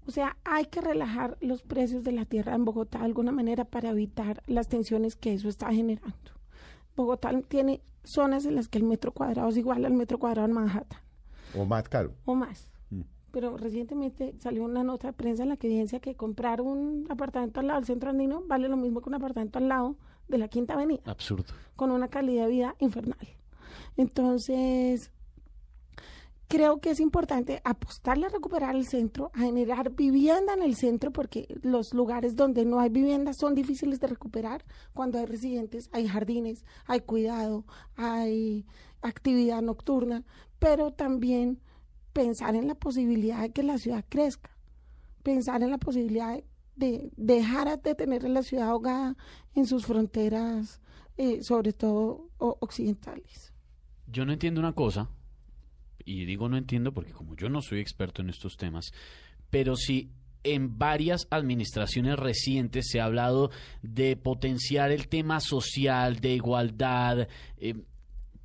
O 0.06 0.12
sea, 0.12 0.38
hay 0.43 0.65
que 0.65 0.82
relajar 0.82 1.36
los 1.41 1.63
precios 1.63 2.04
de 2.04 2.12
la 2.12 2.25
tierra 2.25 2.54
en 2.54 2.63
Bogotá 2.63 2.99
de 2.99 3.06
alguna 3.06 3.32
manera 3.32 3.65
para 3.65 3.89
evitar 3.89 4.43
las 4.45 4.67
tensiones 4.67 5.15
que 5.15 5.34
eso 5.34 5.49
está 5.49 5.73
generando. 5.73 6.32
Bogotá 6.95 7.32
tiene 7.47 7.82
zonas 8.04 8.45
en 8.45 8.54
las 8.54 8.67
que 8.67 8.78
el 8.78 8.84
metro 8.84 9.13
cuadrado 9.13 9.49
es 9.49 9.58
igual 9.58 9.84
al 9.84 9.93
metro 9.93 10.19
cuadrado 10.19 10.47
en 10.47 10.54
Manhattan 10.54 11.05
O 11.58 11.65
más 11.65 11.88
caro. 11.89 12.13
o 12.26 12.36
más. 12.36 12.72
Pero 13.32 13.58
recientemente 13.58 14.34
salió 14.39 14.63
una 14.63 14.84
nota 14.84 15.08
de 15.08 15.13
prensa 15.13 15.44
en 15.44 15.50
la 15.50 15.58
que 15.58 15.68
evidencia 15.68 16.00
que 16.00 16.15
comprar 16.15 16.62
un 16.62 17.06
apartamento 17.10 17.60
al 17.60 17.68
lado 17.68 17.80
del 17.82 17.86
centro 17.88 18.10
andino 18.10 18.44
vale 18.48 18.70
lo 18.70 18.78
mismo 18.78 19.02
que 19.02 19.10
un 19.10 19.15
apartamento 19.15 19.60
al 19.60 19.68
lado 19.68 19.98
de 20.30 20.38
la 20.38 20.48
Quinta 20.48 20.74
Avenida 20.76 21.02
Absurdo. 21.06 21.54
con 21.76 21.91
una 21.91 22.08
calidad 22.08 22.46
de 22.46 22.52
vida 22.52 22.76
infernal. 22.80 23.28
Entonces, 23.98 25.12
creo 26.48 26.80
que 26.80 26.92
es 26.92 27.00
importante 27.00 27.62
apostarle 27.64 28.28
a 28.28 28.30
recuperar 28.30 28.76
el 28.76 28.86
centro, 28.88 29.32
a 29.34 29.40
generar 29.40 29.92
vivienda 29.92 30.54
en 30.54 30.64
el 30.64 30.76
centro, 30.76 31.12
porque 31.12 31.48
los 31.62 31.94
lugares 31.94 32.36
donde 32.36 32.66
no 32.66 32.80
hay 32.80 32.90
vivienda 32.90 33.34
son 33.34 33.56
difíciles 33.56 34.00
de 34.00 34.08
recuperar. 34.08 34.66
Cuando 34.94 35.20
hay 35.20 35.26
residentes, 35.26 35.90
hay 35.92 36.08
jardines, 36.08 36.66
hay 36.86 37.02
cuidado, 37.02 37.66
hay 37.96 38.66
actividad 39.02 39.62
nocturna, 39.62 40.24
pero 40.60 40.92
también 40.92 41.60
pensar 42.14 42.56
en 42.56 42.68
la 42.68 42.76
posibilidad 42.76 43.42
de 43.42 43.52
que 43.52 43.64
la 43.64 43.78
ciudad 43.78 44.06
crezca, 44.08 44.52
pensar 45.24 45.62
en 45.64 45.72
la 45.72 45.78
posibilidad 45.78 46.36
de, 46.76 47.12
de 47.16 47.34
dejar 47.36 47.82
de 47.82 47.96
tener 47.96 48.26
a 48.26 48.30
la 48.30 48.44
ciudad 48.44 48.70
ahogada 48.70 49.16
en 49.54 49.66
sus 49.66 49.86
fronteras, 49.86 50.82
eh, 51.18 51.44
sobre 51.44 51.74
todo 51.74 52.30
occidentales. 52.38 53.54
Yo 54.08 54.26
no 54.26 54.34
entiendo 54.34 54.60
una 54.60 54.74
cosa, 54.74 55.10
y 56.06 56.26
digo 56.26 56.48
no 56.50 56.58
entiendo 56.58 56.94
porque 56.94 57.12
como 57.12 57.36
yo 57.36 57.50
no 57.50 57.62
soy 57.62 57.80
experto 57.80 58.22
en 58.22 58.30
estos 58.30 58.56
temas, 58.58 58.91
pero 59.50 59.76
si 59.76 60.10
en 60.44 60.78
varias 60.78 61.28
administraciones 61.32 62.18
recientes 62.18 62.88
se 62.91 63.02
ha 63.02 63.06
hablado 63.06 63.50
de 63.82 64.15
potenciar 64.15 64.91
el 64.91 65.08
tema 65.08 65.39
social, 65.39 66.18
de 66.20 66.36
igualdad, 66.36 67.28
eh, 67.58 67.74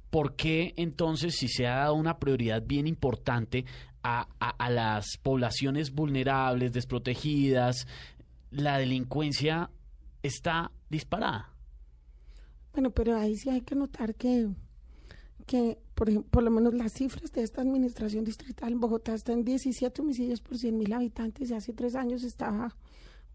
¿por 0.09 0.35
qué 0.35 0.73
entonces 0.77 1.37
si 1.37 1.49
se 1.49 1.67
ha 1.67 1.77
dado 1.77 1.95
una 1.95 2.19
prioridad 2.19 2.63
bien 2.65 2.87
importante 2.87 3.67
a, 4.03 4.27
a- 4.41 4.49
a 4.65 4.71
las 4.71 5.19
poblaciones 5.23 5.93
vulnerables, 5.93 6.73
desprotegidas, 6.73 7.87
la 8.51 8.79
delincuencia 8.79 9.69
está 10.23 10.73
disparada? 10.89 11.51
Bueno, 12.73 12.93
pero 12.93 13.17
ahí 13.19 13.37
sí 13.37 13.51
hay 13.51 13.61
que 13.61 13.75
notar 13.75 14.15
que, 14.15 14.49
que 15.47 15.79
por 16.01 16.25
por 16.25 16.43
lo 16.43 16.51
menos 16.51 16.73
las 16.73 16.95
cifras 16.95 17.31
de 17.31 17.43
esta 17.43 17.61
administración 17.61 18.25
distrital 18.25 18.73
en 18.73 18.81
Bogotá 18.81 19.13
están 19.13 19.41
en 19.41 19.45
17 19.45 20.01
homicidios 20.01 20.41
por 20.41 20.57
100 20.57 20.79
mil 20.79 20.91
habitantes 20.95 21.51
y 21.51 21.55
hace 21.55 21.75
tres 21.75 21.95
años 21.95 22.25
estaba 22.25 22.75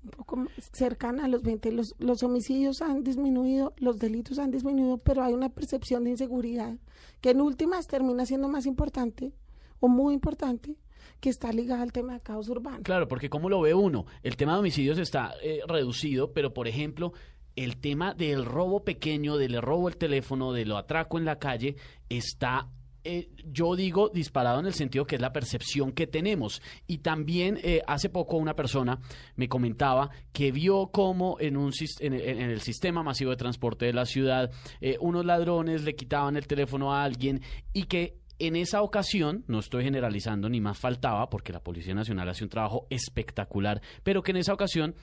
un 0.04 0.10
poco 0.10 0.45
cercana 0.71 1.25
a 1.25 1.28
los 1.28 1.43
20. 1.43 1.71
Los, 1.73 1.93
los 1.99 2.23
homicidios 2.23 2.82
han 2.82 3.04
disminuido, 3.04 3.73
los 3.78 3.99
delitos 3.99 4.39
han 4.39 4.49
disminuido, 4.49 4.97
pero 4.97 5.23
hay 5.23 5.36
una 5.36 5.49
percepción 5.49 6.06
de 6.06 6.12
inseguridad 6.12 6.75
que 7.21 7.30
en 7.30 7.41
últimas 7.41 7.86
termina 7.86 8.25
siendo 8.25 8.47
más 8.49 8.65
importante 8.65 9.32
o 9.80 9.88
muy 9.88 10.15
importante 10.15 10.75
que 11.19 11.30
está 11.30 11.51
ligada 11.51 11.84
al 11.84 11.91
tema 11.91 12.13
de 12.13 12.21
caos 12.21 12.49
urbano. 12.49 12.82
Claro, 12.82 13.08
porque 13.08 13.30
como 13.30 13.47
lo 13.47 13.62
ve 13.62 13.75
uno, 13.75 14.08
el 14.23 14.38
tema 14.38 14.54
de 14.54 14.60
homicidios 14.60 14.97
está 14.97 15.36
eh, 15.43 15.60
reducido, 15.67 16.34
pero 16.34 16.51
por 16.51 16.67
ejemplo, 16.67 17.13
el 17.55 17.77
tema 17.77 18.13
del 18.13 18.45
robo 18.45 18.83
pequeño, 18.83 19.37
del 19.37 19.61
robo 19.61 19.87
el 19.89 19.97
teléfono, 19.97 20.51
de 20.53 20.65
lo 20.65 20.77
atraco 20.77 21.17
en 21.17 21.25
la 21.25 21.37
calle, 21.39 21.75
está, 22.09 22.67
eh, 23.03 23.29
yo 23.45 23.75
digo, 23.75 24.09
disparado 24.09 24.59
en 24.59 24.65
el 24.65 24.73
sentido 24.73 25.05
que 25.05 25.15
es 25.15 25.21
la 25.21 25.31
percepción 25.31 25.91
que 25.91 26.07
tenemos. 26.07 26.61
Y 26.87 26.97
también 26.97 27.59
eh, 27.63 27.81
hace 27.87 28.09
poco 28.09 28.37
una 28.37 28.55
persona 28.55 28.99
me 29.35 29.47
comentaba 29.47 30.09
que 30.33 30.51
vio 30.51 30.87
cómo 30.87 31.37
en, 31.39 31.55
un, 31.55 31.71
en- 31.99 32.13
en 32.13 32.49
el 32.49 32.61
sistema 32.61 33.03
masivo 33.03 33.31
de 33.31 33.37
transporte 33.37 33.85
de 33.85 33.93
la 33.93 34.05
ciudad, 34.05 34.51
eh, 34.81 34.97
unos 34.99 35.23
ladrones 35.25 35.83
le 35.83 35.95
quitaban 35.95 36.35
el 36.35 36.47
teléfono 36.47 36.93
a 36.93 37.03
alguien 37.03 37.41
y 37.73 37.83
que 37.83 38.17
en 38.37 38.57
esa 38.57 38.81
ocasión, 38.81 39.45
no 39.47 39.59
estoy 39.59 39.85
generalizando 39.85 40.49
ni 40.49 40.59
más 40.59 40.77
faltaba, 40.77 41.29
porque 41.29 41.53
la 41.53 41.61
Policía 41.63 41.93
Nacional 41.95 42.27
hace 42.27 42.43
un 42.43 42.49
trabajo 42.49 42.85
espectacular, 42.89 43.81
pero 44.03 44.23
que 44.23 44.31
en 44.31 44.37
esa 44.37 44.53
ocasión 44.53 44.93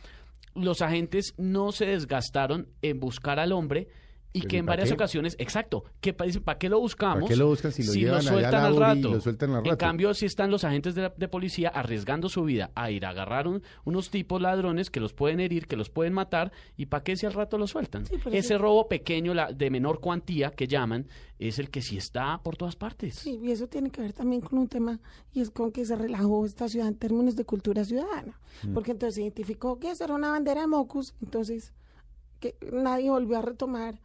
los 0.55 0.83
agentes 0.83 1.35
no 1.37 1.73
se 1.73 1.87
desgastaron 1.87 2.69
en 2.83 3.01
buscar 3.01 3.39
al 3.39 3.53
hombre 3.53 3.89
y 4.35 4.41
¿Pero 4.41 4.49
que 4.49 4.57
en 4.59 4.67
varias 4.67 4.89
qué? 4.89 4.95
ocasiones, 4.95 5.37
exacto, 5.39 5.85
que 6.01 6.15
¿para 6.15 6.59
qué 6.59 6.69
lo 6.71 6.81
buscamos? 6.81 7.25
¿Para 7.25 7.29
qué 7.29 7.37
lo 7.37 7.49
buscan 7.49 7.71
si 7.71 7.83
lo 7.85 7.93
llevan 7.93 8.23
sueltan 8.23 8.65
al 8.65 8.77
rato? 8.77 9.13
lo 9.13 9.21
sueltan 9.21 9.51
al 9.55 9.67
En 9.67 9.77
cambio, 9.77 10.15
si 10.15 10.25
están 10.25 10.51
los 10.51 10.65
agentes 10.65 10.95
de, 10.95 11.03
la- 11.03 11.15
de 11.15 11.29
policía 11.29 11.69
arriesgando 11.69 12.31
su 12.31 12.43
vida 12.45 12.71
a 12.75 12.91
ir 12.91 13.05
a 13.05 13.11
agarrar 13.11 13.47
un- 13.47 13.63
unos 13.85 14.09
tipos 14.11 14.41
ladrones 14.41 14.89
que 14.89 15.01
los 15.01 15.13
pueden 15.13 15.39
herir, 15.41 15.67
que 15.67 15.77
los 15.77 15.91
pueden 15.91 16.15
matar, 16.15 16.51
¿y 16.79 16.87
para 16.87 17.05
qué 17.05 17.15
si 17.17 17.27
al 17.27 17.35
rato 17.35 17.59
lo 17.59 17.67
sueltan? 17.67 18.07
Sí, 18.07 18.15
Ese 18.33 18.49
sí. 18.49 18.55
robo 18.57 18.89
pequeño, 18.89 19.35
la, 19.35 19.53
de 19.53 19.69
menor 19.69 20.01
cuantía 20.01 20.51
que 20.53 20.67
llaman, 20.67 21.09
es 21.39 21.59
el 21.59 21.69
que 21.69 21.83
sí 21.83 21.99
está 21.99 22.41
por 22.43 22.57
todas 22.57 22.75
partes. 22.77 23.17
Sí, 23.17 23.39
y 23.43 23.51
eso 23.51 23.67
tiene 23.69 23.91
que 23.91 24.01
ver 24.01 24.15
también 24.15 24.41
con 24.41 24.59
un 24.59 24.69
tema, 24.69 24.99
y 25.35 25.41
es 25.43 25.51
con 25.51 25.73
que 25.73 25.85
se 25.85 25.95
relajó 25.95 26.47
esta 26.47 26.69
ciudad 26.69 26.89
en 26.89 26.95
términos 26.97 27.37
de 27.37 27.45
cultura 27.45 27.85
ciudadana. 27.85 28.41
Porque 28.73 28.93
entonces 28.93 29.17
se 29.17 29.23
identificó 29.23 29.79
que 29.79 29.91
esa 29.91 30.05
era 30.05 30.15
una 30.15 30.31
bandera 30.31 30.63
de 30.63 30.69
Mocus, 30.69 31.15
entonces 31.21 31.75
que 32.41 32.57
nadie 32.73 33.11
volvió 33.11 33.39
a 33.39 33.43
retomar 33.43 34.01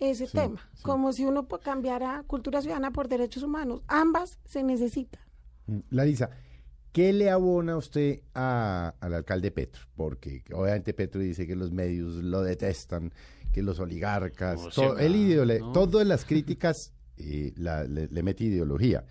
ese 0.00 0.26
Sí, 0.26 0.32
tema. 0.36 0.60
sí. 0.74 0.82
Como 0.82 1.12
si 1.12 1.24
uno 1.24 1.46
cambiara 1.46 2.24
cultura 2.26 2.60
ciudadana 2.62 2.90
por 2.90 3.08
derechos 3.08 3.42
humanos. 3.42 3.82
Ambas 3.86 4.38
se 4.44 4.62
necesitan. 4.62 5.20
Mm, 5.66 5.78
Larisa, 5.90 6.30
¿qué 6.92 7.12
le 7.12 7.30
abona 7.30 7.76
usted 7.76 8.22
a- 8.34 8.94
al 9.00 9.14
alcalde 9.14 9.50
Petro? 9.50 9.82
Porque 9.94 10.42
obviamente 10.52 10.94
Petro 10.94 11.20
dice 11.20 11.46
que 11.46 11.54
los 11.54 11.70
medios 11.70 12.14
lo 12.16 12.42
detestan, 12.42 13.12
que 13.52 13.62
los 13.62 13.78
oligarcas, 13.80 14.68
todo, 14.74 14.96
ideole- 14.98 15.60
¿no? 15.60 15.72
todas 15.72 16.06
las 16.06 16.24
críticas 16.24 16.92
eh, 17.18 17.52
la- 17.56 17.84
le, 17.84 18.08
le 18.08 18.22
mete 18.22 18.44
ideología 18.44 19.04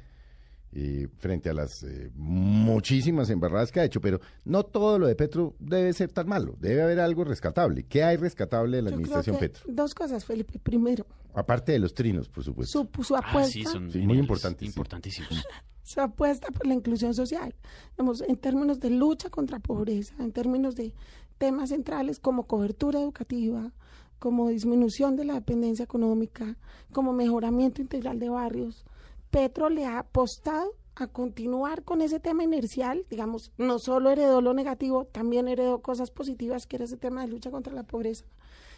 eh, 0.72 1.08
frente 1.18 1.50
a 1.50 1.54
las 1.54 1.84
eh, 1.84 2.12
muchísimas 2.16 3.30
embarradas 3.30 3.72
que 3.72 3.80
ha 3.80 3.86
hecho, 3.86 4.02
pero 4.02 4.20
no 4.46 4.64
todo 4.64 5.00
lo 5.00 5.08
de 5.08 5.16
Petro 5.16 5.56
debe 5.60 5.92
ser 5.94 6.12
tan 6.12 6.28
malo, 6.28 6.56
debe 6.60 6.82
haber 6.84 7.00
algo 7.00 7.24
rescatable. 7.24 7.84
¿Qué 7.84 8.04
hay 8.04 8.18
rescatable 8.18 8.78
de 8.78 8.84
la 8.84 8.90
Yo 8.92 8.98
creo 8.98 9.06
administración 9.08 9.36
que 9.38 9.50
Petro? 9.50 9.64
Dos 9.74 9.96
cosas, 9.96 10.26
Felipe. 10.26 10.60
Primero, 10.60 11.06
Aparte 11.34 11.72
de 11.72 11.80
los 11.80 11.94
trinos, 11.94 12.28
por 12.28 12.44
supuesto. 12.44 12.88
su, 12.96 13.04
su 13.04 13.16
Ah, 13.16 13.20
apuesta, 13.24 13.52
sí, 13.52 13.64
son 13.64 13.92
Sí, 13.92 14.00
muy 14.00 14.18
importantes, 14.18 14.62
sí. 14.62 14.66
Importantísimos. 14.68 15.30
su 15.84 16.02
apuesta 16.02 16.48
por 16.52 16.66
la 16.68 16.74
inclusión 16.74 17.14
social. 17.14 17.54
Digamos, 17.92 18.22
en 18.22 18.36
términos 18.38 18.80
de 18.80 18.90
lucha 18.90 19.30
contra 19.30 19.60
pobreza, 19.60 20.16
en 20.20 20.32
términos 20.32 20.76
de 20.76 20.94
temas 21.38 21.70
centrales 21.70 22.20
como 22.20 22.46
cobertura 22.48 23.00
educativa, 23.00 23.72
como 24.18 24.50
disminución 24.50 25.16
de 25.16 25.24
la 25.26 25.36
dependencia 25.36 25.84
económica, 25.84 26.58
como 26.92 27.14
mejoramiento 27.14 27.82
integral 27.82 28.20
de 28.20 28.30
barrios. 28.30 28.86
Petro 29.32 29.70
le 29.70 29.86
ha 29.86 30.00
apostado 30.00 30.74
a 30.96 31.08
continuar 31.08 31.84
con 31.84 32.02
ese 32.02 32.20
tema 32.20 32.44
inercial, 32.44 33.06
digamos, 33.10 33.52
no 33.58 33.80
solo 33.80 34.10
heredó 34.10 34.42
lo 34.42 34.54
negativo, 34.54 35.06
también 35.06 35.48
heredó 35.48 35.82
cosas 35.82 36.12
positivas, 36.12 36.68
que 36.68 36.76
era 36.76 36.86
ese 36.86 36.98
tema 36.98 37.22
de 37.22 37.30
lucha 37.30 37.52
contra 37.52 37.74
la 37.74 37.84
pobreza. 37.84 38.26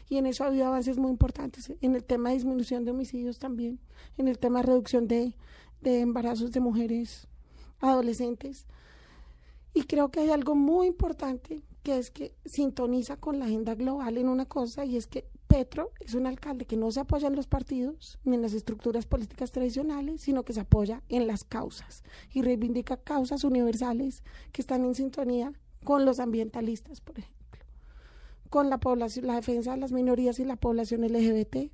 Y 0.10 0.18
en 0.18 0.26
eso 0.26 0.44
ha 0.44 0.48
habido 0.48 0.68
avances 0.68 0.98
muy 0.98 1.10
importantes, 1.10 1.72
en 1.82 1.96
el 1.96 2.04
tema 2.04 2.30
de 2.30 2.36
disminución 2.36 2.86
de 2.86 2.92
homicidios 2.92 3.40
también, 3.40 3.80
en 4.18 4.28
el 4.28 4.38
tema 4.38 4.60
de 4.60 4.68
reducción 4.68 5.08
de, 5.08 5.36
de 5.82 6.02
embarazos 6.02 6.52
de 6.52 6.60
mujeres 6.60 7.28
adolescentes. 7.80 8.68
Y 9.74 9.84
creo 9.84 10.10
que 10.10 10.20
hay 10.20 10.30
algo 10.30 10.54
muy 10.54 10.88
importante 10.88 11.64
que 11.82 11.98
es 11.98 12.12
que 12.12 12.36
sintoniza 12.46 13.18
con 13.18 13.40
la 13.40 13.46
agenda 13.46 13.74
global 13.76 14.18
en 14.18 14.28
una 14.28 14.46
cosa 14.46 14.86
y 14.86 14.98
es 14.98 15.08
que 15.08 15.26
Petro 15.52 15.92
es 16.00 16.14
un 16.14 16.28
alcalde 16.28 16.64
que 16.66 16.78
no 16.78 16.92
se 16.92 17.02
apoya 17.02 17.28
en 17.28 17.36
los 17.36 17.46
partidos 17.46 18.18
ni 18.24 18.36
en 18.36 18.42
las 18.42 18.54
estructuras 18.54 19.06
políticas 19.06 19.52
tradicionales, 19.52 20.22
sino 20.22 20.44
que 20.44 20.54
se 20.54 20.62
apoya 20.62 21.04
en 21.10 21.28
las 21.28 21.44
causas 21.44 22.06
y 22.32 22.42
reivindica 22.42 22.96
causas 22.96 23.44
universales 23.44 24.24
que 24.54 24.62
están 24.62 24.86
en 24.86 24.96
sintonía 24.96 25.52
con 25.84 26.06
los 26.06 26.22
ambientalistas, 26.22 27.02
por 27.02 27.20
ejemplo, 27.20 27.66
con 28.50 28.70
la 28.70 28.78
población, 28.78 29.28
la 29.28 29.36
defensa 29.36 29.72
de 29.72 29.78
las 29.78 29.92
minorías 29.92 30.40
y 30.40 30.46
la 30.46 30.56
población 30.56 31.02
LGBT, 31.02 31.70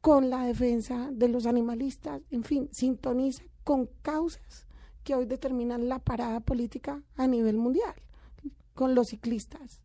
con 0.00 0.30
la 0.30 0.46
defensa 0.46 1.08
de 1.10 1.26
los 1.26 1.46
animalistas, 1.46 2.22
en 2.30 2.44
fin, 2.44 2.68
sintoniza 2.70 3.42
con 3.64 3.88
causas 4.02 4.68
que 5.02 5.16
hoy 5.16 5.24
determinan 5.24 5.88
la 5.88 5.98
parada 5.98 6.38
política 6.38 7.02
a 7.16 7.26
nivel 7.26 7.56
mundial, 7.56 7.94
con 8.74 8.94
los 8.94 9.08
ciclistas, 9.08 9.80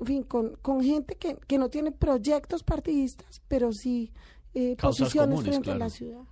en 0.00 0.06
fin, 0.06 0.22
con, 0.22 0.56
con 0.62 0.82
gente 0.82 1.16
que, 1.16 1.36
que 1.46 1.58
no 1.58 1.70
tiene 1.70 1.92
proyectos 1.92 2.62
partidistas, 2.62 3.42
pero 3.48 3.72
sí 3.72 4.12
eh, 4.54 4.76
Causas 4.76 5.00
posiciones 5.00 5.36
comunes, 5.36 5.54
frente 5.54 5.70
a 5.70 5.74
la 5.74 5.78
claro. 5.78 5.90
ciudad. 5.90 6.22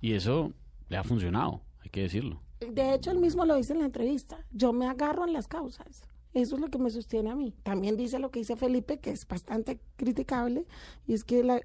Y 0.00 0.12
eso 0.12 0.52
le 0.88 0.96
ha 0.96 1.04
funcionado, 1.04 1.62
hay 1.80 1.90
que 1.90 2.02
decirlo. 2.02 2.40
De 2.60 2.94
hecho, 2.94 3.10
él 3.10 3.18
mismo 3.18 3.44
lo 3.44 3.56
dice 3.56 3.72
en 3.72 3.80
la 3.80 3.86
entrevista. 3.86 4.44
Yo 4.52 4.72
me 4.72 4.86
agarro 4.86 5.26
en 5.26 5.32
las 5.32 5.48
causas. 5.48 6.04
Eso 6.32 6.54
es 6.54 6.60
lo 6.60 6.68
que 6.68 6.78
me 6.78 6.90
sostiene 6.90 7.30
a 7.30 7.34
mí. 7.34 7.54
También 7.62 7.96
dice 7.96 8.18
lo 8.18 8.30
que 8.30 8.40
dice 8.40 8.54
Felipe, 8.56 8.98
que 9.00 9.10
es 9.10 9.26
bastante 9.26 9.80
criticable, 9.96 10.66
y 11.06 11.14
es 11.14 11.24
que 11.24 11.42
la, 11.42 11.60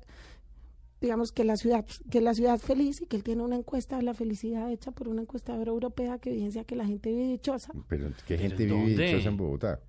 digamos 1.01 1.32
que 1.32 1.43
la 1.43 1.55
ciudad, 1.55 1.86
que 2.09 2.21
la 2.21 2.34
ciudad 2.34 2.57
feliz 2.57 3.01
y 3.01 3.05
que 3.05 3.17
él 3.17 3.23
tiene 3.23 3.43
una 3.43 3.55
encuesta 3.55 3.97
de 3.97 4.03
la 4.03 4.13
felicidad 4.13 4.71
hecha 4.71 4.91
por 4.91 5.07
una 5.07 5.21
encuestadora 5.21 5.69
europea 5.69 6.17
que 6.17 6.32
evidencia 6.32 6.63
que 6.63 6.76
la 6.76 6.86
gente 6.86 7.11
vive 7.11 7.28
dichosa. 7.28 7.73
Pero 7.88 8.09
¿qué 8.26 8.38
¿Pero 8.38 8.41
gente 8.41 8.65
vive 8.65 9.05
dichosa 9.05 9.30
en 9.30 9.38
Bogotá? 9.38 9.80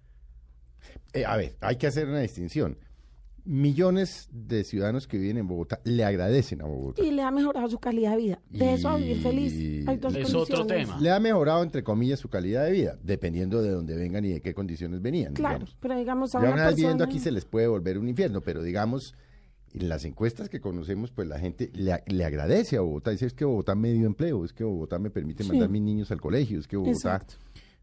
Eh, 1.12 1.24
a 1.24 1.36
ver, 1.36 1.56
hay 1.60 1.76
que 1.76 1.86
hacer 1.86 2.08
una 2.08 2.20
distinción. 2.20 2.78
Millones 3.44 4.28
de 4.32 4.64
ciudadanos 4.64 5.06
que 5.06 5.18
viven 5.18 5.36
en 5.36 5.46
Bogotá 5.46 5.80
le 5.84 6.04
agradecen 6.04 6.62
a 6.62 6.64
Bogotá. 6.64 7.00
Y 7.04 7.12
le 7.12 7.22
ha 7.22 7.30
mejorado 7.30 7.68
su 7.68 7.78
calidad 7.78 8.10
de 8.12 8.16
vida. 8.16 8.42
De 8.50 8.74
eso 8.74 8.88
a 8.88 8.96
vivir 8.96 9.18
Y- 9.18 9.20
feliz. 9.20 9.86
Hay 9.88 9.98
dos 9.98 10.16
Es 10.16 10.34
otro 10.34 10.66
tema. 10.66 10.98
Le 10.98 11.10
ha 11.12 11.20
mejorado, 11.20 11.62
entre 11.62 11.84
comillas, 11.84 12.18
su 12.18 12.28
calidad 12.28 12.64
de 12.64 12.72
vida, 12.72 12.98
dependiendo 13.04 13.62
de 13.62 13.70
dónde 13.70 13.94
vengan 13.96 14.24
y 14.24 14.30
de 14.30 14.40
qué 14.40 14.52
condiciones 14.52 15.00
venían. 15.00 15.32
Claro, 15.34 15.58
digamos. 15.60 15.76
pero 15.80 15.96
digamos 15.96 16.34
a 16.34 16.40
Ya 16.40 16.46
una 16.46 16.54
una 16.54 16.66
vez 16.66 16.74
viviendo 16.74 16.98
persona- 17.04 17.14
aquí 17.14 17.22
se 17.22 17.30
les 17.30 17.44
puede 17.44 17.68
volver 17.68 17.98
un 17.98 18.08
infierno, 18.08 18.40
pero 18.40 18.64
digamos, 18.64 19.14
en 19.72 19.88
las 19.88 20.04
encuestas 20.04 20.48
que 20.48 20.60
conocemos, 20.60 21.12
pues 21.12 21.28
la 21.28 21.38
gente 21.38 21.70
le, 21.72 22.02
le 22.06 22.24
agradece 22.24 22.78
a 22.78 22.80
Bogotá. 22.80 23.12
Dice, 23.12 23.26
es 23.26 23.32
que 23.32 23.44
Bogotá 23.44 23.76
me 23.76 23.92
dio 23.92 24.06
empleo, 24.08 24.44
es 24.44 24.52
que 24.52 24.64
Bogotá 24.64 24.98
me 24.98 25.10
permite 25.10 25.44
Sí. 25.44 25.50
mandar 25.50 25.68
mis 25.68 25.82
niños 25.82 26.10
al 26.10 26.20
colegio, 26.20 26.58
es 26.58 26.66
que 26.66 26.76
Bogotá 26.76 26.96
Exacto. 26.96 27.34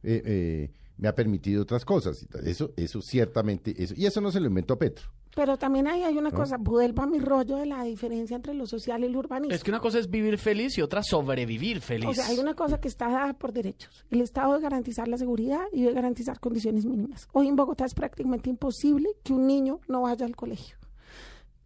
eh, 0.03 0.21
eh, 0.25 0.71
me 0.97 1.07
ha 1.07 1.15
permitido 1.15 1.63
otras 1.63 1.85
cosas. 1.85 2.27
Eso, 2.43 2.71
eso 2.77 3.01
ciertamente, 3.01 3.73
eso, 3.81 3.93
y 3.97 4.05
eso 4.05 4.21
no 4.21 4.31
se 4.31 4.39
lo 4.39 4.47
inventó 4.47 4.77
Petro. 4.77 5.09
Pero 5.35 5.57
también 5.57 5.87
ahí 5.87 6.03
hay 6.03 6.15
una 6.17 6.29
¿No? 6.29 6.37
cosa, 6.37 6.57
vuelva 6.59 7.03
a 7.03 7.07
mi 7.07 7.19
rollo 7.19 7.57
de 7.57 7.65
la 7.65 7.83
diferencia 7.83 8.35
entre 8.35 8.53
lo 8.53 8.67
social 8.67 9.03
y 9.03 9.09
lo 9.09 9.17
urbanismo. 9.19 9.55
Es 9.55 9.63
que 9.63 9.71
una 9.71 9.79
cosa 9.79 9.97
es 9.97 10.09
vivir 10.09 10.37
feliz 10.37 10.77
y 10.77 10.81
otra 10.81 11.01
sobrevivir 11.01 11.81
feliz. 11.81 12.07
O 12.07 12.13
sea, 12.13 12.27
hay 12.27 12.37
una 12.37 12.53
cosa 12.53 12.79
que 12.79 12.87
está 12.87 13.09
dada 13.09 13.33
por 13.33 13.51
derechos. 13.51 14.05
El 14.11 14.21
Estado 14.21 14.51
debe 14.51 14.63
garantizar 14.63 15.07
la 15.07 15.17
seguridad 15.17 15.63
y 15.71 15.81
debe 15.81 15.93
garantizar 15.93 16.39
condiciones 16.39 16.85
mínimas. 16.85 17.27
Hoy 17.33 17.47
en 17.47 17.55
Bogotá 17.55 17.85
es 17.85 17.95
prácticamente 17.95 18.49
imposible 18.51 19.09
que 19.23 19.33
un 19.33 19.47
niño 19.47 19.79
no 19.87 20.03
vaya 20.03 20.25
al 20.25 20.35
colegio. 20.35 20.77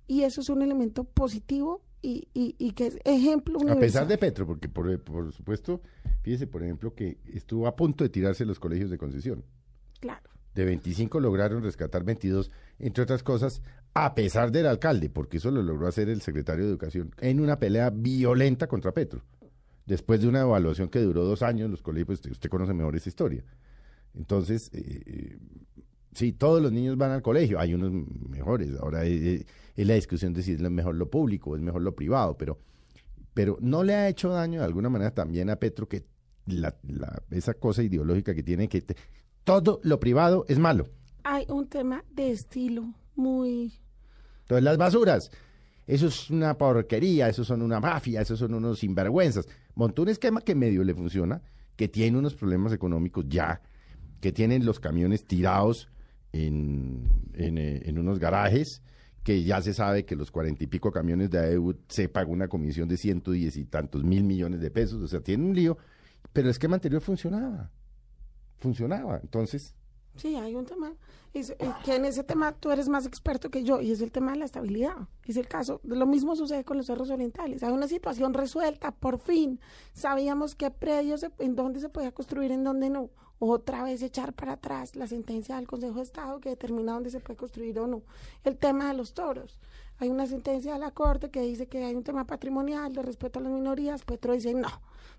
Y 0.08 0.22
eso 0.22 0.40
es 0.40 0.50
un 0.50 0.62
elemento 0.62 1.04
positivo 1.04 1.82
y, 2.08 2.28
y- 2.34 2.56
y 2.58 2.72
que 2.72 2.88
es 2.88 3.00
ejemplo 3.04 3.56
A 3.56 3.62
universal. 3.64 3.80
pesar 3.80 4.08
de 4.08 4.18
Petro, 4.18 4.46
porque 4.48 4.70
por, 4.70 5.00
por 5.02 5.32
supuesto, 5.34 5.82
fíjese, 6.24 6.48
por 6.48 6.64
ejemplo, 6.64 6.94
que 6.96 7.18
estuvo 7.26 7.68
a 7.68 7.76
punto 7.76 8.04
de 8.04 8.10
tirarse 8.10 8.46
los 8.46 8.60
colegios 8.60 8.90
de 8.90 8.98
concesión. 8.98 9.44
Claro. 10.00 10.30
De 10.56 10.66
25 10.66 11.20
lograron 11.20 11.62
rescatar 11.64 12.04
22, 12.04 12.50
entre 12.80 13.04
otras 13.04 13.24
cosas, 13.24 13.62
a 13.94 14.16
pesar 14.16 14.52
del 14.52 14.68
alcalde, 14.68 15.10
porque 15.10 15.38
eso 15.38 15.52
lo 15.52 15.62
logró 15.62 15.88
hacer 15.88 16.10
el 16.10 16.22
secretario 16.22 16.64
de 16.66 16.72
Educación, 16.72 17.12
en 17.20 17.40
una 17.40 17.60
pelea 17.60 17.90
violenta 17.92 18.68
contra 18.68 18.92
Petro. 18.94 19.24
Después 19.86 20.20
de 20.22 20.28
una 20.28 20.42
evaluación 20.42 20.90
que 20.90 21.00
duró 21.00 21.24
dos 21.24 21.42
años, 21.44 21.70
los 21.70 21.82
colegios, 21.82 22.16
usted, 22.20 22.32
usted 22.32 22.50
conoce 22.50 22.74
mejor 22.74 22.96
esa 22.96 23.10
historia. 23.10 23.44
Entonces, 24.16 24.70
eh, 24.74 25.02
eh, 25.06 25.38
sí, 26.18 26.34
todos 26.34 26.62
los 26.62 26.72
niños 26.72 26.98
van 26.98 27.12
al 27.12 27.22
colegio, 27.22 27.60
hay 27.60 27.74
unos 27.74 27.92
mejores, 28.30 28.72
ahora 28.80 29.06
eh, 29.06 29.36
eh, 29.36 29.46
es 29.76 29.88
la 29.88 29.94
discusión 29.94 30.34
de 30.34 30.42
si 30.44 30.54
es 30.54 30.60
mejor 30.60 30.96
lo 30.96 31.10
público, 31.10 31.56
es 31.56 31.62
mejor 31.62 31.82
lo 31.84 31.96
privado, 31.96 32.38
pero, 32.38 32.60
pero 33.34 33.58
no 33.62 33.84
le 33.84 33.94
ha 33.94 34.10
hecho 34.10 34.30
daño 34.30 34.60
de 34.60 34.66
alguna 34.66 34.90
manera 34.90 35.12
también 35.12 35.50
a 35.50 35.56
Petro 35.58 35.88
que 35.88 36.06
la, 36.48 36.76
la- 36.88 37.22
esa 37.30 37.54
cosa 37.54 37.84
ideológica 37.84 38.34
que 38.34 38.44
tiene 38.44 38.68
que 38.68 38.82
te- 38.82 38.96
todo 39.44 39.80
lo 39.84 40.00
privado 40.00 40.46
es 40.48 40.58
malo. 40.60 40.88
Hay 41.24 41.46
un 41.50 41.68
tema 41.68 42.04
de 42.14 42.32
estilo 42.32 42.94
muy... 43.16 43.74
Entonces, 44.42 44.64
las 44.64 44.78
basuras, 44.78 45.32
eso 45.86 46.08
es 46.08 46.30
una 46.30 46.58
porquería, 46.58 47.28
eso 47.30 47.44
son 47.44 47.62
una 47.62 47.80
mafia, 47.80 48.22
esos 48.22 48.40
son 48.40 48.54
unos 48.54 48.80
sinvergüenzas. 48.80 49.48
Montó 49.76 50.02
un 50.04 50.10
esquema 50.10 50.42
que 50.42 50.56
medio 50.56 50.84
le 50.84 50.94
funciona, 50.94 51.42
que 51.76 51.88
tiene 51.90 52.18
unos 52.18 52.34
problemas 52.34 52.74
económicos 52.74 53.26
ya, 53.28 53.62
que 54.22 54.32
tienen 54.32 54.66
los 54.66 54.80
camiones 54.80 55.26
tirados 55.26 55.90
en, 56.46 57.10
en, 57.34 57.58
eh, 57.58 57.82
en 57.86 57.98
unos 57.98 58.20
garajes, 58.20 58.82
que 59.24 59.44
ya 59.44 59.62
se 59.62 59.74
sabe 59.74 60.06
que 60.06 60.16
los 60.16 60.32
cuarenta 60.32 60.64
y 60.64 60.68
pico 60.68 60.92
camiones 60.92 61.30
de 61.30 61.40
AEU 61.40 61.76
se 61.88 62.08
pagó 62.08 62.32
una 62.32 62.48
comisión 62.48 62.88
de 62.88 62.98
ciento 62.98 63.32
diez 63.32 63.58
y 63.58 63.66
tantos 63.66 64.04
mil 64.04 64.24
millones 64.24 64.62
de 64.62 64.72
pesos, 64.72 65.02
o 65.02 65.08
sea, 65.08 65.22
tiene 65.22 65.44
un 65.44 65.56
lío, 65.56 65.78
pero 66.32 66.48
el 66.48 66.52
esquema 66.52 66.76
anterior 66.76 67.02
funcionaba, 67.02 67.72
funcionaba, 68.58 69.20
entonces... 69.22 69.76
Sí, 70.18 70.36
hay 70.36 70.56
un 70.56 70.66
tema. 70.66 70.94
Es, 71.34 71.56
que 71.86 71.96
en 71.96 72.06
ese 72.06 72.24
tema 72.24 72.54
tú 72.54 72.72
eres 72.72 72.90
más 72.90 73.06
experto 73.06 73.52
que 73.52 73.64
yo 73.64 73.80
y 73.80 73.92
es 73.92 74.02
el 74.02 74.12
tema 74.12 74.32
de 74.32 74.40
la 74.40 74.46
estabilidad. 74.46 75.08
Es 75.26 75.38
el 75.38 75.48
caso. 75.48 75.80
Lo 75.84 76.06
mismo 76.08 76.36
sucede 76.36 76.64
con 76.64 76.78
los 76.78 76.88
cerros 76.88 77.12
orientales. 77.12 77.62
Hay 77.64 77.72
una 77.72 77.88
situación 77.88 78.34
resuelta, 78.34 78.92
por 78.92 79.20
fin. 79.20 79.60
Sabíamos 79.94 80.56
qué 80.56 80.72
predios, 80.72 81.26
en 81.38 81.56
dónde 81.56 81.80
se 81.80 81.90
podía 81.90 82.12
construir, 82.12 82.52
en 82.52 82.64
dónde 82.64 82.90
no. 82.90 83.10
Otra 83.40 83.84
vez 83.84 84.02
echar 84.02 84.34
para 84.34 84.54
atrás 84.54 84.96
la 84.96 85.06
sentencia 85.06 85.58
del 85.58 85.68
Consejo 85.68 85.98
de 85.98 86.02
Estado 86.02 86.40
que 86.40 86.50
determina 86.50 86.94
dónde 86.94 87.12
se 87.12 87.20
puede 87.20 87.38
construir 87.38 87.78
o 87.80 87.86
no. 87.86 88.02
El 88.44 88.58
tema 88.58 88.88
de 88.88 88.96
los 88.96 89.14
toros. 89.14 89.60
Hay 90.00 90.10
una 90.10 90.26
sentencia 90.26 90.74
de 90.74 90.80
la 90.80 90.92
Corte 90.92 91.30
que 91.30 91.42
dice 91.42 91.68
que 91.68 91.84
hay 91.84 91.96
un 91.96 92.04
tema 92.04 92.26
patrimonial 92.26 92.94
de 92.94 93.04
respeto 93.04 93.38
a 93.38 93.44
las 93.44 93.52
minorías. 93.52 94.04
Petro 94.04 94.34
dice 94.34 94.56
no. 94.56 94.70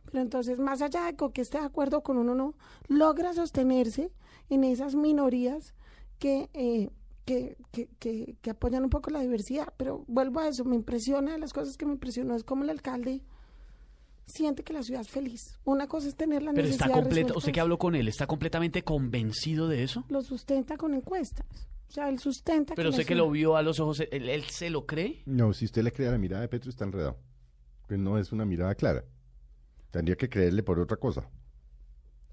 Pero 0.07 0.23
entonces, 0.23 0.59
más 0.59 0.83
allá 0.83 1.05
de 1.05 1.17
que 1.33 1.43
esté 1.43 1.59
de 1.59 1.67
acuerdo 1.67 2.03
con 2.03 2.17
uno 2.17 2.33
o 2.33 2.35
no, 2.35 2.55
logra 2.89 3.35
sostenerse 3.35 4.11
en 4.51 4.65
esas 4.65 4.95
minorías 4.95 5.75
que, 6.19 6.49
eh, 6.55 6.91
que, 7.25 7.57
que, 7.73 7.89
que, 7.99 8.37
que 8.41 8.51
apoyan 8.51 8.85
un 8.85 8.91
poco 8.91 9.11
la 9.11 9.21
diversidad. 9.21 9.73
Pero 9.77 10.05
vuelvo 10.07 10.41
a 10.41 10.49
eso, 10.49 10.65
me 10.65 10.77
impresiona, 10.77 11.33
de 11.33 11.39
las 11.39 11.53
cosas 11.53 11.77
que 11.77 11.87
me 11.87 11.93
impresionó 11.93 12.35
es 12.35 12.45
como 12.45 12.65
el 12.65 12.71
alcalde 12.71 13.23
siente 14.29 14.63
que 14.63 14.73
la 14.73 14.83
ciudad 14.83 15.01
es 15.01 15.09
feliz. 15.09 15.59
Una 15.65 15.87
cosa 15.87 16.09
es 16.09 16.15
tener 16.15 16.43
la 16.43 16.53
Pero 16.53 16.69
está 16.69 16.87
necesidad 16.87 17.03
completo, 17.03 17.29
resuelta, 17.29 17.39
usted 17.39 17.53
que 17.53 17.61
habló 17.61 17.79
con 17.79 17.95
él, 17.95 18.09
¿está 18.09 18.27
completamente 18.27 18.83
convencido 18.83 19.69
de 19.69 19.83
eso? 19.83 20.05
Lo 20.09 20.23
sustenta 20.23 20.77
con 20.77 20.95
encuestas. 20.95 21.47
O 21.89 21.91
sea, 21.91 22.11
él 22.11 22.19
sustenta 22.19 22.75
Pero 22.75 22.93
sé 22.93 23.07
que 23.07 23.15
lo 23.15 23.31
vio 23.31 23.57
a 23.57 23.63
los 23.63 23.81
ojos, 23.81 24.01
¿él, 24.01 24.29
él 24.29 24.45
se 24.45 24.69
lo 24.69 24.85
cree? 24.85 25.23
No, 25.25 25.55
si 25.55 25.65
usted 25.65 25.83
le 25.83 25.93
cree 25.93 26.09
a 26.09 26.13
la 26.13 26.19
mirada 26.19 26.43
de 26.43 26.49
Petro 26.49 26.71
está 26.71 26.85
enredado. 26.85 27.17
Que 27.89 27.97
no 27.97 28.19
es 28.19 28.31
una 28.31 28.45
mirada 28.45 28.75
clara. 28.75 29.05
Tendría 29.91 30.17
que 30.17 30.29
creerle 30.29 30.63
por 30.63 30.79
otra 30.79 30.99
cosa. 30.99 31.31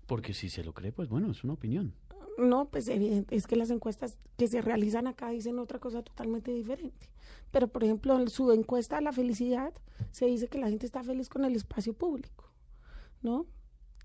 Porque 0.06 0.34
si 0.34 0.50
se 0.50 0.64
lo 0.64 0.74
cree, 0.74 0.92
pues 0.92 1.08
bueno, 1.08 1.32
es 1.32 1.46
una 1.46 1.54
opinión. 1.54 1.96
No, 2.38 2.66
pues 2.70 2.88
evidente, 2.90 3.36
es 3.36 3.48
que 3.48 3.56
las 3.56 3.70
encuestas 3.70 4.18
que 4.38 4.48
se 4.48 4.62
realizan 4.62 5.08
acá 5.08 5.30
dicen 5.30 5.58
otra 5.60 5.80
cosa 5.80 6.04
totalmente 6.04 6.52
diferente. 6.52 7.10
Pero, 7.52 7.70
por 7.70 7.84
ejemplo, 7.84 8.20
en 8.20 8.30
su 8.30 8.52
encuesta 8.52 8.98
de 8.98 9.04
la 9.04 9.14
felicidad 9.14 9.74
se 10.12 10.26
dice 10.26 10.48
que 10.48 10.60
la 10.60 10.68
gente 10.68 10.86
está 10.86 11.04
feliz 11.04 11.30
con 11.30 11.46
el 11.46 11.56
espacio 11.56 11.94
público, 11.94 12.52
¿no? 13.22 13.46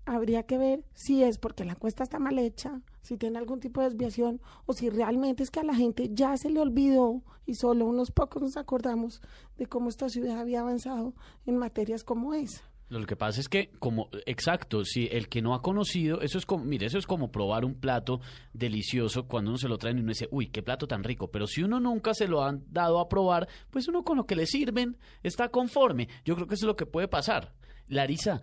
Habría 0.05 0.43
que 0.43 0.57
ver 0.57 0.85
si 0.93 1.23
es 1.23 1.37
porque 1.37 1.65
la 1.65 1.73
encuesta 1.73 2.03
está 2.03 2.17
mal 2.17 2.39
hecha, 2.39 2.81
si 3.01 3.17
tiene 3.17 3.37
algún 3.37 3.59
tipo 3.59 3.81
de 3.81 3.89
desviación, 3.89 4.41
o 4.65 4.73
si 4.73 4.89
realmente 4.89 5.43
es 5.43 5.51
que 5.51 5.59
a 5.59 5.63
la 5.63 5.75
gente 5.75 6.09
ya 6.13 6.37
se 6.37 6.49
le 6.49 6.59
olvidó 6.59 7.21
y 7.45 7.55
solo 7.55 7.85
unos 7.85 8.11
pocos 8.11 8.41
nos 8.41 8.57
acordamos 8.57 9.21
de 9.57 9.67
cómo 9.67 9.89
esta 9.89 10.09
ciudad 10.09 10.39
había 10.39 10.61
avanzado 10.61 11.13
en 11.45 11.57
materias 11.57 12.03
como 12.03 12.33
esa. 12.33 12.70
Lo 12.91 13.05
que 13.05 13.15
pasa 13.15 13.39
es 13.39 13.47
que, 13.47 13.69
como, 13.79 14.09
exacto, 14.25 14.83
si 14.83 15.07
el 15.09 15.29
que 15.29 15.41
no 15.41 15.53
ha 15.53 15.61
conocido, 15.61 16.19
eso 16.19 16.37
es 16.37 16.45
como, 16.45 16.65
mire, 16.65 16.87
eso 16.87 16.97
es 16.97 17.07
como 17.07 17.31
probar 17.31 17.63
un 17.63 17.75
plato 17.75 18.19
delicioso 18.51 19.27
cuando 19.27 19.51
uno 19.51 19.57
se 19.57 19.69
lo 19.69 19.77
traen 19.77 19.97
y 19.97 20.01
uno 20.01 20.09
dice, 20.09 20.27
uy, 20.29 20.47
qué 20.47 20.61
plato 20.61 20.87
tan 20.87 21.01
rico. 21.01 21.31
Pero 21.31 21.47
si 21.47 21.63
uno 21.63 21.79
nunca 21.79 22.13
se 22.13 22.27
lo 22.27 22.43
han 22.43 22.65
dado 22.69 22.99
a 22.99 23.07
probar, 23.07 23.47
pues 23.69 23.87
uno 23.87 24.03
con 24.03 24.17
lo 24.17 24.25
que 24.25 24.35
le 24.35 24.45
sirven 24.45 24.97
está 25.23 25.47
conforme. 25.47 26.09
Yo 26.25 26.35
creo 26.35 26.47
que 26.47 26.55
eso 26.55 26.65
es 26.65 26.67
lo 26.67 26.75
que 26.75 26.85
puede 26.85 27.07
pasar. 27.07 27.53
Larisa, 27.87 28.41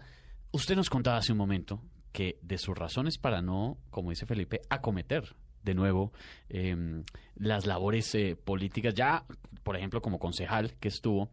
usted 0.50 0.76
nos 0.76 0.88
contaba 0.88 1.18
hace 1.18 1.32
un 1.32 1.38
momento 1.38 1.82
que 2.10 2.38
de 2.40 2.56
sus 2.56 2.74
razones 2.74 3.18
para 3.18 3.42
no, 3.42 3.76
como 3.90 4.08
dice 4.08 4.24
Felipe, 4.24 4.62
acometer 4.70 5.36
de 5.62 5.74
nuevo 5.74 6.14
em, 6.48 7.04
las 7.34 7.66
labores 7.66 8.14
eh, 8.14 8.34
políticas, 8.34 8.94
ya, 8.94 9.26
por 9.62 9.76
ejemplo, 9.76 10.00
como 10.00 10.18
concejal 10.18 10.72
que 10.80 10.88
estuvo, 10.88 11.28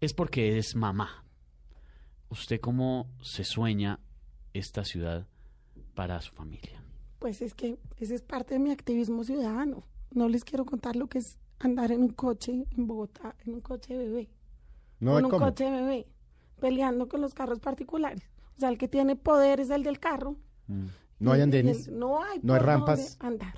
es 0.00 0.12
porque 0.12 0.58
es 0.58 0.74
mamá. 0.74 1.24
¿Usted 2.30 2.60
cómo 2.60 3.06
se 3.22 3.44
sueña 3.44 4.00
esta 4.52 4.84
ciudad 4.84 5.26
para 5.94 6.20
su 6.20 6.32
familia? 6.32 6.82
Pues 7.18 7.42
es 7.42 7.54
que 7.54 7.78
ese 7.96 8.14
es 8.14 8.22
parte 8.22 8.54
de 8.54 8.60
mi 8.60 8.70
activismo 8.70 9.24
ciudadano. 9.24 9.84
No 10.10 10.28
les 10.28 10.44
quiero 10.44 10.64
contar 10.64 10.96
lo 10.96 11.08
que 11.08 11.18
es 11.18 11.38
andar 11.58 11.90
en 11.92 12.02
un 12.02 12.10
coche 12.10 12.66
en 12.70 12.86
Bogotá, 12.86 13.34
en 13.44 13.54
un 13.54 13.60
coche 13.60 13.96
bebé. 13.96 14.30
No, 15.00 15.18
en 15.18 15.24
un 15.24 15.30
¿cómo? 15.30 15.46
coche 15.46 15.70
bebé, 15.70 16.06
peleando 16.60 17.08
con 17.08 17.20
los 17.20 17.34
carros 17.34 17.60
particulares. 17.60 18.22
O 18.56 18.60
sea, 18.60 18.68
el 18.68 18.78
que 18.78 18.88
tiene 18.88 19.16
poder 19.16 19.60
es 19.60 19.70
el 19.70 19.82
del 19.82 19.98
carro. 19.98 20.36
No 21.18 21.32
hay 21.32 21.40
andenes. 21.40 21.88
el- 21.88 21.98
no 21.98 22.22
hay, 22.22 22.40
no 22.42 22.54
hay 22.54 22.60
rampas. 22.60 23.16
andar. 23.20 23.54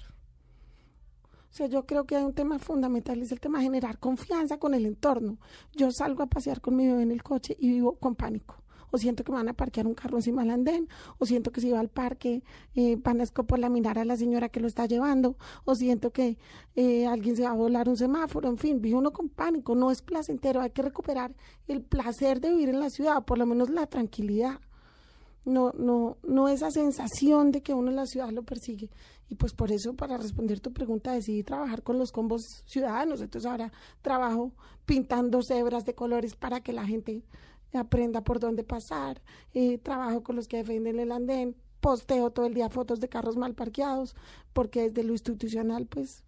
O 1.51 1.53
sea, 1.53 1.67
yo 1.67 1.85
creo 1.85 2.05
que 2.07 2.15
hay 2.17 2.23
un 2.23 2.33
tema 2.33 2.59
fundamental, 2.61 3.21
es 3.21 3.33
el 3.33 3.41
tema 3.41 3.59
de 3.59 3.65
generar 3.65 3.99
confianza 3.99 4.59
con 4.59 4.73
el 4.73 4.87
entorno. 4.87 5.39
Yo 5.75 5.91
salgo 5.91 6.23
a 6.23 6.27
pasear 6.29 6.61
con 6.61 6.77
mi 6.77 6.87
bebé 6.87 7.03
en 7.03 7.11
el 7.11 7.23
coche 7.25 7.57
y 7.59 7.69
vivo 7.71 7.97
con 7.99 8.15
pánico. 8.15 8.60
O 8.91 8.99
siento 8.99 9.25
que 9.25 9.33
me 9.33 9.39
van 9.39 9.49
a 9.49 9.55
parquear 9.55 9.87
un 9.87 9.95
carro 9.95 10.19
encima 10.19 10.43
del 10.43 10.51
andén, 10.51 10.89
o 11.19 11.27
siento 11.27 11.53
que 11.53 11.61
si 11.61 11.71
va 11.71 11.81
al 11.81 11.89
parque 11.89 12.43
eh, 12.75 12.97
van 12.97 13.21
a 13.21 13.25
escopolar 13.25 13.71
a 13.99 14.05
la 14.05 14.17
señora 14.17 14.49
que 14.49 14.61
lo 14.61 14.67
está 14.67 14.87
llevando, 14.87 15.37
o 15.65 15.75
siento 15.75 16.11
que 16.11 16.39
eh, 16.77 17.07
alguien 17.07 17.37
se 17.37 17.43
va 17.43 17.51
a 17.51 17.55
volar 17.55 17.89
un 17.89 17.97
semáforo, 17.97 18.49
en 18.49 18.59
fin, 18.59 18.81
vive 18.81 18.97
uno 18.97 19.13
con 19.13 19.29
pánico, 19.29 19.75
no 19.75 19.91
es 19.91 20.03
placentero, 20.03 20.61
hay 20.61 20.71
que 20.71 20.83
recuperar 20.83 21.35
el 21.69 21.83
placer 21.83 22.41
de 22.41 22.51
vivir 22.51 22.71
en 22.71 22.81
la 22.81 22.91
ciudad, 22.91 23.25
por 23.25 23.39
lo 23.39 23.47
menos 23.47 23.71
la 23.71 23.87
tranquilidad 23.87 24.61
no, 25.45 25.73
no, 25.77 26.19
no 26.23 26.49
esa 26.49 26.71
sensación 26.71 27.51
de 27.51 27.63
que 27.63 27.75
uno 27.75 27.91
en 27.91 27.97
la 27.97 28.07
ciudad 28.07 28.31
lo 28.31 28.43
persigue. 28.43 28.91
Y 29.29 29.37
pues 29.37 29.53
por 29.53 29.71
eso, 29.71 29.95
para 29.95 30.17
responder 30.17 30.61
tu 30.61 30.73
pregunta, 30.73 31.13
decidí 31.13 31.43
trabajar 31.43 31.83
con 31.83 31.99
los 31.99 32.11
combos 32.13 32.43
ciudadanos. 32.67 33.21
Entonces 33.21 33.51
ahora 33.51 33.73
trabajo 34.03 34.53
pintando 34.87 35.41
cebras 35.43 35.85
de 35.85 35.95
colores 35.95 36.35
para 36.35 36.61
que 36.61 36.73
la 36.73 36.87
gente 36.87 37.23
aprenda 37.79 38.23
por 38.23 38.41
dónde 38.41 38.65
pasar. 38.65 39.21
Eh, 39.55 39.79
trabajo 39.79 40.23
con 40.23 40.37
los 40.37 40.49
que 40.49 40.59
defienden 40.59 40.99
el 41.01 41.13
andén. 41.13 41.57
Posteo 41.81 42.31
todo 42.31 42.47
el 42.47 42.55
día 42.55 42.69
fotos 42.69 43.01
de 43.01 43.09
carros 43.09 43.37
mal 43.37 43.55
parqueados, 43.55 44.15
porque 44.53 44.83
desde 44.83 45.03
lo 45.03 45.13
institucional, 45.13 45.87
pues, 45.87 46.23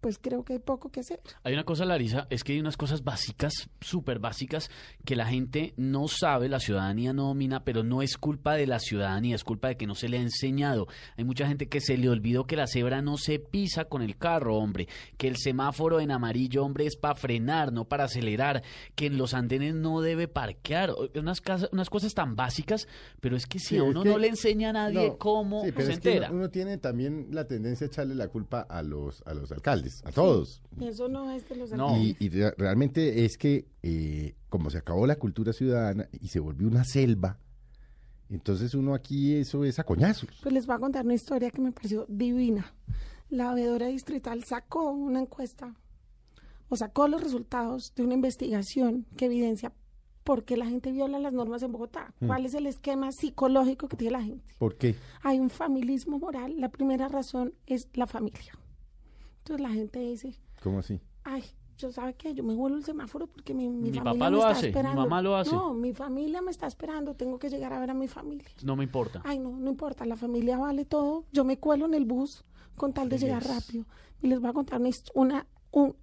pues 0.00 0.18
creo 0.20 0.44
que 0.44 0.54
hay 0.54 0.58
poco 0.58 0.90
que 0.90 1.00
hacer. 1.00 1.20
Hay 1.42 1.54
una 1.54 1.64
cosa, 1.64 1.84
Larisa, 1.84 2.26
es 2.30 2.44
que 2.44 2.52
hay 2.52 2.60
unas 2.60 2.76
cosas 2.76 3.02
básicas, 3.04 3.52
súper 3.80 4.18
básicas, 4.18 4.70
que 5.04 5.16
la 5.16 5.26
gente 5.26 5.74
no 5.76 6.08
sabe, 6.08 6.48
la 6.48 6.60
ciudadanía 6.60 7.12
no 7.12 7.24
domina, 7.28 7.64
pero 7.64 7.82
no 7.82 8.02
es 8.02 8.16
culpa 8.16 8.54
de 8.54 8.66
la 8.66 8.78
ciudadanía, 8.78 9.34
es 9.34 9.44
culpa 9.44 9.68
de 9.68 9.76
que 9.76 9.86
no 9.86 9.94
se 9.94 10.08
le 10.08 10.18
ha 10.18 10.22
enseñado. 10.22 10.86
Hay 11.16 11.24
mucha 11.24 11.46
gente 11.48 11.68
que 11.68 11.80
se 11.80 11.96
le 11.96 12.08
olvidó 12.08 12.46
que 12.46 12.56
la 12.56 12.66
cebra 12.66 13.02
no 13.02 13.16
se 13.18 13.38
pisa 13.38 13.86
con 13.86 14.02
el 14.02 14.16
carro, 14.16 14.56
hombre, 14.56 14.88
que 15.16 15.28
el 15.28 15.36
semáforo 15.36 16.00
en 16.00 16.10
amarillo, 16.10 16.64
hombre, 16.64 16.86
es 16.86 16.96
para 16.96 17.14
frenar, 17.14 17.72
no 17.72 17.84
para 17.86 18.04
acelerar, 18.04 18.62
que 18.94 19.06
en 19.06 19.18
los 19.18 19.34
andenes 19.34 19.74
no 19.74 20.00
debe 20.00 20.28
parquear, 20.28 20.94
unas, 21.14 21.40
casas- 21.40 21.70
unas 21.72 21.90
cosas 21.90 22.14
tan 22.14 22.36
básicas, 22.36 22.86
pero 23.20 23.36
es 23.36 23.46
que 23.46 23.58
si 23.58 23.68
Sí, 23.68 23.76
a 23.78 23.82
uno 23.82 24.02
que- 24.02 24.08
no 24.10 24.18
le 24.18 24.28
enseña 24.28 24.70
a 24.70 24.72
nadie 24.72 25.08
No, 25.08 25.18
cómo 25.18 25.64
sí, 25.64 25.72
pero 25.72 25.86
se 25.86 25.92
es 25.94 26.00
que 26.00 26.08
entera. 26.10 26.28
uno, 26.30 26.38
uno 26.38 26.50
tiene 26.50 26.78
también 26.78 27.28
la 27.30 27.46
tendencia 27.46 27.86
a 27.86 27.88
echarle 27.88 28.14
la 28.14 28.28
culpa 28.28 28.60
a 28.60 28.82
los, 28.82 29.22
a 29.26 29.34
los 29.34 29.50
alcaldes, 29.52 29.97
a 30.04 30.12
todos. 30.12 30.62
Eso 30.80 31.08
no 31.08 31.30
es 31.32 31.48
de 31.48 31.56
los 31.56 31.72
No. 31.72 31.96
Y, 31.96 32.16
y 32.20 32.28
re- 32.28 32.54
realmente 32.56 33.24
es 33.24 33.36
que 33.38 33.66
eh, 33.82 34.34
como 34.48 34.70
se 34.70 34.78
acabó 34.78 35.06
la 35.06 35.16
cultura 35.16 35.52
ciudadana 35.52 36.08
y 36.20 36.28
se 36.28 36.40
volvió 36.40 36.68
una 36.68 36.84
selva, 36.84 37.38
entonces 38.30 38.74
uno 38.74 38.94
aquí 38.94 39.34
eso 39.34 39.64
es 39.64 39.78
a 39.78 39.84
coñazos. 39.84 40.28
Pues 40.42 40.52
les 40.52 40.66
voy 40.66 40.76
a 40.76 40.78
contar 40.78 41.04
una 41.04 41.14
historia 41.14 41.50
que 41.50 41.60
me 41.60 41.72
pareció 41.72 42.04
divina. 42.08 42.74
La 43.30 43.52
veedora 43.54 43.86
distrital 43.88 44.44
sacó 44.44 44.90
una 44.90 45.20
encuesta 45.20 45.74
o 46.68 46.76
sacó 46.76 47.08
los 47.08 47.22
resultados 47.22 47.92
de 47.96 48.02
una 48.04 48.14
investigación 48.14 49.06
que 49.16 49.26
evidencia 49.26 49.72
por 50.24 50.44
qué 50.44 50.58
la 50.58 50.66
gente 50.66 50.92
viola 50.92 51.18
las 51.18 51.32
normas 51.32 51.62
en 51.62 51.72
Bogotá. 51.72 52.12
¿Cuál 52.26 52.44
es 52.44 52.52
el 52.52 52.66
esquema 52.66 53.10
psicológico 53.12 53.88
que 53.88 53.96
tiene 53.96 54.12
la 54.12 54.22
gente? 54.22 54.44
¿Por 54.58 54.76
qué? 54.76 54.94
Hay 55.22 55.40
un 55.40 55.48
familismo 55.48 56.18
moral. 56.18 56.54
La 56.60 56.68
primera 56.68 57.08
razón 57.08 57.54
es 57.66 57.88
la 57.94 58.06
familia. 58.06 58.52
Entonces 59.48 59.66
la 59.66 59.70
gente 59.74 59.98
dice, 60.00 60.34
¿Cómo 60.62 60.80
así? 60.80 61.00
ay, 61.24 61.42
yo 61.78 61.90
sabe 61.90 62.12
que 62.14 62.34
yo 62.34 62.44
me 62.44 62.54
vuelvo 62.54 62.76
el 62.76 62.84
semáforo 62.84 63.26
porque 63.28 63.54
mi, 63.54 63.66
mi, 63.70 63.90
Mi 63.90 63.98
familia 63.98 64.02
papá 64.04 64.24
me 64.26 64.30
lo 64.30 64.38
está 64.38 64.50
hace, 64.50 64.62
mi 64.62 64.68
esperando. 64.68 65.00
mamá 65.00 65.22
lo 65.22 65.36
hace. 65.36 65.52
No, 65.54 65.72
mi 65.72 65.94
familia 65.94 66.42
me 66.42 66.50
está 66.50 66.66
esperando, 66.66 67.14
tengo 67.14 67.38
que 67.38 67.48
llegar 67.48 67.72
a 67.72 67.80
ver 67.80 67.90
a 67.90 67.94
mi 67.94 68.08
familia. 68.08 68.44
No 68.62 68.76
me 68.76 68.84
importa. 68.84 69.22
Ay, 69.24 69.38
no, 69.38 69.50
no 69.56 69.70
importa, 69.70 70.04
la 70.04 70.16
familia 70.16 70.58
vale 70.58 70.84
todo. 70.84 71.24
Yo 71.32 71.44
me 71.44 71.56
cuelo 71.58 71.86
en 71.86 71.94
el 71.94 72.04
bus 72.04 72.44
con 72.76 72.92
tal 72.92 73.08
de 73.08 73.16
llegar 73.16 73.42
rápido. 73.46 73.86
Y 74.20 74.26
les 74.26 74.38
voy 74.38 74.50
a 74.50 74.52
contar 74.52 74.80
una, 74.82 74.90
una- 75.14 75.46
un, 75.70 75.96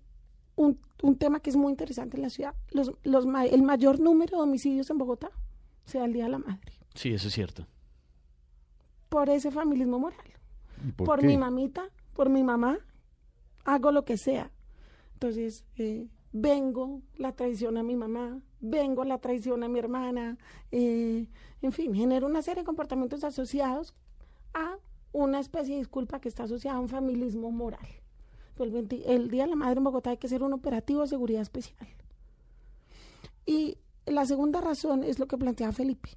un, 0.56 0.80
un 1.04 1.16
tema 1.18 1.40
que 1.40 1.52
es 1.52 1.56
muy 1.56 1.70
interesante 1.72 2.18
en 2.18 2.24
la 2.24 2.30
ciudad. 2.32 2.56
Los, 2.72 2.92
los, 3.04 3.26
el 3.52 3.62
mayor 3.62 4.00
número 4.00 4.38
de 4.38 4.44
homicidios 4.44 4.90
en 4.90 4.98
Bogotá 4.98 5.30
se 5.86 6.00
da 6.00 6.06
el 6.06 6.14
Día 6.14 6.24
de 6.24 6.32
la 6.32 6.40
Madre. 6.40 6.74
Sí, 6.96 7.14
eso 7.14 7.28
es 7.28 7.34
cierto. 7.36 7.68
Por 9.10 9.30
ese 9.30 9.52
familismo 9.52 10.00
moral. 10.00 10.18
¿Y 10.88 10.92
por, 10.94 11.06
Por, 11.06 11.20
qué? 11.20 11.28
mi 11.28 11.38
mamita, 11.38 11.90
por 12.14 12.30
mi 12.30 12.44
mamá, 12.44 12.80
hago 13.66 13.92
lo 13.92 14.06
que 14.06 14.18
sea. 14.18 14.52
Entonces, 15.14 15.66
eh, 15.78 16.08
vengo, 16.32 17.02
la 17.18 17.34
traición 17.34 17.78
a 17.78 17.84
mi 17.84 17.96
mamá, 17.96 18.40
vengo, 18.60 19.04
la 19.04 19.20
traición 19.20 19.64
a 19.64 19.68
mi 19.68 19.80
hermana, 19.80 20.38
eh, 20.72 21.28
en 21.62 21.72
fin, 21.72 21.94
genero 21.94 22.28
una 22.28 22.42
serie 22.42 22.62
de 22.62 22.66
comportamientos 22.66 23.24
asociados 23.24 23.94
a 24.54 24.78
una 25.12 25.40
especie 25.40 25.74
de 25.74 25.80
disculpa 25.80 26.20
que 26.20 26.30
está 26.30 26.44
asociada 26.44 26.78
a 26.78 26.82
un 26.82 26.90
familismo 26.90 27.52
moral. 27.52 27.88
El, 28.60 28.72
20 28.72 29.14
el 29.14 29.30
Día 29.30 29.44
de 29.44 29.50
la 29.50 29.56
Madre 29.56 29.78
en 29.78 29.84
Bogotá 29.84 30.12
hay 30.12 30.18
que 30.18 30.28
hacer 30.28 30.44
un 30.44 30.54
operativo 30.54 31.02
de 31.02 31.08
seguridad 31.08 31.42
especial. 31.42 31.88
Y 33.46 33.78
la 34.06 34.26
segunda 34.26 34.62
razón 34.62 35.04
es 35.04 35.20
lo 35.20 35.28
que 35.28 35.38
plantea 35.38 35.72
Felipe, 35.72 36.10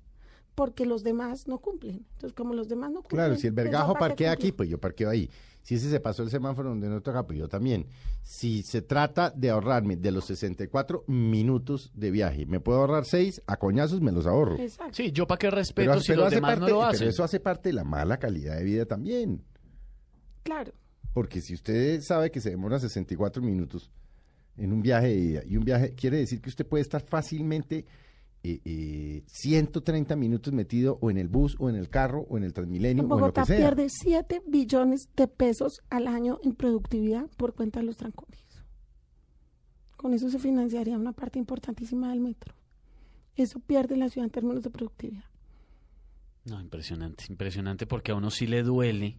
porque 0.58 0.86
los 0.86 1.04
demás 1.04 1.46
no 1.46 1.58
cumplen. 1.58 2.04
Entonces, 2.14 2.32
como 2.32 2.52
los 2.52 2.66
demás 2.66 2.90
no 2.90 2.96
cumplen... 3.02 3.16
Claro, 3.16 3.36
si 3.36 3.46
el 3.46 3.54
pues, 3.54 3.66
vergajo 3.66 3.92
no, 3.92 3.94
¿para 3.94 4.16
qué 4.16 4.24
parquea 4.24 4.32
aquí, 4.32 4.50
pues 4.50 4.68
yo 4.68 4.76
parqueo 4.76 5.08
ahí. 5.08 5.30
Si 5.62 5.76
ese 5.76 5.88
se 5.88 6.00
pasó 6.00 6.24
el 6.24 6.30
semáforo 6.30 6.70
donde 6.70 6.88
no 6.88 7.00
toca, 7.00 7.24
pues 7.24 7.38
yo 7.38 7.48
también. 7.48 7.86
Si 8.24 8.64
se 8.64 8.82
trata 8.82 9.30
de 9.30 9.50
ahorrarme 9.50 9.94
de 9.94 10.10
los 10.10 10.24
64 10.24 11.04
minutos 11.06 11.92
de 11.94 12.10
viaje, 12.10 12.44
me 12.44 12.58
puedo 12.58 12.80
ahorrar 12.80 13.04
6, 13.04 13.42
a 13.46 13.56
coñazos 13.56 14.00
me 14.00 14.10
los 14.10 14.26
ahorro. 14.26 14.56
Exacto. 14.56 14.94
Sí, 14.96 15.12
yo 15.12 15.28
para 15.28 15.38
qué 15.38 15.48
respeto 15.48 15.90
Pero, 15.92 16.00
si 16.00 16.08
pero 16.08 16.22
los 16.22 16.30
demás 16.32 16.50
parte, 16.56 16.60
no 16.60 16.66
lo 16.66 16.80
pero 16.80 16.88
hacen. 16.88 17.06
eso 17.06 17.22
hace 17.22 17.38
parte 17.38 17.68
de 17.68 17.74
la 17.74 17.84
mala 17.84 18.16
calidad 18.18 18.56
de 18.56 18.64
vida 18.64 18.84
también. 18.84 19.44
Claro. 20.42 20.72
Porque 21.14 21.40
si 21.40 21.54
usted 21.54 22.00
sabe 22.00 22.32
que 22.32 22.40
se 22.40 22.50
demora 22.50 22.80
64 22.80 23.40
minutos 23.40 23.92
en 24.56 24.72
un 24.72 24.82
viaje 24.82 25.06
de 25.06 25.18
ida, 25.18 25.42
y 25.46 25.56
un 25.56 25.64
viaje 25.64 25.94
quiere 25.94 26.16
decir 26.16 26.40
que 26.40 26.48
usted 26.48 26.66
puede 26.66 26.82
estar 26.82 27.00
fácilmente 27.00 27.86
eh, 28.50 28.60
eh, 28.64 29.22
130 29.26 30.16
minutos 30.16 30.52
metido 30.52 30.98
o 31.00 31.10
en 31.10 31.18
el 31.18 31.28
bus 31.28 31.56
o 31.58 31.68
en 31.68 31.76
el 31.76 31.88
carro 31.88 32.26
o 32.28 32.36
en 32.36 32.44
el 32.44 32.52
Transmilenio 32.52 33.02
o 33.02 33.06
en 33.06 33.10
lo 33.10 33.16
Bogotá 33.16 33.42
que 33.42 33.46
sea. 33.48 33.56
pierde 33.58 33.88
7 33.88 34.42
billones 34.46 35.08
de 35.16 35.28
pesos 35.28 35.80
al 35.90 36.06
año 36.06 36.38
en 36.42 36.54
productividad 36.54 37.28
por 37.36 37.54
cuenta 37.54 37.80
de 37.80 37.86
los 37.86 37.96
trancones. 37.96 38.44
Con 39.96 40.14
eso 40.14 40.30
se 40.30 40.38
financiaría 40.38 40.96
una 40.96 41.12
parte 41.12 41.38
importantísima 41.38 42.10
del 42.10 42.20
metro. 42.20 42.54
Eso 43.34 43.60
pierde 43.60 43.96
la 43.96 44.08
ciudad 44.08 44.26
en 44.26 44.30
términos 44.30 44.62
de 44.62 44.70
productividad. 44.70 45.24
No, 46.44 46.60
impresionante, 46.60 47.24
impresionante 47.28 47.86
porque 47.86 48.12
a 48.12 48.14
uno 48.14 48.30
sí 48.30 48.46
le 48.46 48.62
duele. 48.62 49.18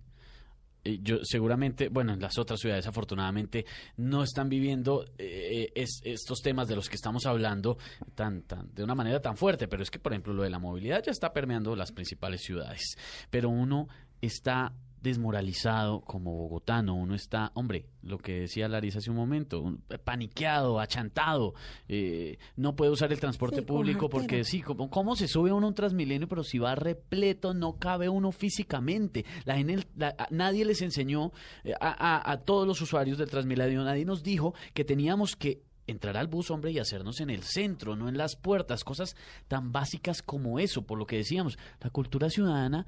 Eh, 0.84 1.00
Yo 1.02 1.18
seguramente, 1.24 1.90
bueno, 1.90 2.14
en 2.14 2.20
las 2.22 2.38
otras 2.38 2.60
ciudades 2.60 2.88
afortunadamente 2.88 3.66
no 3.98 4.24
están 4.24 4.48
viviendo 4.50 5.06
eh, 5.18 5.72
es- 5.76 6.02
estos 6.04 6.40
temas 6.42 6.68
de 6.68 6.76
los 6.76 6.90
que 6.90 6.96
estamos 6.96 7.26
hablando 7.26 7.78
tan, 8.16 8.44
tan, 8.44 8.74
de 8.74 8.84
una 8.84 8.96
manera 8.96 9.22
tan 9.22 9.36
fuerte, 9.38 9.68
pero 9.68 9.84
es 9.84 9.92
que, 9.92 10.00
por 10.00 10.14
ejemplo, 10.14 10.34
lo 10.34 10.44
de 10.44 10.50
la 10.50 10.60
movilidad 10.60 11.04
ya 11.04 11.12
está 11.12 11.34
permeando 11.34 11.76
las 11.76 11.92
principales 11.92 12.42
ciudades. 12.42 12.96
Pero 13.30 13.50
uno 13.50 13.88
está 14.22 14.74
desmoralizado 15.02 16.02
como 16.02 16.34
bogotano, 16.36 16.96
uno 16.96 17.16
está, 17.16 17.52
hombre, 17.54 17.86
lo 18.02 18.18
que 18.18 18.42
decía 18.42 18.68
Larisa 18.68 19.00
hace 19.00 19.10
un 19.12 19.16
momento, 19.18 19.62
un- 19.62 19.84
paniqueado, 20.04 20.80
achantado, 20.80 21.54
eh, 21.88 22.38
no 22.56 22.76
puede 22.76 22.92
usar 22.92 23.12
el 23.12 23.20
transporte 23.20 23.58
Sí, 23.58 23.62
público 23.64 24.10
porque 24.10 24.44
sí, 24.44 24.62
como, 24.62 24.90
¿cómo 24.90 25.16
se 25.16 25.28
sube 25.28 25.52
uno 25.52 25.66
a 25.68 25.70
un 25.70 25.76
Transmilenio? 25.76 26.28
Pero 26.28 26.44
si 26.44 26.58
va 26.60 26.76
repleto, 26.76 27.54
no 27.54 27.74
cabe 27.78 28.10
uno 28.10 28.32
físicamente. 28.32 29.26
La, 29.46 29.56
gente- 29.56 29.88
la- 29.96 30.16
nadie 30.32 30.66
les 30.66 30.82
enseñó 30.82 31.32
eh, 31.64 31.74
a, 31.80 31.90
a- 32.18 32.32
a 32.32 32.38
todos 32.42 32.68
los 32.68 32.82
usuarios 32.82 33.18
del 33.18 33.30
Transmilenio, 33.30 33.84
nadie 33.84 34.06
nos 34.06 34.24
dijo 34.24 34.54
que 34.74 34.84
teníamos 34.86 35.36
que 35.36 35.62
entrar 35.88 36.18
al 36.18 36.28
bus, 36.28 36.52
hombre, 36.52 36.72
y 36.72 36.78
hacernos 36.78 37.20
en 37.20 37.32
el 37.32 37.42
centro, 37.42 37.96
no 37.96 38.10
en 38.10 38.18
las 38.18 38.36
puertas, 38.36 38.84
cosas 38.84 39.16
tan 39.48 39.72
básicas 39.72 40.22
como 40.22 40.60
eso, 40.60 40.84
por 40.84 41.00
lo 41.00 41.08
que 41.08 41.16
decíamos, 41.18 41.58
la 41.82 41.90
cultura 41.90 42.30
ciudadana 42.30 42.86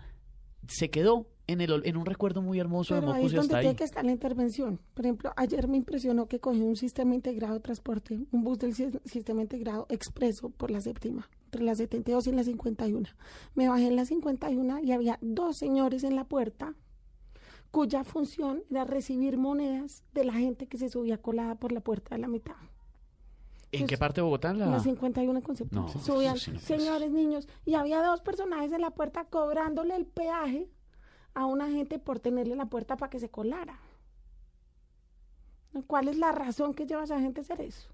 se 0.67 0.89
quedó 0.89 1.27
en, 1.47 1.59
el, 1.61 1.81
en 1.85 1.97
un 1.97 2.05
recuerdo 2.05 2.41
muy 2.41 2.59
hermoso 2.59 2.95
Pero 2.95 3.07
de 3.07 3.13
ahí 3.13 3.17
Mocos 3.23 3.31
es 3.33 3.37
donde 3.37 3.53
tiene 3.55 3.69
ahí. 3.69 3.75
que 3.75 3.83
estar 3.83 4.05
la 4.05 4.11
intervención. 4.11 4.79
Por 4.93 5.05
ejemplo, 5.05 5.33
ayer 5.35 5.67
me 5.67 5.75
impresionó 5.77 6.27
que 6.27 6.39
cogí 6.39 6.61
un 6.61 6.75
sistema 6.77 7.13
integrado 7.13 7.55
de 7.55 7.59
transporte, 7.59 8.19
un 8.31 8.43
bus 8.43 8.59
del 8.59 8.73
si- 8.73 8.89
sistema 9.05 9.41
integrado 9.41 9.85
expreso 9.89 10.49
por 10.49 10.71
la 10.71 10.79
séptima, 10.79 11.29
entre 11.45 11.63
la 11.63 11.75
72 11.75 12.27
y 12.27 12.31
la 12.31 12.43
51. 12.43 13.09
Me 13.55 13.67
bajé 13.67 13.87
en 13.87 13.95
la 13.97 14.05
51 14.05 14.79
y 14.79 14.91
había 14.93 15.17
dos 15.21 15.57
señores 15.57 16.03
en 16.05 16.15
la 16.15 16.23
puerta 16.25 16.73
cuya 17.71 18.03
función 18.03 18.63
era 18.69 18.83
recibir 18.83 19.37
monedas 19.37 20.03
de 20.13 20.25
la 20.25 20.33
gente 20.33 20.67
que 20.67 20.77
se 20.77 20.89
subía 20.89 21.17
colada 21.17 21.55
por 21.55 21.71
la 21.71 21.79
puerta 21.81 22.15
de 22.15 22.21
la 22.21 22.27
mitad. 22.27 22.55
¿En 23.71 23.87
qué 23.87 23.97
parte 23.97 24.21
de 24.21 24.23
Bogotá? 24.23 24.53
La... 24.53 24.65
En 24.65 24.71
la 24.71 24.79
51 24.79 25.39
en 25.39 25.43
Concepción. 25.43 25.85
No, 25.85 25.89
Subían 25.89 26.37
sí 26.37 26.51
no 26.51 26.59
señores, 26.59 27.11
niños, 27.11 27.47
y 27.65 27.75
había 27.75 28.01
dos 28.01 28.21
personajes 28.21 28.71
en 28.71 28.81
la 28.81 28.91
puerta 28.91 29.25
cobrándole 29.25 29.95
el 29.95 30.05
peaje 30.05 30.69
a 31.33 31.45
una 31.45 31.69
gente 31.69 31.99
por 31.99 32.19
tenerle 32.19 32.55
la 32.55 32.65
puerta 32.65 32.97
para 32.97 33.09
que 33.09 33.19
se 33.19 33.29
colara. 33.29 33.79
¿Cuál 35.87 36.09
es 36.09 36.17
la 36.17 36.33
razón 36.33 36.73
que 36.73 36.85
lleva 36.85 37.01
a 37.01 37.05
esa 37.05 37.19
gente 37.21 37.39
a 37.39 37.43
hacer 37.43 37.61
eso? 37.61 37.87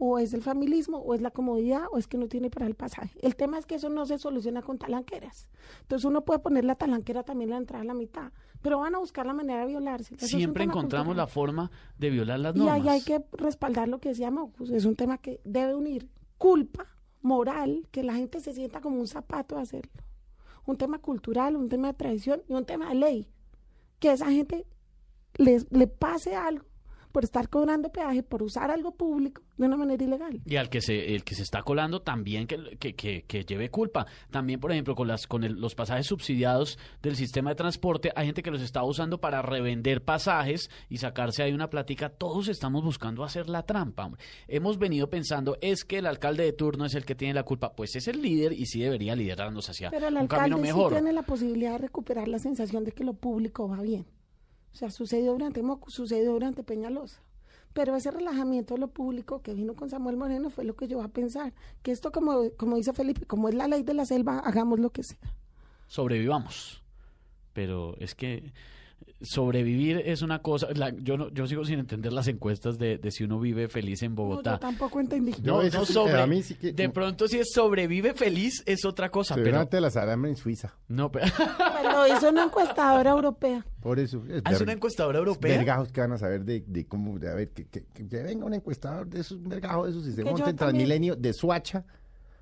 O 0.00 0.18
es 0.20 0.32
el 0.32 0.42
familismo, 0.42 0.98
o 0.98 1.14
es 1.14 1.20
la 1.20 1.30
comodidad, 1.32 1.82
o 1.90 1.98
es 1.98 2.06
que 2.06 2.16
no 2.18 2.28
tiene 2.28 2.50
para 2.50 2.66
el 2.66 2.74
pasaje. 2.74 3.18
El 3.20 3.34
tema 3.34 3.58
es 3.58 3.66
que 3.66 3.74
eso 3.74 3.88
no 3.88 4.06
se 4.06 4.16
soluciona 4.18 4.62
con 4.62 4.78
talanqueras. 4.78 5.48
Entonces 5.82 6.04
uno 6.04 6.24
puede 6.24 6.38
poner 6.38 6.64
la 6.64 6.76
talanquera 6.76 7.24
también 7.24 7.50
la 7.50 7.56
entrada 7.56 7.82
a 7.82 7.84
la 7.86 7.94
mitad, 7.94 8.30
pero 8.62 8.78
van 8.78 8.94
a 8.94 8.98
buscar 8.98 9.26
la 9.26 9.34
manera 9.34 9.62
de 9.62 9.66
violarse. 9.66 10.14
Eso 10.14 10.26
Siempre 10.36 10.62
encontramos 10.64 11.16
la 11.16 11.26
forma 11.26 11.70
de 11.98 12.10
violar 12.10 12.38
las 12.38 12.54
Y 12.54 12.60
normas. 12.60 12.74
ahí 12.76 12.88
hay 12.88 13.02
que 13.02 13.24
respaldar 13.32 13.88
lo 13.88 13.98
que 13.98 14.10
decía 14.10 14.30
Mocus. 14.30 14.70
Es 14.70 14.84
un 14.84 14.94
tema 14.94 15.18
que 15.18 15.40
debe 15.44 15.74
unir 15.74 16.08
culpa, 16.38 16.86
moral, 17.20 17.88
que 17.90 18.04
la 18.04 18.14
gente 18.14 18.38
se 18.40 18.52
sienta 18.52 18.80
como 18.80 19.00
un 19.00 19.08
zapato 19.08 19.56
de 19.56 19.62
hacerlo. 19.62 19.90
Un 20.64 20.76
tema 20.76 20.98
cultural, 21.00 21.56
un 21.56 21.68
tema 21.68 21.88
de 21.88 21.94
tradición 21.94 22.42
y 22.48 22.52
un 22.52 22.64
tema 22.64 22.90
de 22.90 22.94
ley. 22.94 23.28
Que 23.98 24.12
esa 24.12 24.30
gente 24.30 24.64
les, 25.38 25.66
le 25.72 25.88
pase 25.88 26.36
algo 26.36 26.67
por 27.18 27.24
estar 27.24 27.48
cobrando 27.48 27.90
peaje, 27.90 28.22
por 28.22 28.44
usar 28.44 28.70
algo 28.70 28.92
público 28.92 29.42
de 29.56 29.66
una 29.66 29.76
manera 29.76 30.04
ilegal. 30.04 30.40
Y 30.46 30.54
al 30.54 30.68
que 30.70 30.80
se, 30.80 31.16
el 31.16 31.24
que 31.24 31.34
se 31.34 31.42
está 31.42 31.64
colando 31.64 32.00
también 32.00 32.46
que, 32.46 32.76
que, 32.78 32.94
que- 32.94 33.24
que 33.26 33.44
lleve 33.44 33.70
culpa. 33.70 34.06
También, 34.30 34.60
por 34.60 34.70
ejemplo, 34.70 34.94
con 34.94 35.08
las 35.08 35.26
con 35.26 35.42
el- 35.42 35.54
los 35.60 35.74
pasajes 35.74 36.06
subsidiados 36.06 36.78
del 37.02 37.16
sistema 37.16 37.50
de 37.50 37.56
transporte, 37.56 38.12
hay 38.14 38.26
gente 38.26 38.44
que 38.44 38.52
los 38.52 38.62
está 38.62 38.84
usando 38.84 39.18
para 39.20 39.42
revender 39.42 40.04
pasajes 40.04 40.70
y 40.88 40.98
sacarse 40.98 41.42
ahí 41.42 41.52
una 41.52 41.70
platica. 41.70 42.08
Todos 42.08 42.46
estamos 42.46 42.84
buscando 42.84 43.24
hacer 43.24 43.48
la 43.48 43.64
trampa. 43.64 44.04
hombre. 44.06 44.22
Hemos 44.46 44.78
venido 44.78 45.10
pensando, 45.10 45.58
es 45.60 45.84
que 45.84 45.98
el 45.98 46.06
alcalde 46.06 46.44
de 46.44 46.52
turno 46.52 46.84
es 46.84 46.94
el 46.94 47.04
que 47.04 47.16
tiene 47.16 47.34
la 47.34 47.42
culpa. 47.42 47.72
Pues 47.74 47.96
es 47.96 48.06
el 48.06 48.22
líder 48.22 48.52
y 48.52 48.66
sí 48.66 48.78
debería 48.80 49.16
liderarnos 49.16 49.68
hacia 49.68 49.90
Pero 49.90 50.06
el 50.06 50.14
un 50.18 50.28
camino 50.28 50.54
alcalde 50.54 50.68
sí 50.68 50.72
mejor. 50.72 50.92
tiene 50.92 51.12
la 51.12 51.22
posibilidad 51.22 51.72
de 51.72 51.78
recuperar 51.78 52.28
la 52.28 52.38
sensación 52.38 52.84
de 52.84 52.92
que 52.92 53.02
lo 53.02 53.14
público 53.14 53.68
va 53.68 53.82
bien. 53.82 54.06
O 54.72 54.76
sea, 54.76 54.90
sucedió 54.90 55.32
durante 55.32 55.62
Moco, 55.62 55.90
sucedió 55.90 56.32
durante 56.32 56.62
Peñalosa. 56.62 57.20
Pero 57.72 57.94
ese 57.96 58.10
relajamiento 58.10 58.74
de 58.74 58.80
lo 58.80 58.88
público 58.88 59.42
que 59.42 59.54
vino 59.54 59.74
con 59.74 59.90
Samuel 59.90 60.16
Moreno 60.16 60.50
fue 60.50 60.64
lo 60.64 60.74
que 60.74 60.88
yo 60.88 61.02
a 61.02 61.08
pensar. 61.08 61.52
Que 61.82 61.92
esto, 61.92 62.10
como, 62.12 62.50
como 62.56 62.76
dice 62.76 62.92
Felipe, 62.92 63.26
como 63.26 63.48
es 63.48 63.54
la 63.54 63.68
ley 63.68 63.82
de 63.82 63.94
la 63.94 64.04
selva, 64.04 64.38
hagamos 64.40 64.78
lo 64.80 64.90
que 64.90 65.02
sea. 65.02 65.18
sobrevivamos. 65.86 66.82
Pero 67.52 67.96
es 67.98 68.14
que 68.14 68.52
sobrevivir 69.20 70.02
es 70.04 70.22
una 70.22 70.40
cosa. 70.40 70.68
la- 70.74 70.90
yo 70.96 71.16
no, 71.16 71.28
yo 71.30 71.46
sigo 71.46 71.64
sin 71.64 71.78
entender 71.80 72.12
las 72.12 72.28
encuestas 72.28 72.78
de, 72.78 72.98
de 72.98 73.10
si 73.10 73.24
uno 73.24 73.40
vive 73.40 73.68
feliz 73.68 74.02
en 74.02 74.12
No, 74.14 74.22
Bogotá. 74.22 74.52
yo 74.52 74.58
tampoco 74.60 75.00
entendí. 75.00 75.32
No, 75.42 75.62
No, 75.62 75.68
no 75.68 75.84
sobre. 75.84 76.20
a 76.20 76.26
mí 76.26 76.42
sí 76.42 76.54
que- 76.54 76.72
de 76.72 76.88
pronto, 76.88 77.26
si 77.26 77.38
es 77.38 77.48
sobrevive 77.52 78.14
feliz, 78.14 78.62
es 78.66 78.84
otra 78.84 79.10
cosa. 79.10 79.34
Pero, 79.34 79.46
Seguramente 79.46 79.80
las 79.80 79.96
harán 79.96 80.24
en 80.24 80.36
Suiza. 80.36 80.74
no, 80.88 81.10
pero- 81.10 81.26
lo 81.92 82.06
hizo 82.06 82.28
una 82.30 82.44
encuestadora 82.44 83.10
europea. 83.10 83.64
Por 83.80 83.98
eso. 83.98 84.22
Es, 84.28 84.42
Ah, 84.44 84.52
es 84.52 84.60
una 84.60 84.72
encuestadora 84.72 85.18
europea. 85.18 85.56
Vergajos 85.56 85.90
que 85.92 86.00
van 86.00 86.12
a 86.12 86.18
saber 86.18 86.44
de, 86.44 86.64
de 86.66 86.86
cómo, 86.86 87.18
de, 87.18 87.28
a 87.30 87.34
ver, 87.34 87.50
que, 87.50 87.66
que, 87.66 87.84
que 87.86 88.02
venga 88.22 88.44
un 88.44 88.54
encuestador 88.54 89.06
de 89.08 89.20
esos, 89.20 89.38
un 89.38 89.48
vergajo 89.48 89.84
de 89.84 89.90
esos 89.90 90.06
y 90.06 90.10
se 90.12 90.16
Que 90.22 90.24
yo 90.24 90.30
monte 90.32 90.50
en 90.50 90.56
también- 90.56 90.86
Transmilenio 90.86 91.16
de 91.16 91.32
Suacha 91.32 91.84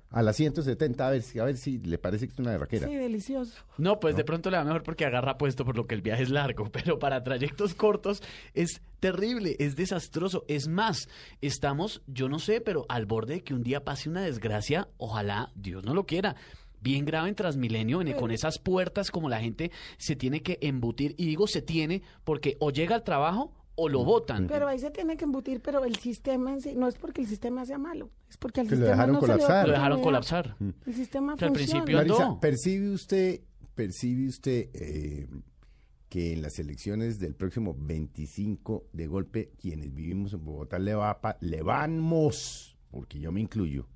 a 0.09 0.21
las 0.23 0.35
170 0.37 1.05
a 1.07 1.11
ver 1.11 1.21
si, 1.21 1.37
a 1.39 1.43
ver 1.43 1.57
si 1.57 1.79
le 1.79 1.97
parece 1.97 2.27
que 2.27 2.33
es 2.33 2.39
una 2.39 2.51
berraquera. 2.51 2.87
Sí, 2.87 2.95
delicioso. 2.95 3.53
No, 3.77 3.99
pues 3.99 4.15
de 4.15 4.23
pronto 4.23 4.49
le 4.49 4.57
va 4.57 4.63
mejor 4.63 4.83
porque 4.83 5.05
agarra 5.05 5.37
puesto 5.37 5.65
por 5.65 5.75
lo 5.75 5.85
que 5.85 5.95
el 5.95 6.01
viaje 6.01 6.23
es 6.23 6.29
largo, 6.29 6.65
pero 6.71 6.97
para 6.99 7.23
trayectos 7.23 7.73
cortos 7.73 8.23
es 8.53 8.81
terrible, 8.99 9.55
es 9.59 9.75
desastroso. 9.75 10.45
Es 10.47 10.67
más, 10.67 11.09
estamos, 11.41 12.01
yo 12.07 12.29
no 12.29 12.39
sé, 12.39 12.61
pero 12.61 12.85
al 12.89 13.05
borde 13.05 13.35
de 13.35 13.43
que 13.43 13.53
un 13.53 13.63
día 13.63 13.83
pase 13.83 14.09
una 14.09 14.21
desgracia, 14.21 14.87
ojalá 14.97 15.51
Dios 15.55 15.83
no 15.83 15.93
lo 15.93 16.05
quiera. 16.05 16.35
Bien 16.79 17.05
grave 17.05 17.27
en 17.29 17.35
Transmilenio, 17.35 18.01
en- 18.01 18.13
con 18.13 18.31
esas 18.31 18.59
puertas 18.59 19.11
como 19.11 19.29
la 19.29 19.39
gente 19.41 19.71
se 19.97 20.15
tiene 20.15 20.41
que 20.41 20.57
embutir. 20.61 21.15
Y 21.17 21.25
digo 21.25 21.47
se 21.47 21.61
tiene 21.61 22.01
porque 22.23 22.55
o 22.59 22.69
llega 22.71 22.95
al 22.95 23.03
trabajo 23.03 23.51
o 23.79 23.87
lo 23.89 24.03
botan. 24.03 24.47
Pero 24.47 24.67
ahí 24.67 24.79
se 24.79 24.89
tiene 24.91 25.15
que 25.15 25.23
embutir, 25.25 25.61
pero 25.61 25.85
el 25.85 25.95
sistema 25.97 26.51
en 26.51 26.61
sí, 26.61 26.73
no 26.75 26.87
es 26.87 26.95
porque 26.95 27.21
el 27.21 27.27
sistema 27.27 27.63
sea 27.65 27.77
malo, 27.77 28.09
es 28.29 28.35
porque 28.35 28.61
al 28.61 28.67
Que 28.67 28.71
lo 28.71 28.77
sistema 28.77 28.91
dejaron 28.95 29.13
no 29.15 29.19
se 29.21 29.25
colapsar. 29.27 29.67
Lo 29.67 29.73
dejaron 29.73 30.01
colapsar. 30.01 30.55
El 30.85 30.93
sistema 30.95 31.35
Que 31.37 31.45
al 31.45 31.51
funciona. 31.55 31.85
principio- 31.85 31.97
Marisa, 31.97 32.25
no. 32.29 32.39
¿percibe 32.39 32.89
usted, 32.91 33.41
percibe 33.75 34.27
usted 34.27 34.69
eh, 34.73 35.27
que 36.09 36.33
en 36.33 36.41
las 36.41 36.57
elecciones 36.57 37.19
del 37.19 37.35
próximo 37.35 37.75
25 37.77 38.87
de 38.93 39.07
golpe, 39.07 39.51
quienes 39.61 39.93
vivimos 39.93 40.33
en 40.33 40.43
Bogotá 40.43 40.79
le, 40.79 40.95
va 40.95 41.11
a 41.11 41.37
le 41.41 41.61
vamos, 41.61 42.77
porque 42.89 43.19
yo 43.19 43.31
me 43.31 43.41
incluyo, 43.41 43.87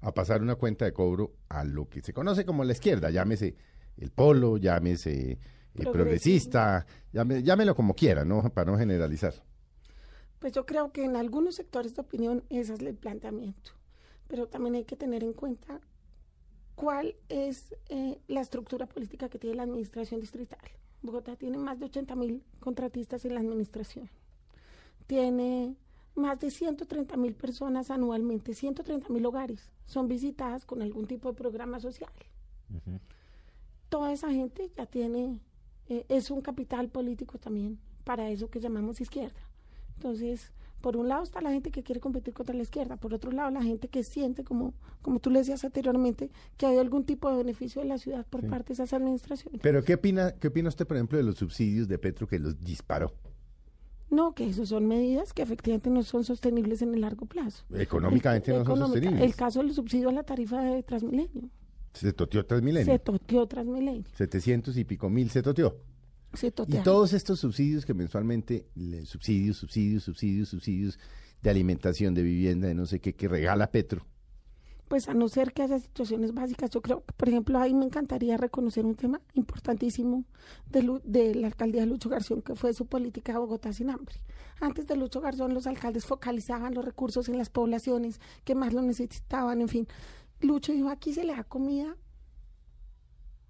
a 0.00 0.12
pasar 0.12 0.42
una 0.42 0.56
cuenta 0.56 0.84
de 0.84 0.92
cobro 0.92 1.34
a 1.48 1.64
lo 1.64 1.88
que 1.88 2.02
se 2.02 2.12
conoce 2.12 2.44
como 2.44 2.64
la 2.64 2.72
izquierda, 2.72 3.10
llámese 3.10 3.54
el 3.96 4.10
polo, 4.10 4.56
llámese 4.56 5.38
eh, 5.82 5.92
progresista, 5.92 6.86
llame- 7.12 7.42
llámelo 7.42 7.74
como 7.74 7.94
quiera, 7.94 8.24
¿no? 8.24 8.42
Para 8.50 8.70
no 8.72 8.78
generalizar. 8.78 9.34
Pues 10.38 10.52
yo 10.52 10.66
creo 10.66 10.92
que 10.92 11.04
en 11.04 11.16
algunos 11.16 11.54
sectores 11.56 11.94
de 11.94 12.02
opinión 12.02 12.44
ese 12.50 12.74
es 12.74 12.80
el 12.80 12.94
planteamiento, 12.94 13.70
pero 14.28 14.46
también 14.46 14.74
hay 14.74 14.84
que 14.84 14.96
tener 14.96 15.24
en 15.24 15.32
cuenta 15.32 15.80
cuál 16.74 17.16
es 17.28 17.74
eh, 17.88 18.18
la 18.28 18.40
estructura 18.40 18.86
política 18.86 19.28
que 19.28 19.38
tiene 19.38 19.56
la 19.56 19.62
administración 19.62 20.20
distrital. 20.20 20.60
Bogotá 21.02 21.36
tiene 21.36 21.56
más 21.58 21.78
de 21.78 21.86
80 21.86 22.14
mil 22.16 22.42
contratistas 22.60 23.24
en 23.24 23.34
la 23.34 23.40
administración. 23.40 24.10
Tiene 25.06 25.76
más 26.14 26.38
de 26.40 26.50
130 26.50 27.16
mil 27.16 27.34
personas 27.34 27.90
anualmente, 27.90 28.54
130 28.54 29.08
mil 29.10 29.24
hogares 29.26 29.70
son 29.86 30.08
visitadas 30.08 30.64
con 30.64 30.80
algún 30.82 31.06
tipo 31.06 31.28
de 31.30 31.36
programa 31.36 31.80
social. 31.80 32.12
Toda 33.88 34.12
esa 34.12 34.30
gente 34.30 34.70
ya 34.76 34.86
tiene, 34.86 35.40
eh, 35.88 36.04
es 36.08 36.30
un 36.30 36.40
capital 36.40 36.88
político 36.88 37.38
también 37.38 37.78
para 38.04 38.30
eso 38.30 38.48
que 38.48 38.60
llamamos 38.60 39.00
izquierda. 39.00 39.40
Entonces, 39.96 40.52
por 40.80 40.96
un 40.98 41.08
lado 41.08 41.22
está 41.22 41.40
la 41.40 41.50
gente 41.50 41.70
que 41.70 41.82
quiere 41.82 42.00
competir 42.00 42.34
contra 42.34 42.54
la 42.54 42.62
izquierda, 42.62 42.96
por 42.98 43.14
otro 43.14 43.30
lado 43.32 43.50
la 43.50 43.62
gente 43.62 43.88
que 43.88 44.02
siente, 44.04 44.44
como, 44.44 44.74
como 45.00 45.18
tú 45.18 45.30
le 45.30 45.38
decías 45.38 45.64
anteriormente, 45.64 46.30
que 46.58 46.66
hay 46.66 46.76
algún 46.76 47.04
tipo 47.04 47.30
de 47.30 47.38
beneficio 47.38 47.80
de 47.80 47.88
la 47.88 47.96
ciudad 47.96 48.26
por 48.28 48.46
parte 48.48 48.68
de 48.68 48.74
esas 48.74 48.92
administraciones. 48.92 49.60
Pero 49.62 49.82
¿qué 49.82 49.94
opina, 49.94 50.32
qué 50.32 50.48
opina 50.48 50.68
usted, 50.68 50.86
por 50.86 50.98
ejemplo, 50.98 51.16
de 51.16 51.24
los 51.24 51.36
subsidios 51.36 51.88
de 51.88 51.98
Petro 51.98 52.26
que 52.26 52.38
los 52.38 52.62
disparó? 52.62 53.12
No, 54.10 54.34
que 54.34 54.46
eso 54.46 54.66
son 54.66 54.86
medidas 54.86 55.32
que 55.32 55.40
efectivamente 55.42 55.88
no 55.88 56.02
son 56.02 56.22
sostenibles 56.22 56.82
en 56.82 56.94
el 56.94 57.00
largo 57.00 57.24
plazo. 57.26 57.64
Económicamente 57.74 58.52
no 58.52 58.58
son 58.58 58.66
Económica. 58.66 58.86
sostenibles. 59.00 59.24
El 59.24 59.34
caso 59.36 59.60
del 59.60 59.72
subsidio 59.72 60.10
a 60.10 60.12
la 60.12 60.22
tarifa 60.22 60.62
de 60.62 60.82
Transmilenio. 60.82 61.48
Se 61.94 62.12
toteó 62.12 62.44
Transmilenio. 62.44 62.92
Se 62.92 62.98
toteó 62.98 63.46
Transmilenio. 63.46 64.04
700 64.16 64.76
y 64.76 64.84
pico 64.84 65.08
mil 65.08 65.30
se 65.30 65.42
toteó. 65.42 65.76
Se 66.34 66.48
Y 66.48 66.50
totea. 66.50 66.82
todos 66.82 67.12
estos 67.12 67.38
subsidios 67.40 67.86
que 67.86 67.94
mensualmente, 67.94 68.66
subsidios, 69.04 69.56
subsidios, 69.56 70.02
subsidios, 70.02 70.48
subsidios 70.48 70.98
de 71.42 71.50
alimentación, 71.50 72.12
de 72.14 72.22
vivienda, 72.22 72.66
de 72.66 72.74
no 72.74 72.86
sé 72.86 73.00
qué, 73.00 73.14
que 73.14 73.28
regala 73.28 73.70
Petro. 73.70 74.04
Pues 74.88 75.08
a 75.08 75.14
no 75.14 75.28
ser 75.28 75.52
que 75.52 75.62
haya 75.62 75.78
situaciones 75.78 76.34
básicas, 76.34 76.68
yo 76.70 76.82
creo 76.82 77.04
que, 77.04 77.12
por 77.14 77.28
ejemplo, 77.28 77.58
ahí 77.58 77.72
me 77.72 77.84
encantaría 77.86 78.36
reconocer 78.36 78.84
un 78.84 78.96
tema 78.96 79.20
importantísimo 79.32 80.24
de, 80.70 80.82
Lu- 80.82 81.00
de 81.04 81.34
la 81.34 81.46
alcaldía 81.46 81.82
de 81.82 81.86
Lucho 81.86 82.08
Garzón, 82.10 82.42
que 82.42 82.54
fue 82.54 82.74
su 82.74 82.86
política 82.86 83.32
de 83.32 83.38
Bogotá 83.38 83.72
sin 83.72 83.88
hambre. 83.90 84.16
Antes 84.60 84.86
de 84.86 84.96
Lucho 84.96 85.20
Garzón, 85.20 85.54
los 85.54 85.66
alcaldes 85.66 86.04
focalizaban 86.04 86.74
los 86.74 86.84
recursos 86.84 87.28
en 87.28 87.38
las 87.38 87.48
poblaciones 87.48 88.20
que 88.44 88.54
más 88.54 88.72
lo 88.74 88.82
necesitaban, 88.82 89.60
en 89.62 89.68
fin. 89.68 89.86
Lucho 90.40 90.72
dijo, 90.72 90.88
aquí 90.88 91.12
se 91.12 91.24
le 91.24 91.34
da 91.34 91.44
comida 91.44 91.96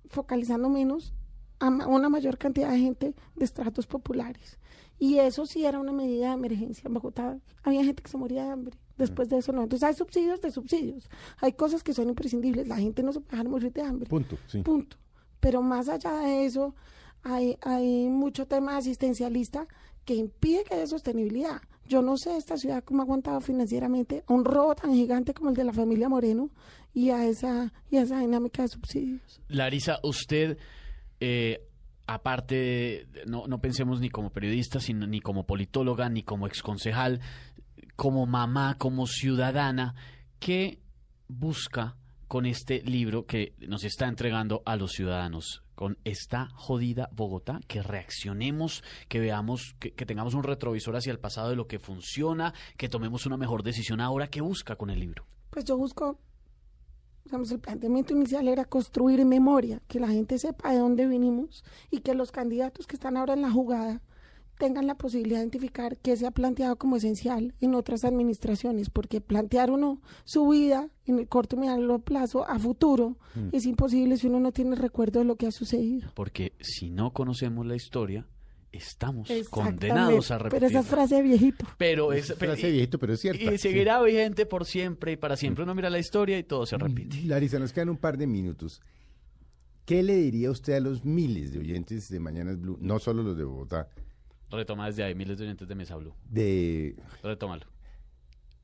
focalizando 0.09 0.69
menos 0.69 1.13
a 1.59 1.69
una 1.69 2.09
mayor 2.09 2.37
cantidad 2.39 2.71
de 2.71 2.79
gente 2.79 3.15
de 3.35 3.45
estratos 3.45 3.87
populares. 3.87 4.59
Y 4.99 5.19
eso 5.19 5.47
sí 5.47 5.65
era 5.65 5.81
una 5.81 5.93
medida 5.93 6.29
de 6.29 6.35
emergencia. 6.35 6.87
En 6.87 6.95
Bogotá 6.95 7.39
había 7.63 7.85
gente 7.85 8.03
que 8.03 8.11
se 8.11 8.17
moría 8.17 8.45
de 8.45 8.51
hambre. 8.51 8.79
Después 8.97 9.29
de 9.29 9.39
eso 9.39 9.53
no. 9.53 9.63
Entonces 9.63 9.89
hay 9.89 9.95
subsidios 9.95 10.41
de 10.41 10.53
subsidios. 10.53 11.09
Hay 11.41 11.53
cosas 11.55 11.83
que 11.83 11.93
son 11.93 12.09
imprescindibles. 12.09 12.69
La 12.69 12.77
gente 12.77 13.03
no 13.03 13.13
se 13.13 13.21
puede 13.21 13.33
dejar 13.33 13.49
morir 13.49 13.73
de 13.73 13.83
hambre. 13.83 14.09
Punto, 14.09 14.39
sí. 14.47 14.63
Punto. 14.63 14.97
Pero 15.41 15.63
más 15.63 15.89
allá 15.89 16.13
de 16.19 16.47
eso, 16.47 16.75
hay, 17.23 17.59
hay 17.63 18.09
mucho 18.09 18.47
tema 18.47 18.77
asistencialista 18.77 19.67
que 20.05 20.15
impide 20.15 20.65
que 20.65 20.75
haya 20.75 20.87
sostenibilidad. 20.87 21.61
Yo 21.89 22.03
no 22.03 22.17
sé 22.17 22.37
esta 22.37 22.57
ciudad 22.57 22.83
cómo 22.85 23.03
ha 23.03 23.05
aguantado 23.05 23.41
financieramente 23.41 24.25
un 24.29 24.45
robo 24.45 24.75
tan 24.75 24.95
gigante 24.95 25.35
como 25.35 25.51
el 25.51 25.57
de 25.57 25.65
la 25.65 25.73
familia 25.73 26.09
Moreno 26.09 26.51
y 26.95 27.11
a 27.11 27.27
esa, 27.27 27.73
y 27.91 27.97
a 27.97 28.03
esa 28.03 28.21
dinámica 28.21 28.63
de 28.63 28.69
subsidios. 28.69 29.41
Larisa, 29.49 29.99
usted, 30.03 30.57
eh, 31.21 31.67
aparte, 32.07 33.07
no, 33.27 33.47
no 33.47 33.61
pensemos 33.61 34.01
ni 34.01 34.09
como 34.09 34.31
periodista, 34.31 34.81
sino 34.81 35.07
ni 35.07 35.21
como 35.21 35.45
politóloga, 35.45 36.09
ni 36.09 36.23
como 36.23 36.47
exconcejal, 36.47 37.21
como 37.97 38.27
mamá, 38.27 38.77
como 38.79 39.07
ciudadana, 39.07 39.95
¿qué 40.39 40.81
busca 41.29 41.97
con 42.35 42.47
este 42.47 42.83
libro 42.83 43.27
que 43.27 43.55
nos 43.61 43.85
está 43.85 44.09
entregando 44.09 44.61
a 44.67 44.75
los 44.75 44.91
ciudadanos? 44.91 45.63
Con 45.77 45.99
esta 46.03 46.49
jodida 46.57 47.09
Bogotá, 47.13 47.61
que 47.69 47.81
reaccionemos, 47.81 48.83
que 49.07 49.21
veamos, 49.21 49.77
que, 49.79 49.93
tengamos 49.93 50.35
un 50.35 50.43
retrovisor 50.43 50.97
hacia 50.97 51.13
el 51.13 51.21
pasado 51.21 51.51
de 51.51 51.55
lo 51.55 51.69
que 51.69 51.79
funciona, 51.79 52.53
que 52.77 52.89
tomemos 52.89 53.25
una 53.25 53.37
mejor 53.37 53.63
decisión 53.63 54.01
ahora. 54.01 54.27
¿Qué 54.27 54.41
busca 54.41 54.75
con 54.75 54.91
el 54.91 54.99
libro? 54.99 55.25
Pues 55.51 55.65
yo 55.65 55.77
busco 55.77 56.19
digamos, 57.25 57.53
el 57.53 57.61
planteamiento 57.61 58.15
inicial 58.15 58.49
era 58.49 58.65
construir 58.65 59.25
memoria, 59.25 59.81
que 59.87 60.01
la 60.01 60.09
gente 60.09 60.37
sepa 60.37 60.73
de 60.73 60.79
dónde 60.79 61.07
vinimos 61.07 61.63
y 61.93 62.01
que 62.01 62.15
los 62.15 62.33
candidatos 62.33 62.89
que 62.89 62.97
están 62.97 63.17
ahora 63.17 63.35
en 63.35 63.43
la 63.43 63.53
jugada 63.53 64.03
tengan 64.59 64.87
la 64.87 64.95
posibilidad 64.95 65.39
de 65.39 65.45
identificar 65.45 65.97
qué 65.99 66.17
se 66.17 66.27
ha 66.27 66.31
planteado 66.31 66.77
como 66.77 66.97
esencial 66.97 67.55
en 67.61 67.75
otras 67.75 68.05
administraciones, 68.05 68.91
porque 68.91 69.21
plantear 69.21 69.71
uno 69.71 70.01
su 70.25 70.49
vida 70.49 70.89
en 71.07 71.19
el 71.19 71.29
corto 71.29 71.57
y 71.57 71.61
mediano 71.61 71.99
plazo 72.01 72.49
a 72.49 72.59
futuro 72.59 73.17
es 73.53 73.67
imposible 73.67 74.17
si 74.17 74.27
uno 74.29 74.41
no 74.41 74.53
tiene 74.53 74.77
recuerdo 74.77 75.19
de 75.21 75.25
lo 75.25 75.37
que 75.37 75.47
ha 75.47 75.51
sucedido. 75.53 76.11
Porque 76.15 76.53
si 76.61 76.91
no 76.91 77.13
conocemos 77.13 77.67
la 77.67 77.75
historia, 77.77 78.27
estamos 78.73 79.29
condenados 79.51 80.31
a 80.31 80.39
Pero 80.39 80.45
repetirla. 80.51 80.69
esa 80.69 80.81
es 80.81 80.87
frase 80.87 81.15
de 81.17 81.23
viejito. 81.23 81.67
Pero 81.79 82.13
es, 82.13 82.31
Es 82.31 82.37
frase 82.39 82.71
viejito, 82.71 82.99
pero 82.99 83.13
es 83.15 83.21
cierta. 83.21 83.53
y 83.53 83.59
seguirá 83.59 84.03
vigente 84.03 84.47
por 84.47 84.65
siempre 84.65 85.13
y 85.13 85.17
para 85.17 85.37
siempre. 85.37 85.65
Uno 85.65 85.75
mira 85.75 85.91
la 85.91 85.99
historia 85.99 86.39
y 86.39 86.43
todo 86.45 86.65
se 86.67 86.77
repite. 86.77 87.23
Larisa, 87.23 87.59
nos 87.59 87.73
quedan 87.73 87.89
un 87.91 87.99
par 87.99 88.17
de 88.19 88.27
minutos. 88.27 88.81
¿Qué 89.85 90.03
le 90.03 90.17
diría 90.17 90.51
usted 90.51 90.73
a 90.75 90.81
los 90.81 91.05
miles 91.05 91.53
de 91.53 91.59
oyentes 91.59 92.09
de 92.09 92.19
Mañanas 92.19 92.59
Blue, 92.59 92.79
no 92.81 92.99
solo 92.99 93.23
los 93.23 93.37
de 93.37 93.45
Bogotá, 93.45 93.89
Retoma 94.51 94.87
desde 94.87 95.03
ahí, 95.05 95.15
miles 95.15 95.39
de 95.39 95.45
oyentes 95.45 95.67
de 95.69 95.75
Mesa 95.75 95.97
Blue. 95.97 96.15
de 96.29 96.97
Retómalo. 97.23 97.67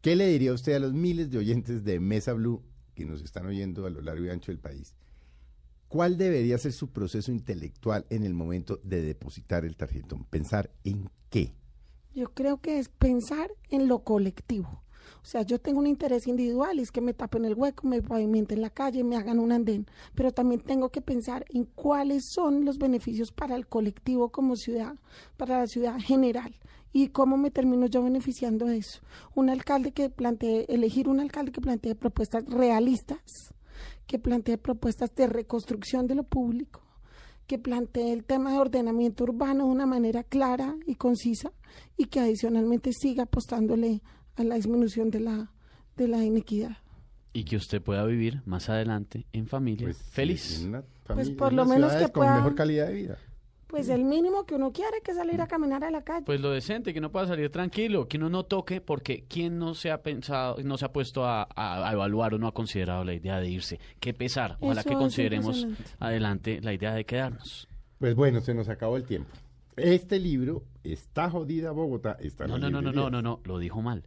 ¿Qué 0.01 0.17
le 0.17 0.29
diría 0.29 0.53
usted 0.53 0.75
a 0.75 0.79
los 0.79 0.93
miles 0.93 1.31
de 1.31 1.39
oyentes 1.39 1.85
de 1.85 2.01
Mesa 2.01 2.33
Blue 2.33 2.63
que 2.95 3.05
nos 3.05 3.23
están 3.23 3.47
oyendo 3.47 3.87
a 3.87 3.91
lo 3.91 4.01
largo 4.01 4.25
y 4.25 4.31
ancho 4.31 4.51
del 4.53 4.59
país? 4.59 4.95
¿Cuál 5.89 6.17
debería 6.17 6.57
ser 6.57 6.73
su 6.73 6.91
proceso 6.91 7.33
intelectual 7.33 8.07
en 8.11 8.25
el 8.25 8.33
momento 8.33 8.81
de 8.85 9.03
depositar 9.03 9.65
el 9.65 9.77
tarjetón? 9.77 10.25
Pensar 10.25 10.71
en 10.85 11.11
qué. 11.29 11.55
Yo 12.15 12.33
creo 12.33 12.61
que 12.61 12.79
es 12.79 12.89
pensar 12.89 13.51
en 13.69 13.89
lo 13.89 14.05
colectivo. 14.05 14.85
O 15.23 15.27
sea, 15.27 15.43
yo 15.43 15.59
tengo 15.59 15.81
un 15.81 15.87
interés 15.87 16.27
individual, 16.27 16.79
y 16.79 16.83
es 16.83 16.91
que 16.91 17.01
me 17.01 17.15
tapen 17.15 17.45
el 17.45 17.55
hueco, 17.55 17.87
me 17.87 18.03
pavimenten 18.03 18.63
la 18.63 18.71
calle, 18.71 19.05
me 19.05 19.17
hagan 19.17 19.39
un 19.39 19.53
andén, 19.53 19.87
pero 20.15 20.33
también 20.33 20.61
tengo 20.61 20.89
que 20.89 21.01
pensar 21.01 21.45
en 21.51 21.65
cuáles 21.65 22.31
son 22.31 22.65
los 22.65 22.79
beneficios 22.79 23.33
para 23.33 23.55
el 23.55 23.67
colectivo 23.67 24.31
como 24.31 24.57
ciudad, 24.57 24.95
para 25.37 25.59
la 25.59 25.67
ciudad 25.67 25.99
general. 25.99 26.55
¿Y 26.93 27.09
cómo 27.09 27.37
me 27.37 27.51
termino 27.51 27.87
yo 27.87 28.03
beneficiando 28.03 28.67
de 28.67 28.79
eso? 28.79 29.01
Un 29.35 29.49
alcalde 29.49 29.93
que 29.93 30.11
plantee, 30.11 30.67
elegir 30.69 31.09
un 31.09 31.21
alcalde 31.21 31.53
que 31.53 31.61
plantee 31.61 31.95
propuestas 31.95 32.45
realistas, 32.47 33.55
que 34.07 34.19
plantee 34.19 34.59
propuestas 34.59 35.15
de 35.15 35.29
reconstrucción 35.29 36.09
de 36.09 36.17
lo 36.17 36.25
público, 36.25 36.83
que 37.47 37.59
plantee 37.59 38.13
el 38.13 38.25
tema 38.25 38.53
de 38.53 38.59
ordenamiento 38.59 39.23
urbano 39.25 39.67
de 39.67 39.71
una 39.71 39.87
manera 39.87 40.25
clara 40.25 40.77
y 40.85 40.97
concisa 40.97 41.53
y 41.97 42.07
que 42.07 42.21
adicionalmente 42.21 42.93
siga 42.93 43.25
apostándole 43.25 44.03
a 44.41 44.45
la 44.45 44.55
disminución 44.57 45.11
de 45.11 45.21
la, 45.21 45.51
de 45.97 46.09
la 46.09 46.25
inequidad. 46.25 46.77
Y 47.33 47.45
que 47.45 47.57
usted 47.57 47.81
pueda 47.81 48.05
vivir 48.05 48.43
más 48.47 48.69
adelante 48.69 49.27
en 49.33 49.47
familia, 49.47 49.87
Pues, 49.87 49.99
feliz. 49.99 50.63
en 50.65 50.83
familia- 51.05 51.37
por 51.37 51.51
en 51.53 51.57
lo 51.57 51.65
menos 51.67 51.93
que 51.93 52.03
con 52.05 52.13
pueda- 52.13 52.37
mejor 52.37 52.55
calidad 52.55 52.89
de 52.89 52.95
vida. 52.95 53.19
Pues 53.69 53.89
el 53.89 54.03
mínimo 54.05 54.45
que 54.47 54.57
uno 54.57 54.73
quiere 54.73 55.01
que 55.05 55.15
salir 55.15 55.41
a 55.41 55.47
caminar 55.47 55.85
a 55.85 55.93
la 55.93 56.03
calle. 56.03 56.25
Pues 56.27 56.41
lo 56.41 56.51
decente, 56.51 56.93
que 56.93 57.01
no 57.01 57.13
pueda 57.13 57.29
salir 57.29 57.51
tranquilo, 57.51 58.09
que 58.09 58.17
uno 58.17 58.29
no 58.29 58.43
toque, 58.43 58.81
porque 58.81 59.23
¿quién 59.29 59.59
no 59.59 59.75
se 59.77 59.93
ha 59.93 60.03
pensado, 60.03 60.57
no 60.65 60.77
se 60.77 60.87
ha 60.87 60.93
puesto 60.93 61.25
a, 61.25 61.43
a- 61.55 61.89
a 61.89 61.93
evaluar 61.93 62.35
o 62.35 62.39
no 62.39 62.49
ha 62.49 62.53
considerado 62.53 63.05
la 63.05 63.15
idea 63.15 63.39
de 63.39 63.49
irse? 63.49 63.79
Qué 64.01 64.13
pesar. 64.13 64.57
Ojalá 64.59 64.81
Eso 64.81 64.91
que 64.91 64.97
consideremos 64.97 65.69
adelante 66.01 66.61
la 66.63 66.73
idea 66.73 66.93
de 66.95 67.05
quedarnos. 67.05 67.69
Pues 67.99 68.17
bueno, 68.17 68.41
se 68.41 68.55
nos 68.55 68.69
acabó 68.69 68.97
el 68.97 69.05
tiempo. 69.05 69.31
Este 69.77 70.19
libro, 70.19 70.65
Está 70.83 71.31
jodida 71.31 71.71
Bogotá, 71.73 72.17
está 72.21 72.47
No, 72.49 72.59
no, 72.59 72.71
no, 72.71 72.81
no, 72.83 72.91
no, 72.91 73.11
no, 73.11 73.23
no, 73.23 73.41
lo 73.45 73.59
dijo 73.59 73.83
mal. 73.83 74.03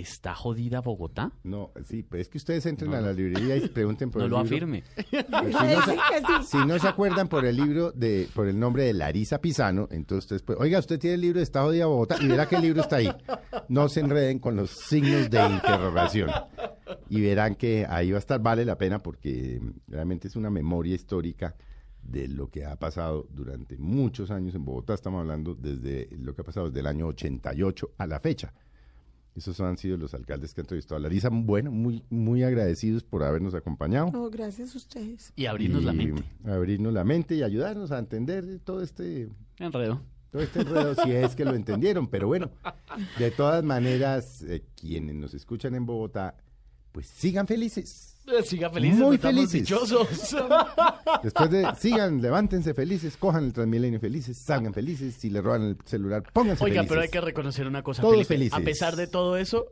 ¿Está 0.00 0.34
jodida 0.34 0.80
Bogotá? 0.80 1.32
No, 1.42 1.72
sí, 1.84 2.02
pues 2.02 2.22
es 2.22 2.28
que 2.28 2.38
ustedes 2.38 2.64
entren 2.66 2.94
a 2.94 3.00
la 3.00 3.12
librería 3.12 3.56
y 3.56 3.68
pregunten 3.68 4.10
por 4.10 4.20
No 4.20 4.26
el 4.26 4.30
lo 4.30 4.42
libro. 4.42 4.56
afirme. 4.56 4.84
Pues 4.94 5.06
si, 5.10 5.52
no 5.52 6.02
que 6.10 6.42
sí. 6.42 6.46
si 6.46 6.56
no 6.58 6.78
se 6.78 6.86
acuerdan 6.88 7.28
por 7.28 7.44
el 7.44 7.56
libro 7.56 7.90
de, 7.92 8.28
por 8.34 8.46
el 8.46 8.58
nombre 8.58 8.84
de 8.84 8.92
Larisa 8.92 9.40
Pisano, 9.40 9.88
entonces 9.90 10.24
ustedes 10.26 10.42
pueden, 10.42 10.62
oiga, 10.62 10.78
usted 10.78 10.98
tiene 10.98 11.14
el 11.14 11.20
libro 11.22 11.38
de 11.38 11.44
Está 11.44 11.62
jodida 11.62 11.86
Bogotá 11.86 12.16
y 12.20 12.28
verá 12.28 12.46
que 12.46 12.56
el 12.56 12.62
libro 12.62 12.82
está 12.82 12.96
ahí. 12.96 13.10
No 13.68 13.88
se 13.88 14.00
enreden 14.00 14.38
con 14.38 14.54
los 14.56 14.70
signos 14.70 15.28
de 15.30 15.44
interrogación. 15.48 16.30
Y 17.10 17.20
verán 17.20 17.54
que 17.56 17.86
ahí 17.88 18.10
va 18.10 18.16
a 18.16 18.20
estar, 18.20 18.40
vale 18.40 18.64
la 18.64 18.78
pena 18.78 18.98
porque 19.02 19.60
realmente 19.88 20.28
es 20.28 20.36
una 20.36 20.50
memoria 20.50 20.94
histórica 20.94 21.54
de 22.02 22.28
lo 22.28 22.48
que 22.48 22.64
ha 22.64 22.76
pasado 22.76 23.26
durante 23.30 23.76
muchos 23.76 24.30
años 24.30 24.54
en 24.54 24.64
Bogotá. 24.64 24.94
Estamos 24.94 25.20
hablando 25.20 25.54
desde 25.54 26.08
lo 26.16 26.34
que 26.34 26.42
ha 26.42 26.44
pasado 26.44 26.66
desde 26.68 26.80
el 26.80 26.86
año 26.86 27.06
88 27.08 27.90
a 27.98 28.06
la 28.06 28.20
fecha. 28.20 28.54
Esos 29.34 29.60
han 29.60 29.76
sido 29.78 29.96
los 29.96 30.14
alcaldes 30.14 30.52
que 30.52 30.60
han 30.60 30.64
entrevistado 30.64 30.96
a 30.96 31.00
Larisa. 31.00 31.28
Bueno, 31.30 31.70
muy, 31.70 32.02
muy 32.10 32.42
agradecidos 32.42 33.04
por 33.04 33.22
habernos 33.22 33.54
acompañado. 33.54 34.10
No, 34.12 34.28
gracias 34.30 34.74
a 34.74 34.78
ustedes. 34.78 35.32
Y 35.36 35.46
abrirnos 35.46 35.84
la 35.84 35.92
mente. 35.92 36.24
Abrirnos 36.44 36.92
la 36.92 37.04
mente 37.04 37.36
y 37.36 37.42
ayudarnos 37.44 37.92
a 37.92 37.98
entender 37.98 38.58
todo 38.64 38.82
este, 38.82 39.28
Enredo. 39.58 40.00
todo 40.32 40.42
este 40.42 40.60
enredo, 40.62 40.94
si 40.96 41.12
es 41.12 41.36
que 41.36 41.44
lo 41.44 41.54
entendieron. 41.54 42.08
Pero 42.08 42.26
bueno, 42.26 42.50
de 43.18 43.30
todas 43.30 43.62
maneras, 43.62 44.42
eh, 44.42 44.64
quienes 44.80 45.14
nos 45.14 45.34
escuchan 45.34 45.74
en 45.76 45.86
Bogotá, 45.86 46.36
pues 46.92 47.06
sigan 47.08 47.46
felices. 47.46 48.14
Siga 48.44 48.68
felices, 48.68 48.98
Muy 49.00 49.16
felices. 49.16 49.52
dichosos. 49.52 50.06
Después 51.22 51.50
de, 51.50 51.66
sigan, 51.78 52.20
levántense 52.20 52.74
felices, 52.74 53.16
cojan 53.16 53.44
el 53.44 53.52
Transmilenio 53.54 53.98
felices, 54.00 54.36
salgan 54.36 54.74
felices. 54.74 55.14
Si 55.18 55.30
le 55.30 55.40
roban 55.40 55.62
el 55.62 55.76
celular, 55.86 56.22
pónganse 56.32 56.62
Oiga, 56.62 56.74
felices. 56.82 56.88
pero 56.90 57.00
hay 57.00 57.08
que 57.08 57.20
reconocer 57.22 57.66
una 57.66 57.82
cosa, 57.82 58.02
Todos 58.02 58.14
Felipe. 58.14 58.34
felices. 58.34 58.58
A 58.58 58.60
pesar 58.60 58.96
de 58.96 59.06
todo 59.06 59.38
eso, 59.38 59.66